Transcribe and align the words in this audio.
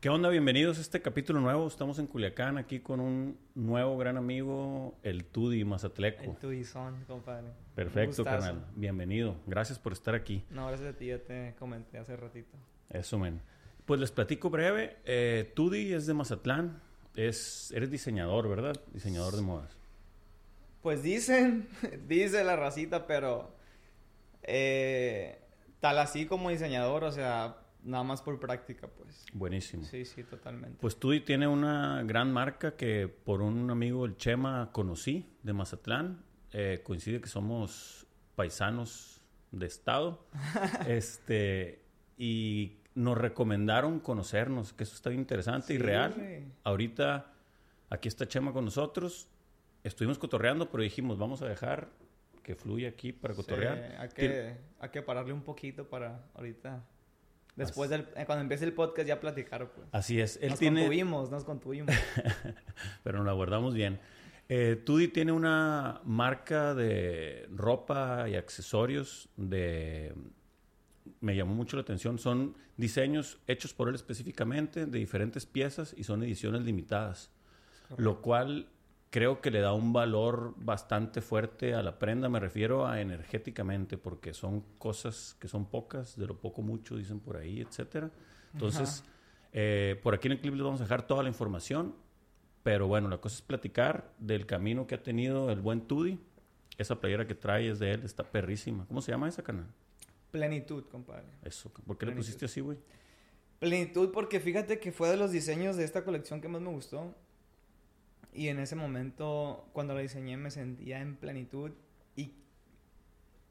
¿Qué 0.00 0.08
onda? 0.10 0.28
Bienvenidos 0.28 0.78
a 0.78 0.80
este 0.80 1.02
capítulo 1.02 1.40
nuevo. 1.40 1.66
Estamos 1.66 1.98
en 1.98 2.06
Culiacán 2.06 2.56
aquí 2.56 2.78
con 2.78 3.00
un 3.00 3.36
nuevo 3.56 3.98
gran 3.98 4.16
amigo, 4.16 4.96
el 5.02 5.24
Tudi 5.24 5.64
Mazatleco. 5.64 6.22
El 6.22 6.36
Tudizón, 6.36 7.04
compadre. 7.08 7.48
Perfecto, 7.74 8.22
canal. 8.22 8.64
Bienvenido. 8.76 9.34
Gracias 9.48 9.80
por 9.80 9.92
estar 9.92 10.14
aquí. 10.14 10.44
No, 10.50 10.68
gracias 10.68 10.94
a 10.94 10.96
ti, 10.96 11.06
ya 11.06 11.18
te 11.18 11.56
comenté 11.58 11.98
hace 11.98 12.16
ratito. 12.16 12.56
Eso, 12.90 13.18
men. 13.18 13.40
Pues 13.86 13.98
les 13.98 14.12
platico 14.12 14.50
breve. 14.50 14.98
Eh, 15.04 15.52
Tudi 15.56 15.92
es 15.92 16.06
de 16.06 16.14
Mazatlán. 16.14 16.80
Es, 17.16 17.72
eres 17.72 17.90
diseñador, 17.90 18.48
¿verdad? 18.48 18.80
Diseñador 18.92 19.34
de 19.34 19.42
modas. 19.42 19.76
Pues 20.80 21.02
dicen, 21.02 21.68
dice 22.06 22.44
la 22.44 22.54
racita, 22.54 23.08
pero 23.08 23.52
eh, 24.44 25.40
tal 25.80 25.98
así 25.98 26.24
como 26.26 26.50
diseñador, 26.50 27.02
o 27.02 27.10
sea, 27.10 27.56
nada 27.82 28.04
más 28.04 28.22
por 28.22 28.38
práctica, 28.38 28.88
pues. 28.88 29.26
Buenísimo. 29.32 29.84
Sí, 29.84 30.04
sí, 30.04 30.24
totalmente. 30.24 30.78
Pues 30.80 30.98
tú 30.98 31.18
tiene 31.20 31.46
una 31.46 32.02
gran 32.04 32.32
marca 32.32 32.76
que 32.76 33.08
por 33.08 33.42
un 33.42 33.70
amigo, 33.70 34.04
el 34.04 34.16
Chema, 34.16 34.70
conocí 34.72 35.26
de 35.42 35.52
Mazatlán. 35.52 36.24
Eh, 36.52 36.80
coincide 36.82 37.20
que 37.20 37.28
somos 37.28 38.06
paisanos 38.34 39.22
de 39.50 39.66
estado. 39.66 40.26
este, 40.88 41.82
y 42.16 42.78
nos 42.94 43.16
recomendaron 43.16 44.00
conocernos, 44.00 44.72
que 44.72 44.84
eso 44.84 44.94
está 44.94 45.10
bien 45.10 45.20
interesante 45.20 45.74
y 45.74 45.78
real. 45.78 46.52
Ahorita, 46.64 47.32
aquí 47.90 48.08
está 48.08 48.26
Chema 48.26 48.52
con 48.52 48.64
nosotros. 48.64 49.28
Estuvimos 49.84 50.18
cotorreando, 50.18 50.70
pero 50.70 50.82
dijimos, 50.82 51.18
vamos 51.18 51.42
a 51.42 51.48
dejar 51.48 51.88
que 52.42 52.54
fluya 52.54 52.88
aquí 52.88 53.12
para 53.12 53.34
cotorrear. 53.34 53.96
hay, 53.98 54.08
que, 54.08 54.56
hay 54.80 54.88
que 54.88 55.02
pararle 55.02 55.32
un 55.32 55.42
poquito 55.42 55.88
para 55.88 56.24
ahorita 56.34 56.82
Después 57.58 57.90
del, 57.90 58.06
eh, 58.16 58.24
cuando 58.24 58.42
empiece 58.42 58.64
el 58.64 58.72
podcast 58.72 59.06
ya 59.08 59.20
platicar, 59.20 59.70
pues. 59.72 59.88
Así 59.92 60.20
es. 60.20 60.38
Él 60.40 60.50
nos 60.50 60.60
contuvimos, 60.60 61.30
nos 61.30 61.44
contuvimos. 61.44 61.94
Pero 63.02 63.18
nos 63.18 63.26
la 63.26 63.32
guardamos 63.32 63.74
bien. 63.74 63.98
Eh, 64.48 64.80
Tudi 64.82 65.08
tiene 65.08 65.32
una 65.32 66.00
marca 66.04 66.74
de 66.74 67.48
ropa 67.54 68.28
y 68.28 68.36
accesorios 68.36 69.28
de... 69.36 70.14
Me 71.20 71.34
llamó 71.34 71.54
mucho 71.54 71.76
la 71.76 71.82
atención. 71.82 72.18
Son 72.18 72.56
diseños 72.76 73.38
hechos 73.46 73.74
por 73.74 73.88
él 73.88 73.94
específicamente 73.94 74.86
de 74.86 74.98
diferentes 74.98 75.44
piezas 75.44 75.94
y 75.96 76.04
son 76.04 76.22
ediciones 76.22 76.62
limitadas. 76.62 77.30
Lo 77.96 78.22
cual 78.22 78.68
creo 79.10 79.40
que 79.40 79.50
le 79.50 79.60
da 79.60 79.72
un 79.72 79.92
valor 79.92 80.54
bastante 80.56 81.20
fuerte 81.20 81.74
a 81.74 81.82
la 81.82 81.98
prenda. 81.98 82.28
Me 82.28 82.40
refiero 82.40 82.86
a 82.86 83.00
energéticamente, 83.00 83.96
porque 83.98 84.34
son 84.34 84.64
cosas 84.78 85.36
que 85.40 85.48
son 85.48 85.66
pocas, 85.66 86.16
de 86.16 86.26
lo 86.26 86.40
poco 86.40 86.62
mucho, 86.62 86.96
dicen 86.96 87.20
por 87.20 87.36
ahí, 87.36 87.60
etcétera. 87.60 88.10
Entonces, 88.52 89.04
eh, 89.52 89.98
por 90.02 90.14
aquí 90.14 90.28
en 90.28 90.32
el 90.32 90.40
clip 90.40 90.54
les 90.54 90.62
vamos 90.62 90.80
a 90.80 90.84
dejar 90.84 91.06
toda 91.06 91.22
la 91.22 91.28
información. 91.28 91.94
Pero 92.62 92.86
bueno, 92.86 93.08
la 93.08 93.18
cosa 93.18 93.36
es 93.36 93.42
platicar 93.42 94.12
del 94.18 94.44
camino 94.44 94.86
que 94.86 94.96
ha 94.96 95.02
tenido 95.02 95.50
el 95.50 95.60
buen 95.60 95.82
Tudi. 95.82 96.18
Esa 96.76 97.00
playera 97.00 97.26
que 97.26 97.34
trae 97.34 97.70
es 97.70 97.78
de 97.78 97.92
él, 97.92 98.02
está 98.04 98.24
perrísima. 98.24 98.86
¿Cómo 98.86 99.00
se 99.00 99.10
llama 99.10 99.28
esa 99.28 99.42
canal? 99.42 99.66
Plenitud, 100.30 100.84
compadre. 100.90 101.26
Eso. 101.42 101.70
¿Por 101.70 101.96
qué 101.96 102.06
le 102.06 102.12
pusiste 102.12 102.44
así, 102.44 102.60
güey? 102.60 102.78
Plenitud, 103.58 104.12
porque 104.12 104.38
fíjate 104.38 104.78
que 104.78 104.92
fue 104.92 105.08
de 105.08 105.16
los 105.16 105.32
diseños 105.32 105.76
de 105.76 105.84
esta 105.84 106.04
colección 106.04 106.40
que 106.40 106.48
más 106.48 106.60
me 106.60 106.68
gustó. 106.68 107.14
Y 108.38 108.50
en 108.50 108.60
ese 108.60 108.76
momento, 108.76 109.68
cuando 109.72 109.94
la 109.94 110.00
diseñé, 110.00 110.36
me 110.36 110.52
sentía 110.52 111.00
en 111.00 111.16
plenitud. 111.16 111.72
Y 112.14 112.34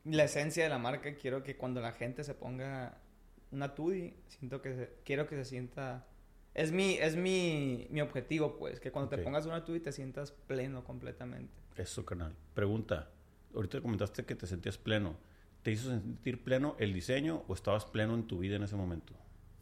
la 0.05 0.23
esencia 0.23 0.63
de 0.63 0.69
la 0.69 0.77
marca, 0.77 1.13
quiero 1.15 1.43
que 1.43 1.57
cuando 1.57 1.81
la 1.81 1.91
gente 1.91 2.23
se 2.23 2.33
ponga 2.33 2.97
una 3.51 3.75
Tudi, 3.75 4.13
siento 4.27 4.61
que 4.61 4.93
quiero 5.03 5.27
que 5.27 5.35
se 5.35 5.43
sienta... 5.43 6.07
Es 6.53 6.71
mi, 6.71 6.93
es 6.93 7.17
mi, 7.17 7.87
mi 7.89 7.99
objetivo, 7.99 8.57
pues, 8.57 8.79
que 8.79 8.93
cuando 8.93 9.09
te 9.09 9.17
pongas 9.17 9.45
una 9.45 9.65
Tudi 9.65 9.81
te 9.81 9.91
sientas 9.91 10.31
pleno 10.31 10.85
completamente. 10.85 11.51
Eso, 11.75 12.05
canal. 12.05 12.33
Pregunta. 12.53 13.11
Ahorita 13.53 13.81
comentaste 13.81 14.23
que 14.23 14.35
te 14.35 14.47
sentías 14.47 14.77
pleno. 14.77 15.17
¿Te 15.63 15.71
hizo 15.71 15.89
sentir 15.89 16.45
pleno 16.45 16.77
el 16.79 16.93
diseño 16.93 17.43
o 17.49 17.53
estabas 17.53 17.83
pleno 17.83 18.15
en 18.15 18.25
tu 18.25 18.39
vida 18.39 18.55
en 18.55 18.63
ese 18.63 18.77
momento? 18.77 19.13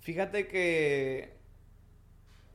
Fíjate 0.01 0.47
que 0.47 1.44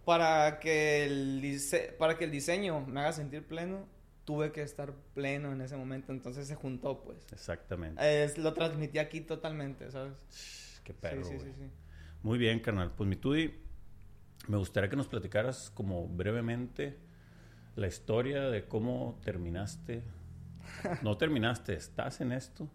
para 0.04 0.58
que 0.60 1.04
el, 1.04 1.60
para 1.98 2.16
que 2.16 2.24
el 2.24 2.30
diseño 2.30 2.80
me 2.86 3.00
haga 3.00 3.12
sentir 3.12 3.44
pleno, 3.44 3.86
tuve 4.24 4.52
que 4.52 4.62
estar 4.62 4.92
pleno 5.14 5.52
en 5.52 5.60
ese 5.60 5.76
momento. 5.76 6.12
Entonces 6.12 6.46
se 6.46 6.54
juntó, 6.54 7.02
pues. 7.02 7.26
Exactamente. 7.32 8.24
Es, 8.24 8.38
lo 8.38 8.54
transmití 8.54 8.98
aquí 8.98 9.20
totalmente, 9.20 9.90
¿sabes? 9.90 10.80
Qué 10.84 10.94
perro. 10.94 11.24
Sí, 11.24 11.38
sí, 11.38 11.44
sí, 11.44 11.52
sí, 11.58 11.70
Muy 12.22 12.38
bien, 12.38 12.60
carnal. 12.60 12.92
Pues 12.96 13.08
mi 13.08 13.16
Tudi, 13.16 13.54
me 14.48 14.56
gustaría 14.56 14.88
que 14.88 14.96
nos 14.96 15.08
platicaras 15.08 15.70
como 15.74 16.08
brevemente 16.08 16.96
la 17.76 17.86
historia 17.86 18.42
de 18.50 18.66
cómo 18.66 19.18
terminaste. 19.24 20.02
no 21.02 21.16
terminaste, 21.16 21.74
estás 21.74 22.20
en 22.20 22.32
esto. 22.32 22.68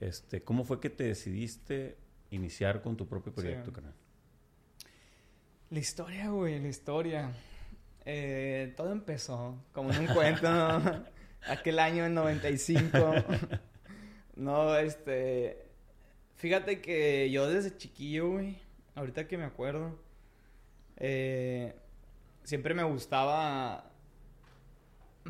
Este, 0.00 0.42
¿Cómo 0.42 0.64
fue 0.64 0.80
que 0.80 0.90
te 0.90 1.04
decidiste 1.04 1.98
iniciar 2.30 2.80
con 2.80 2.96
tu 2.96 3.06
propio 3.06 3.32
proyecto, 3.32 3.72
canal? 3.72 3.94
La 5.70 5.78
historia, 5.78 6.28
güey, 6.30 6.58
la 6.58 6.66
historia. 6.66 7.30
Eh, 8.04 8.74
todo 8.76 8.90
empezó 8.90 9.56
como 9.72 9.92
en 9.92 10.00
un 10.00 10.06
cuento, 10.08 10.48
aquel 11.48 11.78
año 11.78 12.06
en 12.06 12.14
95. 12.14 12.98
no, 14.34 14.76
este. 14.76 15.68
Fíjate 16.34 16.80
que 16.80 17.30
yo 17.30 17.48
desde 17.48 17.76
chiquillo, 17.76 18.30
güey, 18.30 18.58
ahorita 18.96 19.28
que 19.28 19.38
me 19.38 19.44
acuerdo, 19.44 19.96
eh, 20.96 21.76
siempre 22.42 22.74
me 22.74 22.82
gustaba. 22.82 23.92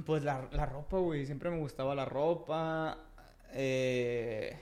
Pues 0.06 0.22
la, 0.24 0.48
la 0.52 0.64
ropa, 0.64 0.96
güey. 0.96 1.26
Siempre 1.26 1.50
me 1.50 1.58
gustaba 1.58 1.94
la 1.94 2.06
ropa. 2.06 2.96
Eh, 3.52 4.58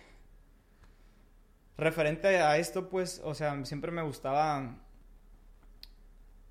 referente 1.76 2.40
a 2.40 2.56
esto, 2.56 2.88
pues, 2.88 3.20
o 3.22 3.32
sea, 3.32 3.64
siempre 3.64 3.92
me 3.92 4.02
gustaba 4.02 4.88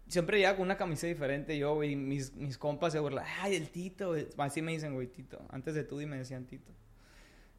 siempre 0.07 0.37
llega 0.37 0.55
con 0.55 0.63
una 0.65 0.77
camisa 0.77 1.07
diferente 1.07 1.57
yo, 1.57 1.75
güey. 1.75 1.95
Mis, 1.95 2.33
mis 2.33 2.57
compas 2.57 2.93
se 2.93 2.99
burlan. 2.99 3.25
Ay, 3.41 3.55
el 3.55 3.69
Tito. 3.69 4.15
Así 4.37 4.61
me 4.61 4.71
dicen, 4.71 4.93
güey, 4.93 5.07
Tito. 5.07 5.39
Antes 5.49 5.75
de 5.75 5.83
tú 5.83 6.01
y 6.01 6.05
me 6.05 6.17
decían 6.17 6.45
Tito. 6.45 6.71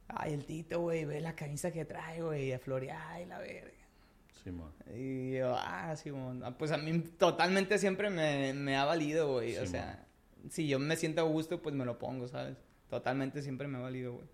Ay, 0.08 0.32
el 0.32 0.44
Tito, 0.44 0.80
güey, 0.80 1.04
ve 1.04 1.20
la 1.20 1.34
camisa 1.34 1.70
que 1.70 1.84
trae, 1.84 2.22
güey, 2.22 2.52
a 2.52 2.58
florear 2.58 3.20
y 3.20 3.26
la 3.26 3.38
verga. 3.38 3.72
Simón. 4.42 4.72
y 4.94 5.32
yo, 5.32 5.54
ah, 5.58 5.94
Simón. 5.96 6.42
Ah, 6.44 6.56
pues 6.56 6.70
a 6.70 6.78
mí 6.78 7.00
totalmente 7.18 7.76
siempre 7.78 8.08
me, 8.08 8.54
me 8.54 8.76
ha 8.76 8.84
valido, 8.84 9.32
güey. 9.32 9.58
o 9.58 9.66
sea, 9.66 10.06
si 10.48 10.66
yo 10.66 10.78
me 10.78 10.96
siento 10.96 11.20
a 11.20 11.24
gusto, 11.24 11.60
pues 11.60 11.74
me 11.74 11.84
lo 11.84 11.98
pongo, 11.98 12.28
¿sabes? 12.28 12.56
Totalmente 12.88 13.42
siempre 13.42 13.68
me 13.68 13.78
ha 13.78 13.82
valido, 13.82 14.14
güey. 14.14 14.26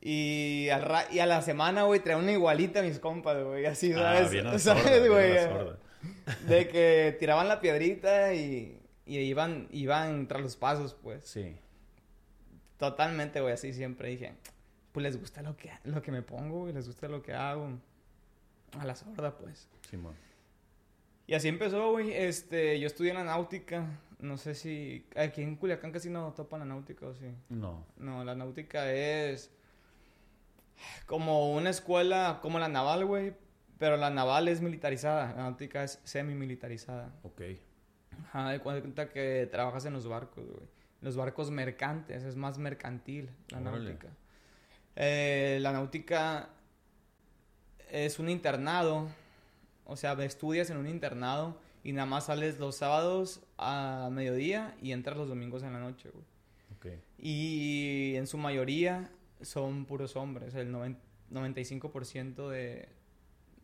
Y, 0.00 0.66
y 0.66 1.18
a 1.18 1.26
la 1.26 1.42
semana, 1.42 1.84
güey, 1.84 2.00
trae 2.00 2.16
una 2.16 2.32
igualita 2.32 2.80
a 2.80 2.82
mis 2.82 2.98
compas, 2.98 3.42
güey. 3.42 3.64
Así, 3.66 3.92
ah, 3.92 4.26
¿sabes? 4.26 4.62
¿Sabes, 4.62 5.08
güey? 5.08 5.36
De 6.48 6.68
que 6.68 7.16
tiraban 7.18 7.48
la 7.48 7.60
piedrita 7.60 8.34
y, 8.34 8.80
y 9.06 9.18
iban, 9.18 9.68
iban 9.70 10.28
tras 10.28 10.42
los 10.42 10.56
pasos, 10.56 10.94
pues. 10.94 11.26
Sí. 11.26 11.56
Totalmente, 12.76 13.40
güey, 13.40 13.54
así 13.54 13.72
siempre 13.72 14.08
dije, 14.10 14.34
pues 14.92 15.02
les 15.02 15.18
gusta 15.18 15.42
lo 15.42 15.56
que, 15.56 15.72
lo 15.84 16.00
que 16.00 16.12
me 16.12 16.22
pongo, 16.22 16.68
y 16.68 16.72
les 16.72 16.86
gusta 16.86 17.08
lo 17.08 17.22
que 17.22 17.34
hago. 17.34 17.78
A 18.78 18.84
la 18.84 18.94
sorda, 18.94 19.36
pues. 19.36 19.68
Sí, 19.90 19.98
Y 21.26 21.34
así 21.34 21.48
empezó, 21.48 21.90
güey. 21.90 22.12
Este, 22.12 22.78
yo 22.78 22.86
estudié 22.86 23.10
en 23.10 23.18
la 23.18 23.24
náutica. 23.24 24.00
No 24.18 24.36
sé 24.36 24.54
si... 24.54 25.06
Aquí 25.16 25.42
en 25.42 25.56
Culiacán 25.56 25.92
casi 25.92 26.10
no 26.10 26.32
topan 26.34 26.60
la 26.60 26.66
náutica, 26.66 27.06
¿o 27.06 27.14
sí? 27.14 27.34
No. 27.48 27.86
No, 27.96 28.24
la 28.24 28.34
náutica 28.34 28.92
es... 28.92 29.50
Como 31.06 31.54
una 31.54 31.70
escuela, 31.70 32.38
como 32.42 32.58
la 32.58 32.68
naval, 32.68 33.04
güey, 33.04 33.34
pero 33.78 33.96
la 33.96 34.10
naval 34.10 34.48
es 34.48 34.60
militarizada, 34.60 35.32
la 35.34 35.42
náutica 35.42 35.84
es 35.84 36.00
semi-militarizada. 36.04 37.12
Ok. 37.22 37.42
Ajá, 38.24 38.50
de 38.50 38.60
cuenta 38.60 39.08
que 39.08 39.48
trabajas 39.50 39.84
en 39.86 39.92
los 39.92 40.06
barcos, 40.06 40.44
güey. 40.44 40.68
Los 41.00 41.16
barcos 41.16 41.50
mercantes, 41.50 42.24
es 42.24 42.34
más 42.34 42.58
mercantil 42.58 43.30
la 43.50 43.60
náutica. 43.60 44.08
Eh, 44.96 45.58
la 45.60 45.72
náutica 45.72 46.48
es 47.88 48.18
un 48.18 48.28
internado, 48.28 49.08
o 49.84 49.96
sea, 49.96 50.12
estudias 50.24 50.70
en 50.70 50.76
un 50.76 50.88
internado 50.88 51.56
y 51.84 51.92
nada 51.92 52.06
más 52.06 52.26
sales 52.26 52.58
los 52.58 52.76
sábados 52.76 53.40
a 53.58 54.08
mediodía 54.10 54.76
y 54.82 54.90
entras 54.90 55.16
los 55.16 55.28
domingos 55.28 55.62
en 55.62 55.72
la 55.72 55.78
noche, 55.78 56.10
güey. 56.10 56.24
Okay. 56.78 57.00
Y 57.16 58.16
en 58.16 58.26
su 58.26 58.38
mayoría 58.38 59.10
son 59.40 59.84
puros 59.84 60.16
hombres, 60.16 60.56
el 60.56 60.72
95% 60.72 62.48
de, 62.48 62.88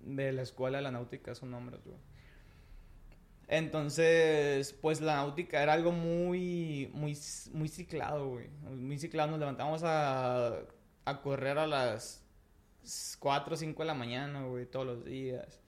de 0.05 0.33
la 0.33 0.43
escuela 0.43 0.79
de 0.79 0.83
la 0.83 0.91
náutica 0.91 1.35
son 1.35 1.55
hombres, 1.55 1.81
güey. 1.85 1.99
Entonces, 3.49 4.73
pues 4.81 5.01
la 5.01 5.17
náutica 5.17 5.63
era 5.63 5.75
algo 5.75 5.93
muy, 5.93 6.91
muy, 6.95 7.17
muy 7.53 7.69
ciclado, 7.69 8.31
güey. 8.31 8.49
Muy 8.75 8.99
ciclado. 8.99 9.31
Nos 9.31 9.41
levantamos 9.41 9.83
a, 9.85 10.61
a 11.05 11.21
correr 11.23 11.59
a 11.59 11.67
las 11.67 12.25
4 13.19 13.55
o 13.55 13.57
5 13.57 13.83
de 13.83 13.87
la 13.87 13.95
mañana, 13.95 14.45
güey, 14.45 14.67
todos 14.67 14.87
los 14.87 15.05
días. 15.05 15.61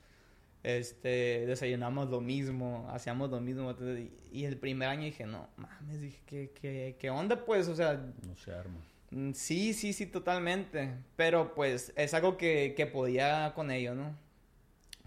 Este, 0.62 1.46
desayunamos 1.46 2.08
lo 2.10 2.20
mismo, 2.20 2.88
hacíamos 2.90 3.30
lo 3.30 3.40
mismo. 3.40 3.72
Y, 3.72 4.10
y 4.32 4.44
el 4.46 4.56
primer 4.58 4.88
año 4.88 5.04
dije, 5.04 5.26
no, 5.26 5.48
mames, 5.56 6.00
dije, 6.00 6.22
¿qué, 6.26 6.50
qué, 6.60 6.96
qué 6.98 7.10
onda 7.10 7.44
pues? 7.44 7.68
O 7.68 7.76
sea... 7.76 7.94
No 8.26 8.34
se 8.36 8.52
arma. 8.52 8.80
Mm, 9.10 9.32
Sí, 9.32 9.74
sí, 9.74 9.92
sí, 9.92 10.06
totalmente. 10.06 10.94
Pero 11.14 11.54
pues 11.54 11.92
es 11.96 12.14
algo 12.14 12.36
que, 12.36 12.74
que 12.76 12.86
podía 12.86 13.52
con 13.54 13.70
ello, 13.70 13.94
¿no? 13.94 14.16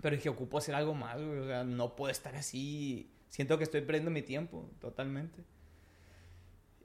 Pero 0.01 0.16
dije, 0.16 0.30
ocupo 0.30 0.57
hacer 0.57 0.75
algo 0.75 0.94
más, 0.94 1.18
güey. 1.18 1.40
O 1.40 1.46
sea, 1.46 1.63
no 1.63 1.96
puedo 1.96 2.12
estar 2.12 2.36
así. 2.36 3.10
Siento 3.30 3.57
que 3.57 3.63
estoy 3.63 3.81
perdiendo 3.81 4.12
mi 4.12 4.22
tiempo, 4.22 4.69
totalmente. 4.80 5.44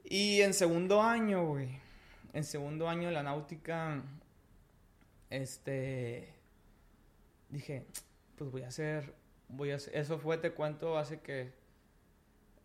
Y 0.03 0.41
en 0.41 0.53
segundo 0.53 1.01
año, 1.01 1.45
güey. 1.47 1.69
En 2.33 2.43
segundo 2.43 2.89
año 2.89 3.07
de 3.07 3.13
la 3.13 3.23
náutica, 3.23 4.03
este. 5.29 6.29
Dije, 7.49 7.85
pues 8.37 8.51
voy 8.51 8.63
a 8.63 8.67
hacer. 8.67 9.13
Voy 9.47 9.71
a 9.71 9.75
hacer. 9.75 9.95
Eso 9.95 10.19
fue, 10.19 10.37
te 10.37 10.51
cuento, 10.51 10.97
hace 10.97 11.21
que. 11.21 11.53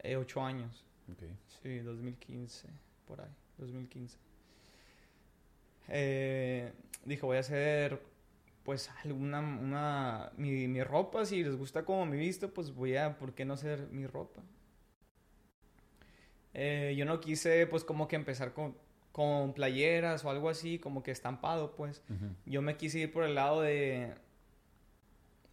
eh, 0.01 0.17
ocho 0.17 0.43
años. 0.43 0.85
Ok. 1.13 1.23
Sí, 1.63 1.79
2015, 1.79 2.69
por 3.07 3.21
ahí, 3.21 3.31
2015. 3.59 4.17
Eh, 5.89 6.73
dijo, 7.05 7.27
voy 7.27 7.37
a 7.37 7.41
hacer, 7.41 8.01
pues, 8.65 8.91
alguna, 9.05 9.41
una, 9.41 10.33
mi, 10.37 10.69
mi 10.69 10.83
ropa, 10.83 11.25
si 11.25 11.43
les 11.43 11.57
gusta 11.57 11.85
como 11.85 12.07
me 12.07 12.17
visto, 12.17 12.53
pues 12.53 12.75
voy 12.75 12.97
a, 12.97 13.19
¿por 13.19 13.35
qué 13.35 13.45
no 13.45 13.55
hacer 13.55 13.89
mi 13.91 14.07
ropa? 14.07 14.43
Eh, 16.55 16.95
yo 16.97 17.05
no 17.05 17.21
quise, 17.21 17.67
pues, 17.67 17.85
como 17.85 18.09
que 18.09 18.17
empezar 18.17 18.53
con, 18.53 18.77
con 19.13 19.53
playeras 19.55 20.25
o 20.25 20.31
algo 20.31 20.49
así, 20.49 20.79
como 20.79 21.03
que 21.03 21.11
estampado, 21.11 21.75
pues. 21.77 22.03
Yo 22.47 22.63
me 22.63 22.77
quise 22.77 23.01
ir 23.01 23.13
por 23.13 23.25
el 23.25 23.35
lado 23.35 23.61
de, 23.63 24.15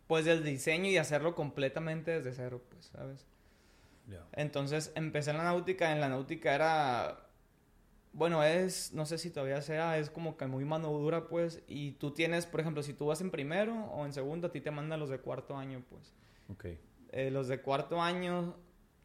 pues, 0.07 0.25
del 0.25 0.43
diseño 0.43 0.89
y 0.89 0.97
hacerlo 0.97 1.35
completamente 1.35 2.11
desde 2.11 2.33
cero, 2.33 2.61
pues, 2.69 2.85
¿sabes? 2.87 3.25
Entonces 4.31 4.91
empecé 4.95 5.31
en 5.31 5.37
la 5.37 5.43
náutica. 5.43 5.91
En 5.91 5.99
la 5.99 6.09
náutica 6.09 6.55
era. 6.55 7.26
Bueno, 8.17 8.43
es. 8.43 8.93
No 8.93 9.05
sé 9.05 9.19
si 9.19 9.29
todavía 9.29 9.61
sea. 9.61 9.99
Es 9.99 10.09
como 10.09 10.37
que 10.37 10.47
muy 10.47 10.65
mano 10.65 10.91
dura, 10.91 11.27
pues. 11.27 11.61
Y 11.67 11.91
tú 11.93 12.11
tienes, 12.11 12.47
por 12.47 12.59
ejemplo, 12.59 12.81
si 12.81 12.95
tú 12.95 13.05
vas 13.05 13.21
en 13.21 13.29
primero 13.29 13.75
o 13.91 14.07
en 14.07 14.11
segundo, 14.11 14.47
a 14.47 14.51
ti 14.51 14.59
te 14.59 14.71
mandan 14.71 14.99
los 14.99 15.09
de 15.09 15.19
cuarto 15.19 15.55
año, 15.55 15.83
pues. 15.87 16.15
Ok. 16.49 16.65
Eh, 17.11 17.29
los 17.29 17.47
de 17.47 17.61
cuarto 17.61 18.01
año 18.01 18.55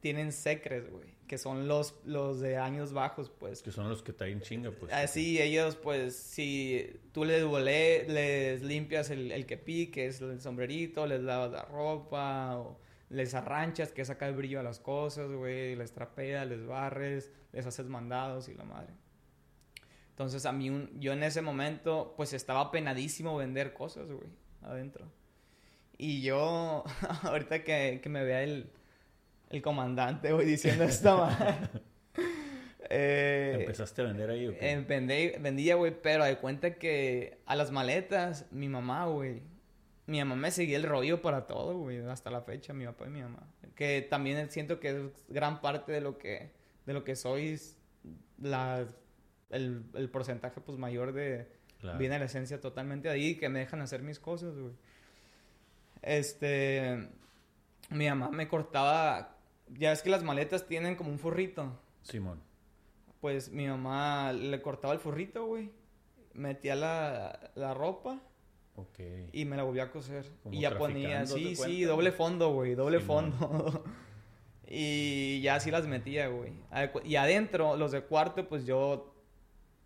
tienen 0.00 0.32
secres, 0.32 0.91
güey. 0.91 1.14
Que 1.29 1.37
son 1.37 1.69
los, 1.69 1.94
los 2.06 2.41
de 2.41 2.56
años 2.56 2.94
bajos, 2.94 3.29
pues. 3.29 3.62
Que 3.62 3.70
son 3.70 3.91
los 3.91 4.03
que 4.03 4.14
traen 4.14 4.41
chinga, 4.41 4.70
pues. 4.70 4.91
Así 4.91 5.43
ellos, 5.43 5.76
pues, 5.76 6.17
si 6.17 6.99
tú 7.12 7.26
les 7.26 7.44
volé, 7.44 8.09
les 8.09 8.62
limpias 8.62 9.11
el, 9.11 9.31
el 9.31 9.44
que 9.44 9.59
pique, 9.59 10.06
es 10.06 10.23
el 10.23 10.41
sombrerito, 10.41 11.06
les 11.06 11.20
lavas 11.20 11.53
la 11.53 11.67
ropa, 11.67 12.56
o 12.56 12.81
les 13.11 13.35
arranchas, 13.35 13.93
que 13.93 14.06
saca 14.06 14.26
el 14.26 14.35
brillo 14.35 14.59
a 14.61 14.62
las 14.62 14.81
cosas, 14.81 15.31
güey, 15.31 15.76
les 15.76 15.93
trapeas, 15.93 16.47
les 16.49 16.67
barres, 16.67 17.31
les 17.53 17.67
haces 17.67 17.87
mandados 17.87 18.49
y 18.49 18.55
la 18.55 18.64
madre. 18.64 19.01
Entonces 20.23 20.47
a 20.47 20.53
mí, 20.53 20.71
un- 20.71 20.91
yo 21.01 21.13
en 21.13 21.23
ese 21.23 21.43
momento, 21.43 22.15
pues 22.17 22.33
estaba 22.33 22.71
penadísimo 22.71 23.37
vender 23.37 23.73
cosas, 23.75 24.07
güey, 24.07 24.29
adentro. 24.63 25.07
Y 25.99 26.23
yo, 26.23 26.85
ahorita 27.23 27.63
que, 27.65 28.01
que 28.03 28.09
me 28.09 28.25
vea 28.25 28.43
el, 28.43 28.71
el 29.51 29.63
comandante, 29.63 30.33
güey, 30.33 30.47
diciendo 30.47 30.85
esta 30.85 31.17
madre. 31.17 31.55
eh, 32.91 33.57
¿Empezaste 33.61 34.03
a 34.03 34.07
vender 34.07 34.31
ahí 34.31 34.49
qué? 34.59 34.73
eh, 34.73 34.85
vendí- 34.87 35.41
vendía, 35.41 35.75
güey, 35.77 35.95
pero 36.03 36.25
de 36.25 36.37
cuenta 36.39 36.75
que 36.75 37.39
a 37.47 37.57
las 37.57 37.71
maletas, 37.71 38.47
mi 38.51 38.69
mamá, 38.69 39.07
güey. 39.07 39.43
Mi 40.07 40.19
mamá 40.19 40.35
me 40.35 40.51
seguía 40.51 40.77
el 40.77 40.83
rollo 40.83 41.23
para 41.23 41.47
todo, 41.47 41.79
güey, 41.79 41.99
hasta 42.07 42.31
la 42.31 42.43
fecha, 42.43 42.73
mi 42.73 42.85
papá 42.85 43.07
y 43.07 43.11
mi 43.11 43.23
mamá. 43.23 43.47
Que 43.77 44.03
también 44.03 44.51
siento 44.51 44.81
que 44.81 44.89
es 44.91 44.97
gran 45.29 45.61
parte 45.61 45.93
de 45.93 46.01
lo 46.01 46.19
que, 46.19 46.51
de 46.87 46.93
lo 46.93 47.05
que 47.05 47.15
soy, 47.15 47.59
la, 48.39 48.87
el, 49.52 49.84
el 49.94 50.10
porcentaje, 50.10 50.60
pues, 50.60 50.76
mayor 50.78 51.12
de, 51.12 51.46
Claro. 51.81 51.99
viene 51.99 52.19
la 52.19 52.25
esencia 52.26 52.60
totalmente 52.60 53.08
de 53.08 53.14
ahí, 53.14 53.34
que 53.37 53.49
me 53.49 53.58
dejan 53.60 53.81
hacer 53.81 54.02
mis 54.02 54.19
cosas, 54.20 54.56
güey. 54.58 54.72
Este, 56.02 57.08
mi 57.90 58.08
mamá 58.08 58.31
me 58.31 58.49
cortaba, 58.49 59.37
ya 59.69 59.93
es 59.93 60.02
que 60.02 60.10
las 60.10 60.22
maletas 60.22 60.66
tienen 60.66 60.96
como 60.96 61.10
un 61.10 61.19
forrito. 61.19 61.78
Simón. 62.02 62.40
Pues 63.20 63.50
mi 63.50 63.66
mamá 63.69 64.32
le 64.32 64.60
cortaba 64.62 64.94
el 64.94 65.00
forrito, 65.00 65.46
güey. 65.46 65.70
Metía 66.34 66.75
la, 66.75 67.50
la 67.54 67.75
ropa 67.75 68.20
Ok. 68.75 68.99
y 69.32 69.44
me 69.44 69.56
la 69.56 69.62
volvía 69.62 69.84
a 69.84 69.90
coser. 69.90 70.25
Como 70.43 70.54
Y 70.54 70.60
ya 70.62 70.76
ponía, 70.76 71.26
sí, 71.26 71.50
¿te 71.50 71.56
sí, 71.56 71.82
doble 71.82 72.10
fondo, 72.10 72.52
güey, 72.52 72.75
doble 72.75 73.00
fondo. 73.00 73.84
y 74.66 75.40
ya 75.43 75.56
así 75.56 75.70
las 75.70 75.87
metía, 75.87 76.28
güey. 76.28 76.52
Y 77.04 77.16
adentro, 77.16 77.76
los 77.76 77.93
de 77.93 78.02
cuarto, 78.02 78.49
pues 78.49 78.64
yo, 78.66 79.12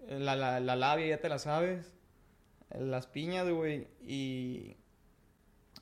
la, 0.08 0.36
la, 0.36 0.60
la 0.60 0.76
labia 0.76 1.06
ya 1.06 1.20
te 1.20 1.28
la 1.28 1.38
sabes. 1.38 1.92
Las 2.70 3.06
piñas, 3.06 3.48
güey. 3.48 3.86
Y 4.06 4.76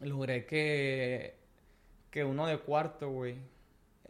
logré 0.00 0.46
que, 0.46 1.36
que 2.10 2.24
uno 2.24 2.46
de 2.46 2.58
cuarto, 2.58 3.10
güey, 3.10 3.36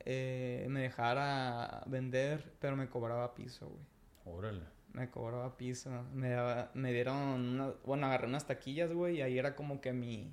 eh, 0.04 0.66
me 0.68 0.80
dejara 0.82 1.82
vender, 1.86 2.52
pero 2.60 2.76
me 2.76 2.88
cobraba 2.88 3.34
piso, 3.34 3.68
güey. 3.68 4.36
Órale. 4.36 4.62
Me 4.92 5.10
cobraba 5.10 5.56
piso. 5.56 5.90
Me, 6.12 6.30
daba- 6.30 6.70
me 6.74 6.92
dieron 6.92 7.16
una, 7.16 7.72
bueno, 7.84 8.06
agarré 8.06 8.26
unas 8.26 8.46
taquillas, 8.46 8.92
güey, 8.92 9.16
y 9.18 9.22
ahí 9.22 9.38
era 9.38 9.54
como 9.56 9.80
que 9.80 9.92
mi, 9.92 10.32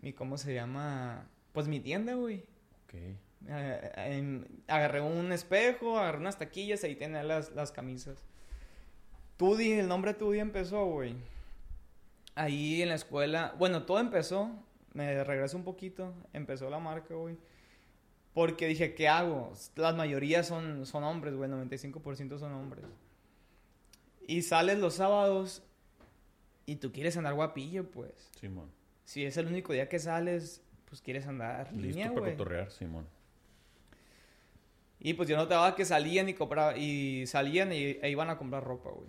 mi, 0.00 0.12
¿cómo 0.12 0.38
se 0.38 0.54
llama? 0.54 1.28
Pues 1.52 1.68
mi 1.68 1.80
tienda, 1.80 2.14
güey. 2.14 2.44
Ok. 2.84 2.94
Eh, 3.48 3.92
em, 3.96 4.44
agarré 4.66 5.00
un 5.00 5.30
espejo, 5.32 5.98
agarré 5.98 6.18
unas 6.18 6.38
taquillas, 6.38 6.82
ahí 6.84 6.96
tenía 6.96 7.22
las, 7.22 7.50
las 7.52 7.72
camisas. 7.72 8.24
Tudi, 9.36 9.72
el 9.72 9.88
nombre 9.88 10.14
Tudi 10.14 10.38
empezó, 10.38 10.84
güey. 10.86 11.14
Ahí 12.34 12.82
en 12.82 12.90
la 12.90 12.94
escuela, 12.94 13.54
bueno, 13.58 13.84
todo 13.84 13.98
empezó, 13.98 14.50
me 14.92 15.24
regreso 15.24 15.56
un 15.56 15.64
poquito, 15.64 16.12
empezó 16.32 16.68
la 16.70 16.78
marca, 16.78 17.14
güey. 17.14 17.36
Porque 18.34 18.66
dije, 18.66 18.94
¿qué 18.94 19.08
hago? 19.08 19.52
La 19.76 19.92
mayoría 19.94 20.42
son, 20.42 20.84
son 20.84 21.04
hombres, 21.04 21.34
güey, 21.34 21.50
95% 21.50 22.38
son 22.38 22.52
hombres. 22.52 22.84
Y 24.26 24.42
sales 24.42 24.78
los 24.78 24.94
sábados 24.94 25.62
y 26.66 26.76
tú 26.76 26.92
quieres 26.92 27.16
andar 27.16 27.34
guapillo, 27.34 27.90
pues. 27.90 28.30
Simón. 28.38 28.70
Si 29.04 29.24
es 29.24 29.36
el 29.36 29.46
único 29.46 29.72
día 29.72 29.88
que 29.88 29.98
sales, 29.98 30.60
pues 30.86 31.00
quieres 31.00 31.26
andar 31.26 31.72
Listo 31.72 31.80
línea, 31.80 32.12
para 32.12 32.32
cotorrear, 32.32 32.70
Simón. 32.70 33.06
Y 34.98 35.14
pues 35.14 35.28
yo 35.28 35.36
notaba 35.36 35.76
que 35.76 35.84
salían 35.84 36.28
y 36.28 36.34
compraban, 36.34 36.76
y 36.78 37.26
salían 37.26 37.72
y, 37.72 37.98
e 38.02 38.10
iban 38.10 38.30
a 38.30 38.36
comprar 38.36 38.64
ropa, 38.64 38.90
güey. 38.90 39.08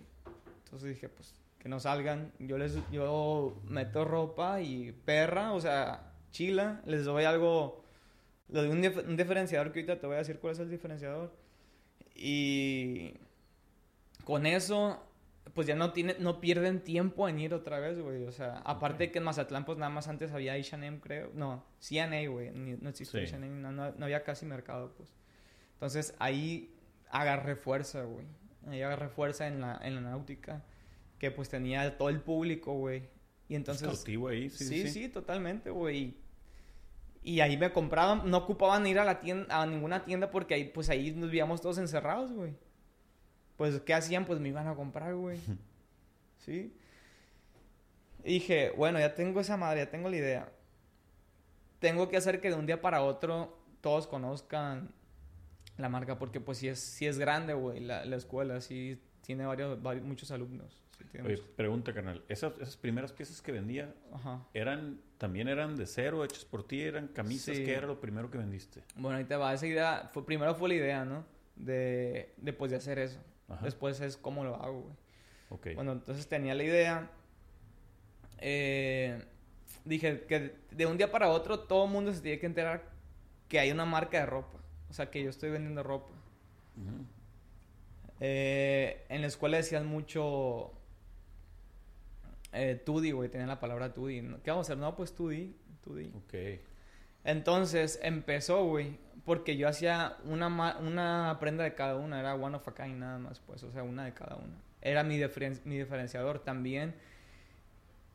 Entonces 0.68 0.90
dije, 0.90 1.08
pues, 1.08 1.34
que 1.58 1.68
no 1.68 1.80
salgan. 1.80 2.30
Yo 2.38 2.58
les, 2.58 2.76
yo 2.90 3.58
meto 3.64 4.04
ropa 4.04 4.60
y 4.60 4.92
perra, 4.92 5.52
o 5.52 5.60
sea, 5.60 6.12
chila. 6.30 6.82
Les 6.84 7.04
doy 7.04 7.24
algo, 7.24 7.82
les 8.48 8.62
doy 8.62 8.70
un, 8.70 8.82
dif- 8.82 9.06
un 9.06 9.16
diferenciador 9.16 9.72
que 9.72 9.80
ahorita 9.80 9.98
te 10.00 10.06
voy 10.06 10.16
a 10.16 10.18
decir 10.18 10.38
cuál 10.38 10.52
es 10.52 10.58
el 10.60 10.70
diferenciador. 10.70 11.32
Y 12.14 13.14
con 14.24 14.44
eso, 14.46 15.02
pues 15.54 15.66
ya 15.66 15.74
no 15.74 15.92
tiene, 15.92 16.16
no 16.18 16.40
pierden 16.40 16.82
tiempo 16.82 17.28
en 17.28 17.38
ir 17.38 17.54
otra 17.54 17.78
vez, 17.78 17.98
güey. 17.98 18.24
O 18.24 18.32
sea, 18.32 18.58
aparte 18.64 19.04
de 19.04 19.10
que 19.12 19.18
en 19.18 19.24
Mazatlán, 19.24 19.64
pues 19.64 19.78
nada 19.78 19.90
más 19.90 20.08
antes 20.08 20.32
había 20.32 20.52
H&M, 20.54 21.00
creo. 21.00 21.30
No, 21.34 21.64
CNA, 21.80 22.28
güey. 22.28 22.50
No 22.50 22.90
existía 22.90 23.26
Sí. 23.26 23.36
No, 23.38 23.72
no- 23.72 23.92
no 23.92 24.04
había 24.04 24.22
casi 24.22 24.46
mercado, 24.46 24.92
pues. 24.96 25.14
Entonces 25.74 26.14
ahí 26.18 26.74
agarré 27.10 27.56
fuerza, 27.56 28.02
güey. 28.02 28.26
Ahí 28.68 28.82
agarré 28.82 29.08
fuerza 29.08 29.46
en 29.46 29.60
la, 29.60 29.78
en 29.82 29.94
la 29.94 30.00
náutica. 30.00 30.62
Que 31.18 31.30
pues 31.30 31.48
tenía 31.48 31.96
todo 31.96 32.08
el 32.08 32.20
público, 32.20 32.72
güey. 32.74 33.08
Y 33.48 33.54
entonces... 33.54 33.88
Es 33.88 33.94
cautivo 33.96 34.28
ahí, 34.28 34.50
sí, 34.50 34.64
Sí, 34.64 34.82
sí. 34.82 34.90
sí, 34.90 35.08
totalmente, 35.08 35.70
güey. 35.70 36.16
Y 37.22 37.40
ahí 37.40 37.56
me 37.56 37.72
compraban, 37.72 38.30
no 38.30 38.38
ocupaban 38.38 38.86
ir 38.86 38.98
a 38.98 39.04
la 39.04 39.20
tienda, 39.20 39.60
a 39.60 39.66
ninguna 39.66 40.04
tienda 40.04 40.30
porque 40.30 40.54
ahí, 40.54 40.64
pues 40.64 40.88
ahí 40.88 41.10
nos 41.12 41.30
vivíamos 41.30 41.60
todos 41.60 41.78
encerrados, 41.78 42.32
güey. 42.32 42.54
Pues, 43.56 43.80
¿qué 43.80 43.94
hacían? 43.94 44.24
Pues 44.24 44.38
me 44.38 44.48
iban 44.48 44.68
a 44.68 44.74
comprar, 44.74 45.14
güey. 45.14 45.38
¿Sí? 46.38 46.72
Y 48.24 48.34
dije, 48.34 48.72
bueno, 48.76 48.98
ya 48.98 49.14
tengo 49.14 49.40
esa 49.40 49.56
madre, 49.56 49.80
ya 49.80 49.90
tengo 49.90 50.08
la 50.08 50.16
idea. 50.16 50.52
Tengo 51.80 52.08
que 52.08 52.16
hacer 52.16 52.40
que 52.40 52.50
de 52.50 52.54
un 52.54 52.66
día 52.66 52.80
para 52.80 53.02
otro 53.02 53.58
todos 53.80 54.06
conozcan 54.06 54.92
la 55.78 55.88
marca 55.88 56.18
porque 56.18 56.40
pues 56.40 56.58
sí 56.58 56.68
es, 56.68 56.78
sí 56.80 57.06
es 57.06 57.18
grande, 57.18 57.54
güey, 57.54 57.80
la, 57.80 58.04
la 58.04 58.16
escuela, 58.16 58.60
sí 58.60 59.00
tiene 59.22 59.46
varios, 59.46 59.80
varios, 59.82 60.04
muchos 60.04 60.30
alumnos. 60.30 60.82
sí 61.12 61.18
Oye, 61.24 61.38
pregunta, 61.56 61.92
carnal. 61.92 62.22
¿Esas, 62.28 62.52
esas 62.60 62.76
primeras 62.76 63.12
piezas 63.12 63.40
que 63.40 63.52
vendía, 63.52 63.94
Ajá. 64.12 64.44
eran, 64.54 65.00
también 65.18 65.48
eran 65.48 65.76
de 65.76 65.86
cero, 65.86 66.24
hechas 66.24 66.44
por 66.44 66.66
ti, 66.66 66.82
eran 66.82 67.08
camisas, 67.08 67.56
Sí. 67.56 67.64
¿qué 67.64 67.74
era 67.74 67.86
lo 67.86 68.00
primero 68.00 68.30
que 68.30 68.38
vendiste? 68.38 68.82
Bueno, 68.96 69.18
ahí 69.18 69.24
te 69.24 69.36
va. 69.36 69.52
Esa 69.54 69.66
idea, 69.66 70.08
fue, 70.12 70.24
primero 70.26 70.54
fue 70.54 70.68
la 70.68 70.74
idea, 70.74 71.04
¿no? 71.04 71.24
De, 71.56 72.32
de, 72.36 72.52
pues, 72.52 72.70
de 72.70 72.76
hacer 72.76 72.98
eso. 72.98 73.20
Ajá. 73.48 73.64
Después 73.64 74.00
es 74.00 74.16
cómo 74.16 74.44
lo 74.44 74.56
hago, 74.56 74.80
güey. 74.82 74.94
Ok. 75.50 75.68
Bueno, 75.76 75.92
entonces 75.92 76.26
tenía 76.28 76.54
la 76.54 76.62
idea. 76.64 77.10
Eh, 78.38 79.24
dije 79.84 80.22
que 80.28 80.56
de 80.70 80.86
un 80.86 80.96
día 80.96 81.10
para 81.10 81.28
otro 81.28 81.60
todo 81.60 81.86
el 81.86 81.90
mundo 81.90 82.12
se 82.12 82.20
tiene 82.20 82.38
que 82.38 82.46
enterar 82.46 82.84
que 83.48 83.58
hay 83.58 83.70
una 83.70 83.84
marca 83.84 84.18
de 84.20 84.26
ropa. 84.26 84.57
O 84.90 84.92
sea, 84.92 85.10
que 85.10 85.22
yo 85.22 85.30
estoy 85.30 85.50
vendiendo 85.50 85.82
ropa. 85.82 86.12
Eh, 88.20 89.04
en 89.08 89.20
la 89.20 89.26
escuela 89.28 89.58
decían 89.58 89.86
mucho 89.86 90.72
eh, 92.52 92.80
Tudi, 92.84 93.12
güey, 93.12 93.28
tenían 93.28 93.48
la 93.48 93.60
palabra 93.60 93.92
Tudi. 93.92 94.20
¿Qué 94.42 94.50
vamos 94.50 94.68
a 94.68 94.72
hacer? 94.72 94.78
No, 94.78 94.96
pues 94.96 95.14
Tudi, 95.14 95.54
Tudi. 95.84 96.10
Ok. 96.16 96.60
Entonces 97.24 97.98
empezó, 98.02 98.64
güey, 98.64 98.96
porque 99.24 99.56
yo 99.56 99.68
hacía 99.68 100.16
una, 100.24 100.46
una 100.78 101.36
prenda 101.40 101.64
de 101.64 101.74
cada 101.74 101.96
una, 101.96 102.18
era 102.20 102.34
one 102.34 102.56
of 102.56 102.66
a 102.66 102.74
kind 102.74 102.98
nada 102.98 103.18
más, 103.18 103.40
pues, 103.40 103.62
o 103.62 103.70
sea, 103.70 103.82
una 103.82 104.04
de 104.04 104.14
cada 104.14 104.36
una. 104.36 104.54
Era 104.80 105.02
mi, 105.04 105.18
diferen- 105.18 105.60
mi 105.64 105.76
diferenciador 105.76 106.38
también. 106.38 106.94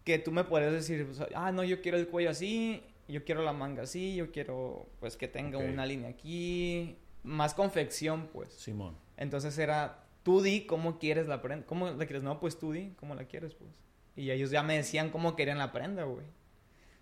Que 0.03 0.19
tú 0.19 0.31
me 0.31 0.43
puedes 0.43 0.73
decir, 0.73 1.07
ah, 1.35 1.51
no, 1.51 1.63
yo 1.63 1.81
quiero 1.81 1.97
el 1.97 2.07
cuello 2.09 2.29
así, 2.29 2.83
yo 3.07 3.23
quiero 3.23 3.43
la 3.43 3.53
manga 3.53 3.83
así, 3.83 4.15
yo 4.15 4.31
quiero, 4.31 4.87
pues, 4.99 5.17
que 5.17 5.27
tenga 5.27 5.57
una 5.57 5.85
línea 5.85 6.09
aquí, 6.09 6.97
más 7.23 7.53
confección, 7.53 8.27
pues. 8.33 8.53
Simón. 8.53 8.95
Entonces 9.17 9.57
era, 9.57 10.05
tú 10.23 10.41
di 10.41 10.65
cómo 10.65 10.99
quieres 10.99 11.27
la 11.27 11.41
prenda, 11.41 11.65
cómo 11.65 11.89
la 11.89 12.05
quieres, 12.05 12.23
no, 12.23 12.39
pues 12.39 12.57
tú 12.59 12.71
di 12.71 12.93
cómo 12.97 13.15
la 13.15 13.25
quieres, 13.25 13.53
pues. 13.55 13.69
Y 14.15 14.29
ellos 14.31 14.51
ya 14.51 14.63
me 14.63 14.75
decían 14.77 15.09
cómo 15.09 15.35
querían 15.35 15.57
la 15.57 15.71
prenda, 15.71 16.03
güey. 16.03 16.25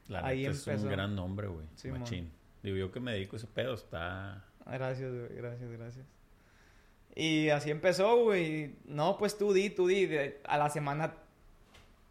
La 0.07 0.25
Ahí 0.25 0.45
es 0.45 0.65
empezó. 0.67 0.85
un 0.85 0.91
gran 0.91 1.15
nombre, 1.15 1.47
güey. 1.47 1.65
Simón. 1.75 1.99
Machín. 2.01 2.31
Digo, 2.63 2.77
yo 2.77 2.91
que 2.91 2.99
me 2.99 3.13
dedico 3.13 3.35
a 3.35 3.37
ese 3.37 3.47
pedo 3.47 3.73
está... 3.73 4.45
Gracias, 4.65 5.11
güey, 5.11 5.35
gracias, 5.35 5.71
gracias. 5.71 6.05
Y 7.15 7.49
así 7.49 7.69
empezó, 7.71 8.23
güey. 8.23 8.75
No, 8.85 9.17
pues 9.17 9.37
tú 9.37 9.51
di, 9.51 9.69
tú 9.69 9.87
di. 9.87 10.05
De- 10.05 10.39
a 10.45 10.57
la 10.57 10.69
semana 10.69 11.15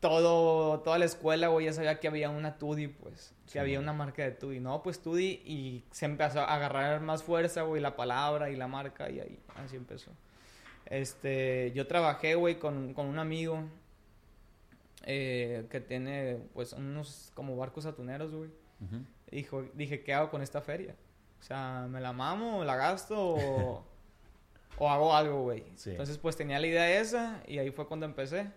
todo, 0.00 0.80
toda 0.80 0.98
la 0.98 1.04
escuela, 1.04 1.48
güey, 1.48 1.66
ya 1.66 1.72
sabía 1.74 2.00
que 2.00 2.08
había 2.08 2.30
una 2.30 2.56
Tudi, 2.58 2.88
pues. 2.88 3.34
Que 3.44 3.52
Sí, 3.52 3.58
había 3.58 3.78
una 3.78 3.92
marca 3.92 4.22
de 4.22 4.32
Tudi. 4.32 4.58
No, 4.58 4.82
pues 4.82 5.00
Tudi. 5.00 5.42
Y 5.44 5.84
se 5.90 6.06
empezó 6.06 6.40
a 6.40 6.54
agarrar 6.54 7.00
más 7.02 7.22
fuerza, 7.22 7.62
güey, 7.62 7.82
la 7.82 7.96
palabra 7.96 8.50
y 8.50 8.56
la 8.56 8.66
marca. 8.66 9.10
Y 9.10 9.20
ahí, 9.20 9.38
así 9.56 9.76
empezó. 9.76 10.10
Este, 10.86 11.72
yo 11.74 11.86
trabajé, 11.86 12.34
güey, 12.34 12.58
con, 12.58 12.94
con 12.94 13.06
un 13.06 13.18
amigo 13.18 13.62
eh, 15.04 15.66
que 15.70 15.80
tiene, 15.80 16.38
pues, 16.54 16.72
unos 16.72 17.30
como 17.34 17.56
barcos 17.56 17.84
atuneros, 17.84 18.34
güey. 18.34 18.50
Ujú. 18.80 19.04
Dijo, 19.30 19.62
dije, 19.74 20.02
¿qué 20.02 20.14
hago 20.14 20.30
con 20.30 20.40
esta 20.40 20.62
feria? 20.62 20.96
O 21.40 21.42
sea, 21.42 21.86
¿me 21.90 22.00
la 22.00 22.14
mamo, 22.14 22.64
la 22.64 22.76
gasto 22.76 23.16
o, 23.18 23.84
o 24.78 24.90
hago 24.90 25.14
algo, 25.14 25.42
güey? 25.42 25.64
Sí. 25.76 25.90
Entonces, 25.90 26.16
pues 26.16 26.36
tenía 26.36 26.58
la 26.58 26.66
idea 26.66 27.00
esa 27.00 27.42
y 27.46 27.58
ahí 27.58 27.70
fue 27.70 27.86
cuando 27.86 28.06
empecé. 28.06 28.50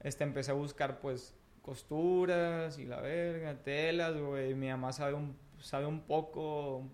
Este, 0.00 0.24
empecé 0.24 0.50
a 0.50 0.54
buscar, 0.54 1.00
pues, 1.00 1.34
costuras 1.62 2.78
y 2.78 2.86
la 2.86 3.00
verga, 3.00 3.62
telas, 3.62 4.16
güey. 4.16 4.54
Mi 4.54 4.68
mamá 4.68 4.92
sabe 4.92 5.14
un, 5.14 5.36
sabe 5.60 5.86
un 5.86 6.02
poco, 6.02 6.88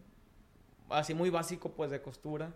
así 0.89 1.15
muy 1.15 1.31
básico, 1.31 1.73
pues, 1.73 1.91
de 1.91 2.01
costura. 2.03 2.53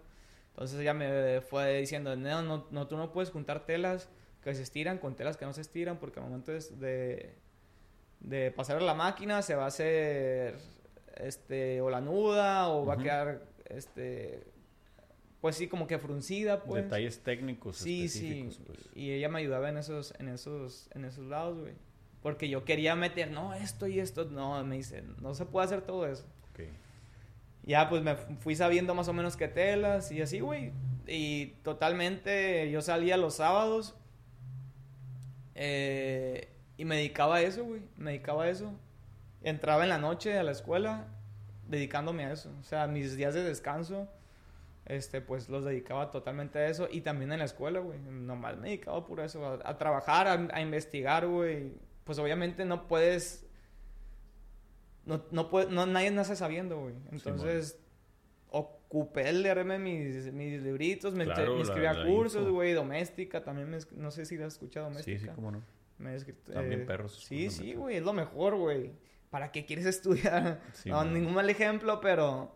Entonces 0.50 0.80
ella 0.80 0.94
me 0.94 1.40
fue 1.40 1.78
diciendo, 1.78 2.16
no, 2.16 2.42
no, 2.42 2.66
no, 2.70 2.88
tú 2.88 2.96
no 2.96 3.12
puedes 3.12 3.30
juntar 3.30 3.64
telas 3.64 4.08
que 4.42 4.54
se 4.54 4.62
estiran 4.62 4.98
con 4.98 5.14
telas 5.14 5.36
que 5.36 5.44
no 5.44 5.52
se 5.52 5.60
estiran 5.60 5.98
porque 5.98 6.20
al 6.20 6.26
momento 6.26 6.52
de, 6.52 7.34
de 8.20 8.50
pasar 8.50 8.78
a 8.78 8.80
la 8.80 8.94
máquina 8.94 9.42
se 9.42 9.54
va 9.54 9.64
a 9.64 9.68
hacer 9.68 10.58
este 11.16 11.80
o 11.80 11.90
la 11.90 12.00
nuda 12.00 12.68
o 12.70 12.84
va 12.84 12.94
a 12.94 12.98
quedar 12.98 13.42
este 13.66 14.44
pues 15.40 15.56
sí 15.56 15.68
como 15.68 15.86
que 15.86 15.98
fruncida 15.98 16.64
pues 16.64 16.84
Detalles 16.84 17.20
técnicos 17.22 17.76
sí 17.76 18.08
sí 18.08 18.48
pues. 18.66 18.78
y 18.94 19.12
ella 19.12 19.28
me 19.28 19.38
ayudaba 19.38 19.68
en 19.68 19.76
esos 19.78 20.12
en 20.18 20.28
esos 20.28 20.88
en 20.94 21.04
esos 21.04 21.26
lados 21.26 21.58
güey 21.60 21.74
porque 22.22 22.48
yo 22.48 22.64
quería 22.64 22.96
meter 22.96 23.30
no 23.30 23.54
esto 23.54 23.86
y 23.86 24.00
esto 24.00 24.24
no 24.24 24.62
me 24.64 24.76
dice 24.76 25.04
no 25.20 25.34
se 25.34 25.46
puede 25.46 25.66
hacer 25.66 25.82
todo 25.82 26.06
eso 26.06 26.24
Ok. 26.52 26.64
ya 27.64 27.88
pues 27.88 28.02
me 28.02 28.16
fu- 28.16 28.34
fui 28.40 28.56
sabiendo 28.56 28.94
más 28.96 29.06
o 29.08 29.12
menos 29.12 29.36
qué 29.36 29.46
telas 29.48 30.10
y 30.10 30.20
así, 30.22 30.40
güey. 30.40 30.72
Y 31.06 31.54
totalmente 31.62 32.70
yo 32.70 32.82
salía 32.82 33.16
los 33.16 33.34
sábados 33.36 33.94
eh, 35.54 36.48
y 36.76 36.84
me 36.84 36.96
dedicaba 36.96 37.36
a 37.36 37.42
eso, 37.42 37.64
güey. 37.64 37.82
Me 37.96 38.10
dedicaba 38.12 38.44
a 38.44 38.48
eso. 38.50 38.72
Entraba 39.42 39.82
en 39.84 39.88
la 39.88 39.98
noche 39.98 40.36
a 40.38 40.42
la 40.42 40.52
escuela 40.52 41.06
dedicándome 41.66 42.24
a 42.24 42.32
eso. 42.32 42.52
O 42.60 42.62
sea, 42.64 42.86
mis 42.86 43.16
días 43.16 43.34
de 43.34 43.42
descanso, 43.42 44.08
este, 44.88 45.20
pues 45.20 45.48
los 45.48 45.64
dedicaba 45.64 46.10
totalmente 46.10 46.58
a 46.58 46.68
eso. 46.68 46.88
Y 46.90 47.02
también 47.02 47.30
en 47.32 47.38
la 47.38 47.44
escuela, 47.44 47.80
güey. 47.80 47.98
Nomás 48.00 48.56
me 48.58 48.68
dedicaba 48.68 49.06
por 49.06 49.20
eso, 49.20 49.44
a, 49.46 49.60
a 49.68 49.78
trabajar, 49.78 50.26
a, 50.26 50.48
a 50.52 50.60
investigar, 50.60 51.26
güey. 51.26 51.72
Pues 52.04 52.18
obviamente 52.18 52.64
no 52.64 52.88
puedes 52.88 53.44
no, 55.04 55.24
no, 55.30 55.48
puede, 55.48 55.70
no 55.70 55.86
nadie 55.86 56.10
nace 56.10 56.36
sabiendo, 56.36 56.80
güey. 56.80 56.94
Entonces, 57.10 57.78
ocupé 58.50 59.28
el 59.30 59.42
leerme 59.42 59.78
mis, 59.78 60.32
mis 60.32 60.60
libritos, 60.62 61.14
me, 61.14 61.24
Claro, 61.24 61.52
me 61.52 61.54
la- 61.54 61.60
inscribí 61.60 61.86
a 61.86 61.92
la 61.94 62.06
cursos, 62.06 62.48
güey, 62.50 62.72
doméstica, 62.74 63.42
también 63.42 63.70
me, 63.70 63.78
no 63.96 64.10
sé 64.10 64.26
si 64.26 64.36
has 64.36 64.54
escuchado 64.54 64.86
Sí, 64.88 64.92
doméstica. 64.92 65.20
sí, 65.20 65.34
cómo 65.34 65.50
no. 65.50 65.62
Me 65.98 66.14
escrito, 66.14 66.52
Están 66.52 66.68
bien 66.68 66.82
eh, 66.82 66.84
perros 66.84 67.24
Sí, 67.24 67.50
sí, 67.50 67.74
güey, 67.74 67.96
es 67.96 68.02
lo 68.02 68.12
mejor, 68.12 68.54
güey. 68.56 68.92
¿Para 69.30 69.50
qué 69.50 69.64
quieres 69.66 69.84
estudiar? 69.86 70.60
Sí, 70.72 70.90
no, 70.90 70.96
man. 70.96 71.12
ningún 71.12 71.34
mal 71.34 71.48
ejemplo, 71.50 72.00
pero, 72.00 72.52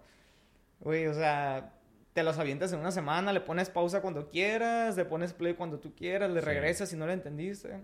güey, 0.80 1.06
o 1.06 1.14
sea, 1.14 1.72
te 2.12 2.22
los 2.22 2.38
avientas 2.38 2.72
en 2.72 2.80
una 2.80 2.90
semana, 2.90 3.32
le 3.32 3.40
pones 3.40 3.70
pausa 3.70 4.02
cuando 4.02 4.28
quieras, 4.28 4.96
le 4.96 5.04
pones 5.04 5.32
play 5.32 5.54
cuando 5.54 5.78
tú 5.80 5.94
quieras, 5.94 6.30
le 6.30 6.40
Sí. 6.40 6.46
regresas 6.46 6.88
si 6.90 6.96
no 6.96 7.06
le 7.06 7.14
entendiste. 7.14 7.82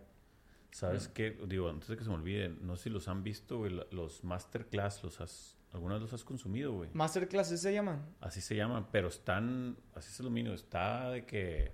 ¿Sabes 0.70 1.08
qué? 1.08 1.30
Digo, 1.47 1.70
antes 1.70 1.88
de 1.88 1.97
que 1.97 2.04
se 2.04 2.11
me 2.11 2.16
olvide, 2.16 2.50
no 2.50 2.76
sé 2.76 2.85
si 2.85 2.90
los 2.90 3.08
han 3.08 3.23
visto, 3.23 3.56
güey, 3.58 3.73
la- 3.73 3.87
los 3.90 4.23
masterclass, 4.25 5.02
los 5.02 5.18
has, 5.23 5.56
¿algunas 5.73 6.00
los 6.02 6.12
has 6.12 6.25
consumido, 6.25 6.73
güey? 6.75 6.90
Masterclasses 6.92 7.61
se 7.62 7.73
llaman. 7.73 8.04
Así 8.20 8.42
se 8.42 8.54
llaman, 8.54 8.87
pero 8.92 9.08
están, 9.08 9.78
así 9.94 10.11
es 10.12 10.20
lo 10.20 10.28
mínimo, 10.28 10.54
está 10.54 11.08
de 11.11 11.25
que, 11.25 11.73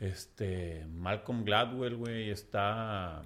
este, 0.00 0.84
Malcolm 0.86 1.44
Gladwell, 1.44 1.96
güey, 1.96 2.30
está 2.30 3.22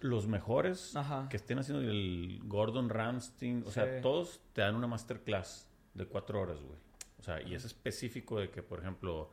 los 0.00 0.26
mejores 0.26 0.94
Ajá. 0.96 1.28
que 1.30 1.36
estén 1.36 1.58
haciendo 1.58 1.82
el 1.88 2.40
Gordon 2.44 2.88
Ramstein, 2.90 3.62
o 3.66 3.70
sea, 3.70 3.84
Sí. 3.96 4.02
todos 4.02 4.40
te 4.52 4.60
dan 4.60 4.74
una 4.74 4.86
masterclass 4.86 5.68
de 5.94 6.06
cuatro 6.06 6.40
horas, 6.40 6.60
güey. 6.60 6.78
O 7.24 7.26
sea, 7.26 7.40
y 7.40 7.54
es 7.54 7.64
específico 7.64 8.38
de 8.38 8.50
que, 8.50 8.62
por 8.62 8.80
ejemplo, 8.80 9.30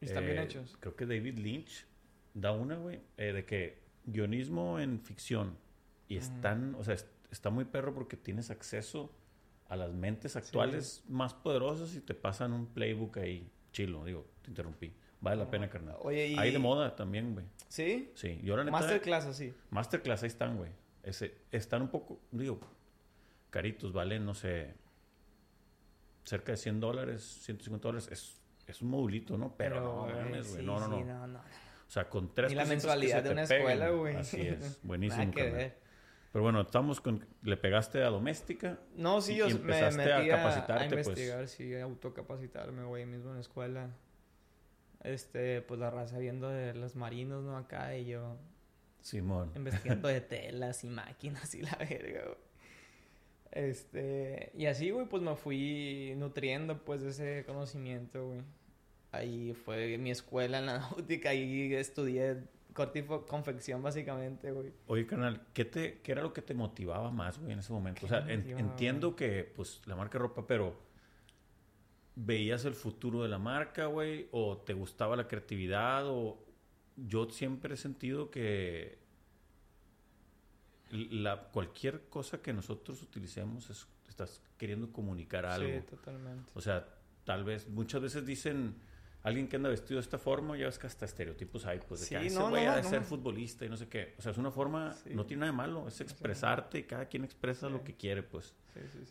están 0.00 0.24
bien 0.24 0.38
eh, 0.38 0.42
hechos. 0.44 0.76
Creo 0.78 0.94
que 0.94 1.04
David 1.04 1.36
Lynch 1.36 1.84
da 2.32 2.52
una, 2.52 2.76
güey, 2.76 3.00
eh, 3.16 3.32
de 3.32 3.44
que 3.44 3.82
guionismo 4.04 4.78
en 4.78 5.00
ficción. 5.00 5.58
Y 6.06 6.16
están, 6.16 6.76
o 6.76 6.84
sea, 6.84 6.94
es- 6.94 7.08
está 7.32 7.50
muy 7.50 7.64
perro 7.64 7.92
porque 7.92 8.16
tienes 8.16 8.50
acceso 8.50 9.10
a 9.68 9.74
las 9.74 9.92
mentes 9.92 10.36
actuales 10.36 11.02
más 11.08 11.34
poderosas 11.34 11.96
y 11.96 12.00
te 12.02 12.14
pasan 12.14 12.52
un 12.52 12.66
playbook 12.66 13.16
ahí. 13.18 13.50
Chilo, 13.72 14.04
digo, 14.04 14.28
te 14.42 14.50
interrumpí. 14.50 14.92
Vale 15.20 15.38
la 15.42 15.50
pena, 15.50 15.68
carnal. 15.68 15.96
Oye, 16.02 16.28
y... 16.28 16.36
Hay 16.38 16.52
de 16.52 16.60
moda 16.60 16.94
también, 16.94 17.32
güey. 17.34 17.46
¿Sí? 17.66 18.12
Sí, 18.14 18.38
yo 18.44 18.56
la 18.56 18.62
neta... 18.62 18.78
Masterclass 18.78 19.24
así. 19.26 19.52
Masterclass, 19.70 20.22
ahí 20.22 20.28
están, 20.28 20.56
güey. 20.56 20.70
Ese, 21.02 21.34
están 21.50 21.82
un 21.82 21.88
poco, 21.88 22.20
digo, 22.30 22.60
caritos, 23.50 23.92
valen, 23.92 24.24
no 24.24 24.34
sé, 24.34 24.74
cerca 26.24 26.52
de 26.52 26.56
100 26.58 26.80
dólares, 26.80 27.22
150 27.42 27.86
dólares. 27.88 28.08
Es, 28.10 28.40
es 28.66 28.82
un 28.82 28.88
modulito, 28.90 29.36
¿no? 29.38 29.54
Pero, 29.56 29.80
no, 29.80 30.02
güey, 30.04 30.14
mames, 30.16 30.48
güey. 30.48 30.60
sí, 30.60 30.66
no, 30.66 30.80
no, 30.80 30.98
sí, 30.98 31.04
no. 31.04 31.18
no, 31.20 31.26
no. 31.28 31.38
O 31.38 31.90
sea, 31.94 32.08
con 32.08 32.32
tres 32.34 32.50
Ni 32.50 32.56
la 32.56 32.64
mensualidad 32.64 33.22
de 33.22 33.30
una 33.30 33.42
peguen. 33.46 33.60
escuela, 33.68 33.90
güey. 33.90 34.16
Así 34.16 34.40
es, 34.40 34.80
buenísimo. 34.82 35.30
Que 35.32 35.50
ver. 35.50 35.78
Pero 36.32 36.42
bueno, 36.42 36.62
estamos 36.62 37.00
con, 37.00 37.24
le 37.42 37.56
pegaste 37.56 38.02
a 38.02 38.08
doméstica. 38.08 38.80
No, 38.96 39.20
sí, 39.20 39.34
Y- 39.34 39.36
yo 39.36 39.48
y 39.48 39.54
me 39.54 39.60
empezaste 39.60 39.98
metí 39.98 40.10
a 40.10 40.18
a, 40.34 40.36
capacitarte, 40.38 40.84
a 40.84 40.88
pues. 40.88 41.06
investigar, 41.06 41.46
sí, 41.46 41.74
a 41.76 41.84
autocapacitarme, 41.84 42.82
güey, 42.84 43.06
mismo 43.06 43.28
en 43.30 43.36
la 43.36 43.40
escuela. 43.42 43.90
Este, 45.02 45.60
pues 45.60 45.78
la 45.78 45.90
raza 45.90 46.18
viendo 46.18 46.48
de 46.48 46.74
los 46.74 46.96
marinos, 46.96 47.44
¿no? 47.44 47.56
Acá 47.58 47.94
y 47.96 48.06
yo 48.06 48.38
Simón. 49.02 49.52
investigando 49.54 50.08
de 50.08 50.20
telas 50.22 50.82
y 50.82 50.88
máquinas 50.88 51.54
y 51.54 51.62
la 51.62 51.76
verga, 51.76 52.22
güey. 52.24 52.38
Este, 53.54 54.50
y 54.56 54.66
así, 54.66 54.90
güey, 54.90 55.06
pues 55.06 55.22
me 55.22 55.36
fui 55.36 56.12
nutriendo, 56.16 56.84
pues, 56.84 57.02
de 57.02 57.10
ese 57.10 57.44
conocimiento, 57.46 58.26
güey. 58.26 58.40
Ahí 59.12 59.54
fue 59.54 59.96
mi 59.96 60.10
escuela 60.10 60.58
en 60.58 60.66
la 60.66 60.78
náutica, 60.90 61.30
ahí 61.30 61.72
estudié 61.74 62.36
corte 62.72 62.98
y 62.98 63.02
fo- 63.02 63.24
confección, 63.26 63.80
básicamente, 63.80 64.50
güey. 64.50 64.72
Oye, 64.88 65.06
carnal, 65.06 65.40
¿qué, 65.54 65.64
te, 65.64 66.00
¿qué 66.02 66.10
era 66.12 66.22
lo 66.22 66.32
que 66.32 66.42
te 66.42 66.52
motivaba 66.54 67.12
más, 67.12 67.38
güey, 67.38 67.52
en 67.52 67.60
ese 67.60 67.72
momento? 67.72 68.00
¿Qué 68.00 68.06
O 68.06 68.08
sea, 68.08 68.18
en- 68.28 68.58
entiendo 68.58 69.14
que, 69.14 69.44
pues, 69.54 69.80
la 69.86 69.94
marca 69.94 70.18
de 70.18 70.22
ropa, 70.22 70.44
pero 70.48 70.76
¿veías 72.16 72.64
el 72.64 72.74
futuro 72.74 73.22
de 73.22 73.28
la 73.28 73.38
marca, 73.38 73.86
güey? 73.86 74.26
¿O 74.32 74.58
te 74.58 74.74
gustaba 74.74 75.14
la 75.16 75.28
creatividad? 75.28 76.08
O 76.08 76.38
yo 76.96 77.28
siempre 77.30 77.74
he 77.74 77.76
sentido 77.76 78.30
que 78.32 78.98
la, 80.90 81.48
cualquier 81.52 82.02
cosa 82.08 82.40
que 82.40 82.52
nosotros 82.52 83.02
utilicemos 83.02 83.70
es, 83.70 83.86
estás 84.08 84.40
queriendo 84.58 84.92
comunicar 84.92 85.46
algo. 85.46 85.68
Sí, 85.80 85.86
totalmente. 85.88 86.50
O 86.54 86.60
sea, 86.60 86.86
tal 87.24 87.44
vez, 87.44 87.68
muchas 87.68 88.00
veces 88.02 88.24
dicen, 88.26 88.76
alguien 89.22 89.48
que 89.48 89.56
anda 89.56 89.68
vestido 89.70 89.96
de 89.96 90.02
esta 90.02 90.18
forma, 90.18 90.56
ya 90.56 90.66
ves 90.66 90.78
que 90.78 90.86
hasta 90.86 91.04
estereotipos 91.06 91.64
hay, 91.66 91.80
pues 91.80 92.00
de 92.00 92.06
Sí, 92.06 92.10
que 92.14 92.36
"Ah, 92.36 92.40
no, 92.40 92.50
de 92.54 92.66
no. 92.82 92.88
ser 92.88 93.02
futbolista 93.02 93.64
y 93.64 93.68
no 93.68 93.76
sé 93.76 93.88
qué. 93.88 94.14
O 94.18 94.22
sea, 94.22 94.32
es 94.32 94.38
una 94.38 94.50
forma, 94.50 94.92
Sí. 94.92 95.10
no 95.14 95.24
tiene 95.26 95.40
nada 95.40 95.52
de 95.52 95.56
malo, 95.56 95.88
es 95.88 96.00
expresarte 96.00 96.78
y 96.78 96.82
cada 96.84 97.06
quien 97.06 97.24
expresa 97.24 97.68
lo 97.68 97.82
que 97.82 97.94
quiere, 97.94 98.22
pues. 98.22 98.54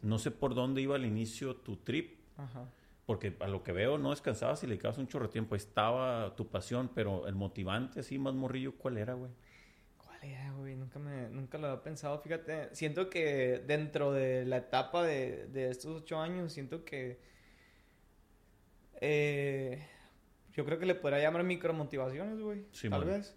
No 0.01 0.19
sé 0.19 0.31
por 0.31 0.53
dónde 0.55 0.81
iba 0.81 0.95
al 0.95 1.05
inicio 1.05 1.55
tu 1.55 1.77
trip, 1.77 2.19
Ajá. 2.37 2.65
porque 3.05 3.35
a 3.39 3.47
lo 3.47 3.63
que 3.63 3.71
veo 3.71 3.97
no 3.97 4.11
descansabas 4.11 4.61
y 4.63 4.67
le 4.67 4.73
dedicabas 4.73 4.97
un 4.99 5.07
chorro 5.07 5.25
de 5.27 5.31
tiempo. 5.33 5.55
Estaba 5.55 6.35
tu 6.35 6.47
pasión, 6.47 6.89
pero 6.93 7.27
el 7.27 7.35
motivante 7.35 7.99
así 8.01 8.17
más 8.19 8.33
morrillo, 8.35 8.75
¿cuál 8.77 8.97
era, 8.97 9.13
güey? 9.15 9.31
Nunca, 10.27 10.99
me, 10.99 11.29
nunca 11.29 11.57
lo 11.57 11.67
había 11.67 11.83
pensado. 11.83 12.19
Fíjate, 12.19 12.73
siento 12.75 13.09
que 13.09 13.63
dentro 13.65 14.11
de 14.11 14.45
la 14.45 14.57
etapa 14.57 15.03
de, 15.03 15.47
de 15.47 15.69
estos 15.69 16.01
ocho 16.01 16.19
años, 16.19 16.51
siento 16.53 16.83
que. 16.85 17.19
eh, 19.01 19.85
yo 20.53 20.65
creo 20.65 20.77
que 20.79 20.85
le 20.85 20.95
podría 20.95 21.19
llamar 21.19 21.43
micromotivaciones, 21.43 22.39
güey. 22.39 22.65
Sí, 22.71 22.89
tal 22.89 23.01
man. 23.05 23.09
vez. 23.09 23.35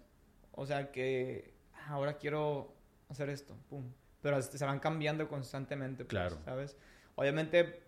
O 0.51 0.65
sea 0.65 0.91
que 0.91 1.53
ah, 1.73 1.93
ahora 1.93 2.17
quiero 2.17 2.73
hacer 3.09 3.29
esto, 3.29 3.55
pum. 3.69 3.91
Pero 4.21 4.37
este, 4.37 4.57
se 4.57 4.65
van 4.65 4.79
cambiando 4.79 5.27
constantemente, 5.27 6.03
pues, 6.05 6.09
Claro. 6.09 6.37
¿sabes? 6.45 6.75
Obviamente, 7.15 7.81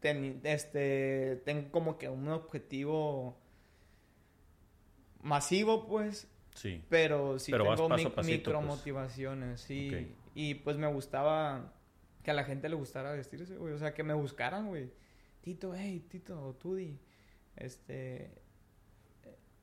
ten- 0.00 0.40
este, 0.44 1.42
tengo 1.44 1.70
como 1.70 1.98
que 1.98 2.08
un 2.08 2.28
objetivo 2.28 3.36
masivo, 5.22 5.86
pues, 5.86 6.28
Sí. 6.54 6.82
pero 6.88 7.38
sí 7.38 7.50
Pero 7.52 7.64
tengo 7.74 7.88
mi- 7.90 8.06
pues. 8.06 8.26
micromotivaciones, 8.26 9.60
sí. 9.60 9.90
Ok. 9.92 10.16
Y 10.36 10.54
pues 10.54 10.76
me 10.76 10.86
gustaba 10.86 11.72
que 12.22 12.30
a 12.30 12.34
la 12.34 12.44
gente 12.44 12.68
le 12.68 12.74
gustara 12.76 13.12
vestirse, 13.12 13.56
güey. 13.56 13.74
O 13.74 13.78
sea, 13.78 13.92
que 13.92 14.02
me 14.02 14.14
buscaran, 14.14 14.68
güey. 14.68 14.90
Tito, 15.42 15.74
hey, 15.74 16.06
Tito, 16.08 16.56
Tudi. 16.60 16.98
Este. 17.56 18.30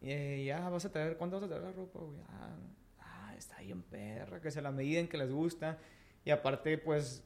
eh, 0.01 0.43
ya 0.45 0.67
vas 0.69 0.86
a 0.86 0.91
traer, 0.91 1.17
¿cuánto 1.17 1.38
vas 1.38 1.45
a 1.45 1.48
traer 1.48 1.63
la 1.63 1.71
ropa, 1.71 2.00
güey? 2.00 2.19
Ah, 2.29 2.55
ah, 3.00 3.36
está 3.38 3.57
ahí 3.57 3.71
en 3.71 3.81
perra, 3.83 4.41
que 4.41 4.51
se 4.51 4.62
la 4.62 4.71
mediden, 4.71 5.07
que 5.07 5.17
les 5.17 5.31
gusta. 5.31 5.77
Y 6.25 6.29
aparte, 6.31 6.77
pues. 6.77 7.24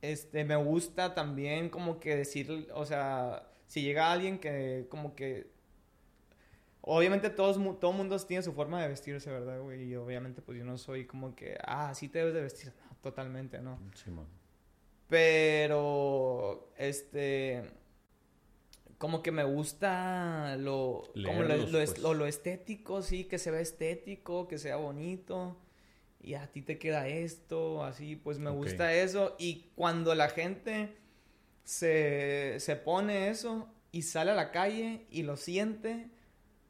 Este, 0.00 0.44
me 0.44 0.54
gusta 0.56 1.14
también 1.14 1.70
como 1.70 1.98
que 1.98 2.14
decir, 2.14 2.68
o 2.72 2.84
sea, 2.86 3.48
si 3.66 3.82
llega 3.82 4.12
alguien 4.12 4.38
que 4.38 4.86
como 4.90 5.16
que 5.16 5.50
Obviamente 6.90 7.28
todos, 7.30 7.58
todo 7.80 7.92
mundo 7.92 8.18
tiene 8.20 8.42
su 8.42 8.52
forma 8.54 8.80
de 8.82 8.88
vestirse, 8.88 9.30
¿verdad, 9.30 9.60
güey? 9.60 9.84
Y 9.84 9.96
obviamente 9.96 10.40
pues 10.42 10.56
yo 10.58 10.64
no 10.64 10.78
soy 10.78 11.06
como 11.06 11.34
que, 11.34 11.58
ah, 11.64 11.94
sí 11.94 12.08
te 12.08 12.18
debes 12.20 12.34
de 12.34 12.40
vestir. 12.42 12.72
No, 12.88 12.96
totalmente, 13.02 13.60
no. 13.60 13.78
Sí, 13.94 14.10
man. 14.10 14.26
Pero, 15.08 16.70
este, 16.76 17.62
como 18.98 19.22
que 19.22 19.30
me 19.32 19.44
gusta 19.44 20.56
lo, 20.56 21.02
como 21.24 21.42
lo, 21.42 21.54
pues. 21.84 21.98
lo- 21.98 22.14
lo 22.14 22.26
estético, 22.26 23.02
sí, 23.02 23.24
que 23.24 23.38
se 23.38 23.50
vea 23.50 23.60
estético, 23.60 24.48
que 24.48 24.58
sea 24.58 24.76
bonito. 24.76 25.56
Y 26.20 26.34
a 26.34 26.50
ti 26.50 26.62
te 26.62 26.78
queda 26.78 27.06
esto, 27.08 27.84
así, 27.84 28.16
pues 28.16 28.38
me 28.38 28.50
gusta 28.50 28.92
eso. 28.92 29.36
Y 29.38 29.70
cuando 29.76 30.14
la 30.14 30.28
gente 30.28 30.96
se, 31.64 32.56
se 32.58 32.76
pone 32.76 33.28
eso 33.28 33.68
y 33.92 34.02
sale 34.02 34.32
a 34.32 34.34
la 34.34 34.50
calle 34.50 35.06
y 35.10 35.22
lo 35.22 35.36
siente, 35.36 36.10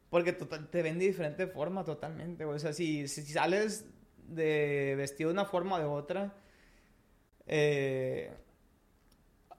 porque 0.09 0.33
total- 0.33 0.69
te 0.69 0.81
ven 0.81 0.99
de 0.99 1.05
diferente 1.07 1.47
forma 1.47 1.83
totalmente, 1.83 2.45
güey. 2.45 2.55
O 2.55 2.59
sea, 2.59 2.73
si, 2.73 3.07
si 3.07 3.23
sales 3.25 3.85
de 4.27 4.95
vestido 4.97 5.29
de 5.29 5.33
una 5.33 5.45
forma 5.45 5.75
o 5.75 5.79
de 5.79 5.85
otra, 5.85 6.33
eh, 7.47 8.31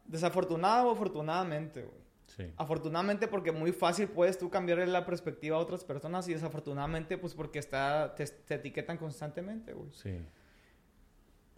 desafortunado 0.05 0.89
o 0.89 0.93
afortunadamente, 0.93 1.83
güey. 1.83 2.01
Sí. 2.27 2.53
Afortunadamente 2.57 3.27
porque 3.27 3.51
muy 3.51 3.73
fácil 3.73 4.07
puedes 4.09 4.39
tú 4.39 4.51
cambiarle 4.51 4.87
la 4.87 5.05
perspectiva 5.05 5.57
a 5.57 5.61
otras 5.61 5.83
personas 5.85 6.29
y 6.29 6.35
desafortunadamente 6.35 7.19
pues 7.19 7.35
porque 7.35 7.59
está, 7.59 8.15
te, 8.15 8.25
te 8.25 8.55
etiquetan 8.55 8.99
constantemente, 8.99 9.73
güey. 9.73 9.91
Sí. 9.93 10.17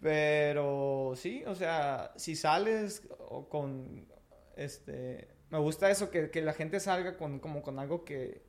Pero 0.01 1.13
sí, 1.15 1.43
o 1.45 1.55
sea, 1.55 2.11
si 2.17 2.35
sales 2.35 3.07
o 3.29 3.47
con, 3.47 4.05
este, 4.57 5.27
me 5.49 5.59
gusta 5.59 5.89
eso, 5.89 6.09
que, 6.09 6.29
que 6.29 6.41
la 6.41 6.53
gente 6.53 6.79
salga 6.79 7.17
con, 7.17 7.39
como 7.39 7.61
con 7.61 7.79
algo 7.79 8.03
que, 8.03 8.41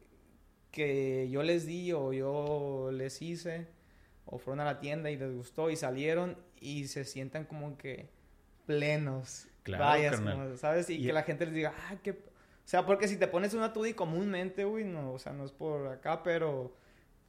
que 0.75 1.29
yo 1.31 1.45
les 1.45 1.67
di 1.67 1.93
o 1.93 2.13
yo 2.13 2.91
les 2.93 3.23
hice, 3.23 3.69
o 4.27 4.39
fueron 4.39 4.59
a 4.61 4.65
la 4.65 4.81
tienda 4.81 5.09
y 5.09 5.17
les 5.17 5.33
gustó 5.33 5.71
y 5.71 5.77
salieron 5.77 6.37
y 6.61 6.89
se 6.89 7.05
sientan 7.05 7.45
como 7.45 7.79
que 7.79 8.11
plenos. 8.67 9.47
Claro, 9.63 9.85
Vayas, 9.85 10.21
como, 10.21 10.57
¿sabes? 10.57 10.91
Y, 10.91 10.95
Y- 10.95 11.07
que 11.07 11.13
la 11.13 11.23
gente 11.23 11.47
les 11.47 11.55
diga, 11.55 11.73
ah, 11.89 11.97
qué... 12.03 12.11
O 12.11 12.67
sea, 12.67 12.85
porque 12.87 13.07
si 13.09 13.17
te 13.17 13.29
pones 13.29 13.55
una 13.55 13.73
tudi 13.73 13.95
comúnmente, 13.95 14.65
güey, 14.65 14.85
no, 14.85 15.13
o 15.13 15.19
sea, 15.19 15.33
no 15.33 15.45
es 15.45 15.53
por 15.53 15.87
acá, 15.87 16.23
pero 16.25 16.75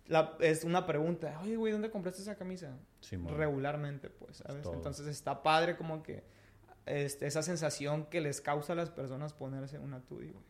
la- 0.07 0.35
es 0.39 0.63
una 0.63 0.87
pregunta, 0.87 1.39
oye, 1.43 1.55
güey, 1.55 1.71
¿dónde 1.71 1.91
compraste 1.91 2.21
esa 2.23 2.35
camisa? 2.35 2.75
Sí, 3.01 3.15
regularmente, 3.17 4.09
pues, 4.09 4.37
¿sabes? 4.37 4.65
Entonces 4.73 5.05
está 5.07 5.43
padre 5.43 5.77
como 5.77 6.01
que 6.01 6.23
este, 6.87 7.27
esa 7.27 7.43
sensación 7.43 8.05
que 8.07 8.21
les 8.21 8.41
causa 8.41 8.73
a 8.73 8.75
las 8.75 8.89
personas 8.89 9.33
ponerse 9.33 9.77
una 9.77 10.01
tudi, 10.01 10.31
güey. 10.31 10.43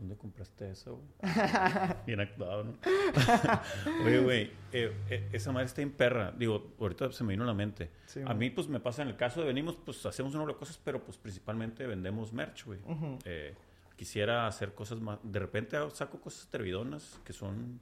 ¿Dónde 0.00 0.16
compraste 0.16 0.70
eso? 0.70 0.96
güey? 0.96 1.08
Bien 2.06 2.20
actuado, 2.20 2.64
¿no? 2.64 2.72
Oye, 4.06 4.18
güey, 4.20 4.50
eh, 4.72 4.92
eh, 5.10 5.28
esa 5.32 5.52
madre 5.52 5.66
está 5.66 5.82
en 5.82 5.90
perra. 5.90 6.32
Digo, 6.32 6.72
ahorita 6.80 7.12
se 7.12 7.22
me 7.22 7.34
vino 7.34 7.44
a 7.44 7.46
la 7.46 7.52
mente. 7.54 7.90
Sí, 8.06 8.20
a 8.22 8.24
man. 8.24 8.38
mí, 8.38 8.48
pues, 8.48 8.66
me 8.68 8.80
pasa 8.80 9.02
en 9.02 9.08
el 9.08 9.16
caso 9.16 9.40
de 9.42 9.46
venimos, 9.46 9.76
pues, 9.76 10.04
hacemos 10.06 10.34
una 10.34 10.46
de 10.46 10.54
cosas, 10.54 10.80
pero, 10.82 11.04
pues, 11.04 11.18
principalmente 11.18 11.86
vendemos 11.86 12.32
merch, 12.32 12.64
güey. 12.64 12.80
Ujú. 12.86 13.18
Eh, 13.26 13.54
quisiera 13.94 14.46
hacer 14.46 14.74
cosas 14.74 15.00
más... 15.00 15.18
De 15.22 15.38
repente 15.38 15.76
saco 15.92 16.18
cosas 16.18 16.46
atrevidonas 16.46 17.20
que 17.24 17.34
son... 17.34 17.78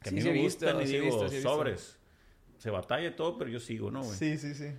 Que 0.00 0.08
a 0.08 0.10
Sí, 0.10 0.14
mí 0.14 0.22
sí 0.22 0.28
he 0.28 0.32
me 0.32 0.42
visto, 0.42 0.66
gustan 0.66 0.82
y 0.82 0.84
digo, 0.86 1.24
visto. 1.24 1.40
sobres. 1.42 1.98
Se 2.58 2.70
batalla 2.70 3.08
y 3.08 3.16
todo, 3.16 3.36
pero 3.36 3.50
yo 3.50 3.58
sigo, 3.58 3.90
¿no, 3.90 4.02
güey? 4.04 4.16
Sí, 4.16 4.38
sí, 4.38 4.54
sí. 4.54 4.72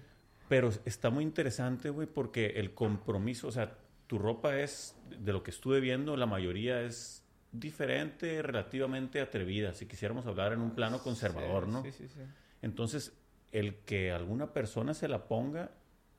Pero 0.47 0.69
está 0.85 1.09
muy 1.09 1.23
interesante, 1.25 1.89
güey, 1.89 2.07
porque 2.07 2.45
el 2.55 2.73
compromiso, 2.73 3.47
o 3.47 3.51
sea, 3.51 3.75
tu 4.11 4.19
ropa 4.19 4.59
es, 4.59 4.93
de 5.21 5.31
lo 5.31 5.41
que 5.41 5.51
estuve 5.51 5.79
viendo, 5.79 6.17
la 6.17 6.25
mayoría 6.25 6.81
es 6.81 7.25
diferente, 7.53 8.41
relativamente 8.41 9.21
atrevida, 9.21 9.73
si 9.73 9.85
quisiéramos 9.85 10.25
hablar 10.25 10.51
en 10.51 10.59
un 10.59 10.71
plano 10.71 11.01
conservador, 11.01 11.63
Sí, 11.63 11.71
¿no? 11.71 11.83
Sí, 11.83 11.91
sí, 11.93 12.07
sí. 12.09 12.19
Entonces, 12.61 13.17
el 13.53 13.75
que 13.85 14.11
alguna 14.11 14.51
persona 14.51 14.93
se 14.93 15.07
la 15.07 15.29
ponga 15.29 15.71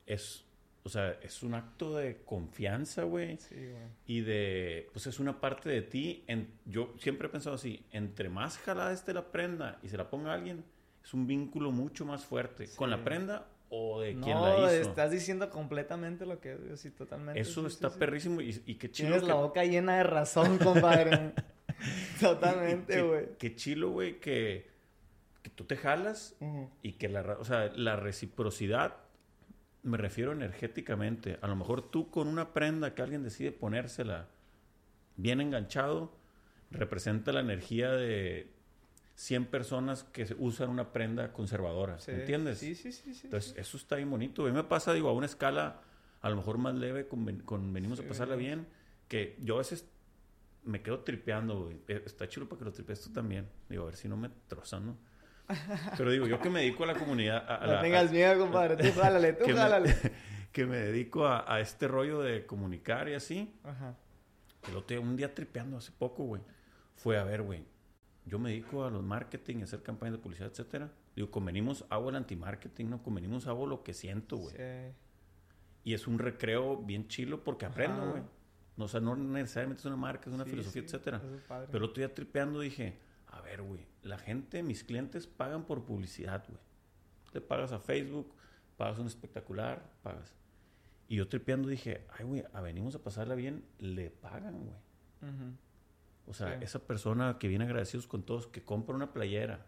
es, 0.07 0.43
o 0.81 0.89
sea, 0.89 1.11
es 1.21 1.43
un 1.43 1.53
acto 1.53 1.95
de 1.95 2.23
confianza, 2.23 3.03
güey. 3.03 3.37
Sí, 3.37 3.57
güey. 3.57 3.83
Y 4.07 4.21
de, 4.21 4.89
pues 4.91 5.05
es 5.05 5.19
una 5.19 5.39
parte 5.39 5.69
de 5.69 5.83
ti. 5.83 6.23
En, 6.25 6.51
yo 6.65 6.95
siempre 6.97 7.27
he 7.27 7.29
pensado 7.29 7.57
así, 7.57 7.85
entre 7.91 8.27
más 8.27 8.57
jalada 8.57 8.91
esté 8.91 9.13
la 9.13 9.31
prenda 9.31 9.77
y 9.83 9.89
se 9.89 9.97
la 9.97 10.09
ponga 10.09 10.33
alguien, 10.33 10.65
es 11.03 11.13
un 11.13 11.27
vínculo 11.27 11.71
mucho 11.71 12.05
más 12.05 12.25
fuerte. 12.25 12.69
¿Con 12.75 12.89
la 12.89 13.03
prenda 13.03 13.52
o 13.75 14.01
de 14.01 14.11
quien 14.19 14.35
No, 14.37 14.59
la 14.61 14.71
hizo? 14.77 14.89
estás 14.89 15.09
diciendo 15.09 15.49
completamente 15.49 16.25
lo 16.27 16.39
que 16.39 16.57
es, 16.73 16.79
sí, 16.81 16.91
totalmente. 16.91 17.39
Eso 17.41 17.61
sí, 17.61 17.67
está 17.67 17.89
sí. 17.89 17.97
perrísimo 17.97 18.39
y, 18.41 18.61
y 18.67 18.75
qué 18.75 18.91
chilo. 18.91 19.09
Tienes 19.09 19.23
que- 19.23 19.27
la 19.29 19.35
boca 19.35 19.63
llena 19.63 19.97
de 19.97 20.03
razón, 20.03 20.57
compadre. 20.59 21.31
totalmente, 22.21 22.93
y- 22.93 22.95
y 22.95 22.99
qué- 22.99 23.07
güey. 23.07 23.25
Qué 23.39 23.55
chilo, 23.55 23.89
güey, 23.89 24.19
que, 24.19 24.69
que 25.41 25.49
tú 25.49 25.63
te 25.65 25.75
jalas 25.75 26.35
y 26.81 26.93
que 26.93 27.09
la, 27.09 27.21
o 27.39 27.43
sea, 27.43 27.67
la 27.75 27.95
reciprocidad, 27.95 28.97
me 29.81 29.97
refiero 29.97 30.31
energéticamente. 30.31 31.37
A 31.41 31.47
lo 31.47 31.55
mejor 31.55 31.89
tú 31.89 32.09
con 32.09 32.27
una 32.27 32.53
prenda 32.53 32.93
que 32.93 33.01
alguien 33.01 33.23
decide 33.23 33.51
ponérsela 33.51 34.27
bien 35.17 35.41
enganchado, 35.41 36.15
representa 36.71 37.31
la 37.33 37.41
energía 37.41 37.91
de 37.91 38.52
100 39.15 39.45
personas 39.45 40.03
que 40.05 40.35
usan 40.39 40.69
una 40.69 40.91
prenda 40.91 41.31
conservadora. 41.33 41.99
Sí. 41.99 42.11
¿Entiendes? 42.11 42.57
Sí, 42.59 42.75
sí, 42.75 42.91
sí. 42.91 43.13
sí, 43.13 43.21
Entonces, 43.25 43.51
sí. 43.53 43.59
eso 43.59 43.77
está 43.77 43.95
bien 43.97 44.09
bonito. 44.09 44.43
A 44.43 44.45
mí 44.47 44.51
me 44.51 44.63
pasa, 44.63 44.93
digo, 44.93 45.09
a 45.09 45.13
una 45.13 45.25
escala 45.27 45.81
a 46.21 46.29
lo 46.29 46.35
mejor 46.37 46.57
más 46.57 46.73
leve, 46.75 47.07
con, 47.07 47.25
con 47.41 47.73
venimos 47.73 47.99
Sí. 47.99 48.05
a 48.05 48.07
pasarla 48.07 48.35
bien, 48.35 48.65
que 49.07 49.35
yo 49.41 49.55
a 49.55 49.57
veces 49.59 49.85
me 50.63 50.81
quedo 50.81 51.01
tripeando, 51.01 51.65
güey. 51.65 51.77
Eh, 51.89 52.01
Está 52.05 52.27
chido 52.29 52.47
para 52.47 52.59
que 52.59 52.65
lo 52.65 52.71
tripees 52.71 53.01
tú 53.01 53.11
también. 53.11 53.47
Digo, 53.69 53.83
a 53.83 53.85
ver 53.87 53.95
si 53.97 54.07
no 54.07 54.15
me 54.17 54.29
trozan, 54.47 54.85
¿no? 54.85 54.97
Pero 55.97 56.09
digo, 56.11 56.25
yo 56.25 56.39
que 56.39 56.49
me 56.49 56.61
dedico 56.61 56.85
a 56.85 56.87
la 56.87 56.95
comunidad... 56.95 57.45
A, 57.49 57.57
a 57.63 57.67
No 57.67 57.73
la- 57.73 57.81
tengas 57.81 58.09
a- 58.09 58.11
miedo, 58.13 58.39
compadre. 58.39 58.77
Tú 58.91 58.99
jálale, 58.99 59.33
tú 59.33 59.45
que, 59.45 59.53
me, 59.53 59.59
jálale. 59.59 59.95
que 60.53 60.65
me 60.65 60.77
dedico 60.77 61.27
a, 61.27 61.53
a 61.53 61.59
este 61.59 61.87
rollo 61.89 62.21
de 62.21 62.45
comunicar 62.45 63.09
y 63.09 63.13
así. 63.15 63.53
Ajá. 63.63 63.95
El 64.69 64.77
otro 64.77 64.95
día, 64.95 65.05
un 65.05 65.17
día 65.17 65.35
tripeando 65.35 65.75
hace 65.77 65.91
poco, 65.91 66.23
güey. 66.23 66.41
Fue 66.95 67.17
a 67.19 67.25
ver, 67.25 67.41
güey. 67.41 67.65
Yo 68.25 68.39
me 68.39 68.49
dedico 68.51 68.85
a 68.85 68.89
los 68.89 69.03
marketing, 69.03 69.57
a 69.61 69.63
hacer 69.65 69.83
campañas 69.83 70.13
de 70.13 70.19
publicidad, 70.19 70.49
etcétera. 70.49 70.91
Digo, 71.15 71.29
convenimos, 71.29 71.85
hago 71.89 72.09
el 72.09 72.15
anti-marketing, 72.15 72.85
¿no? 72.85 73.03
Convenimos, 73.03 73.47
hago 73.47 73.67
lo 73.67 73.83
que 73.83 73.93
siento, 73.93 74.37
güey. 74.37 74.55
Sí. 74.55 74.95
Y 75.83 75.93
es 75.93 76.07
un 76.07 76.17
recreo 76.19 76.77
bien 76.77 77.07
chilo 77.09 77.43
porque 77.43 77.65
aprendo, 77.65 78.11
güey. 78.11 78.23
No, 78.77 78.85
o 78.85 78.87
sea, 78.87 79.01
no 79.01 79.15
necesariamente 79.15 79.81
es 79.81 79.85
una 79.85 79.97
marca, 79.97 80.29
es 80.29 80.33
una 80.35 80.45
Sí, 80.45 80.51
filosofía, 80.51 80.81
sí, 80.81 80.85
etcétera. 80.87 81.17
es. 81.17 81.69
Pero 81.69 81.87
día 81.89 82.13
tripeando 82.13 82.59
dije, 82.61 82.97
a 83.27 83.41
ver, 83.41 83.61
güey, 83.61 83.85
la 84.01 84.17
gente, 84.17 84.63
mis 84.63 84.83
clientes 84.83 85.27
pagan 85.27 85.65
por 85.65 85.83
publicidad, 85.83 86.43
güey. 86.47 86.59
Le 87.33 87.41
pagas 87.41 87.71
a 87.71 87.79
Facebook, 87.79 88.33
pagas 88.77 88.97
un 88.99 89.07
espectacular, 89.07 89.91
pagas. 90.01 90.33
Y 91.07 91.17
yo 91.17 91.27
tripeando 91.27 91.67
dije, 91.67 92.07
ay, 92.17 92.25
güey, 92.25 92.43
a 92.53 92.61
venimos 92.61 92.95
a 92.95 93.03
pasarla 93.03 93.35
bien, 93.35 93.63
le 93.77 94.09
pagan, 94.09 94.59
güey. 94.65 94.77
Ujú. 95.33 95.53
O 96.27 96.33
sea, 96.33 96.57
Sí. 96.57 96.63
esa 96.63 96.79
persona 96.79 97.37
que 97.39 97.47
viene 97.47 97.65
agradecidos 97.65 98.07
con 98.07 98.23
todos, 98.23 98.47
que 98.47 98.63
compra 98.63 98.95
una 98.95 99.11
playera 99.13 99.65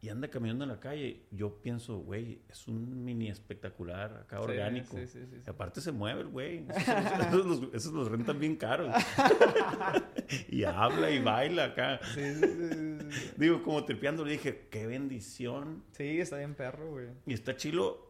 y 0.00 0.08
anda 0.10 0.28
caminando 0.28 0.64
en 0.64 0.70
la 0.70 0.78
calle, 0.80 1.26
yo 1.32 1.60
pienso, 1.60 1.98
güey, 1.98 2.40
es 2.48 2.68
un 2.68 3.04
mini 3.04 3.28
espectacular, 3.28 4.14
acá 4.22 4.36
Sí, 4.38 4.42
orgánico. 4.44 4.96
sí, 4.96 5.06
sí, 5.08 5.26
sí, 5.28 5.42
Y 5.46 5.50
aparte 5.50 5.80
se 5.80 5.90
mueve 5.92 6.20
el 6.22 6.28
güey. 6.28 6.64
Esos, 6.68 6.88
esos 7.34 7.46
los, 7.46 7.74
esos 7.74 7.92
los 7.92 8.08
rentan 8.08 8.38
bien 8.38 8.54
caros. 8.56 8.94
y 10.48 10.64
habla 10.64 11.10
y 11.10 11.20
baila 11.20 11.64
acá. 11.64 12.00
Sí, 12.14 12.34
sí, 12.34 12.40
sí, 12.40 12.68
sí, 12.70 13.08
sí. 13.10 13.30
Digo, 13.36 13.62
como 13.62 13.84
tripeando, 13.84 14.24
le 14.24 14.32
dije, 14.32 14.68
qué 14.70 14.86
bendición. 14.86 15.82
Sí, 15.92 16.20
está 16.20 16.38
bien 16.38 16.54
perro, 16.54 16.90
güey. 16.92 17.08
Y 17.26 17.34
está 17.34 17.56
chilo. 17.56 18.06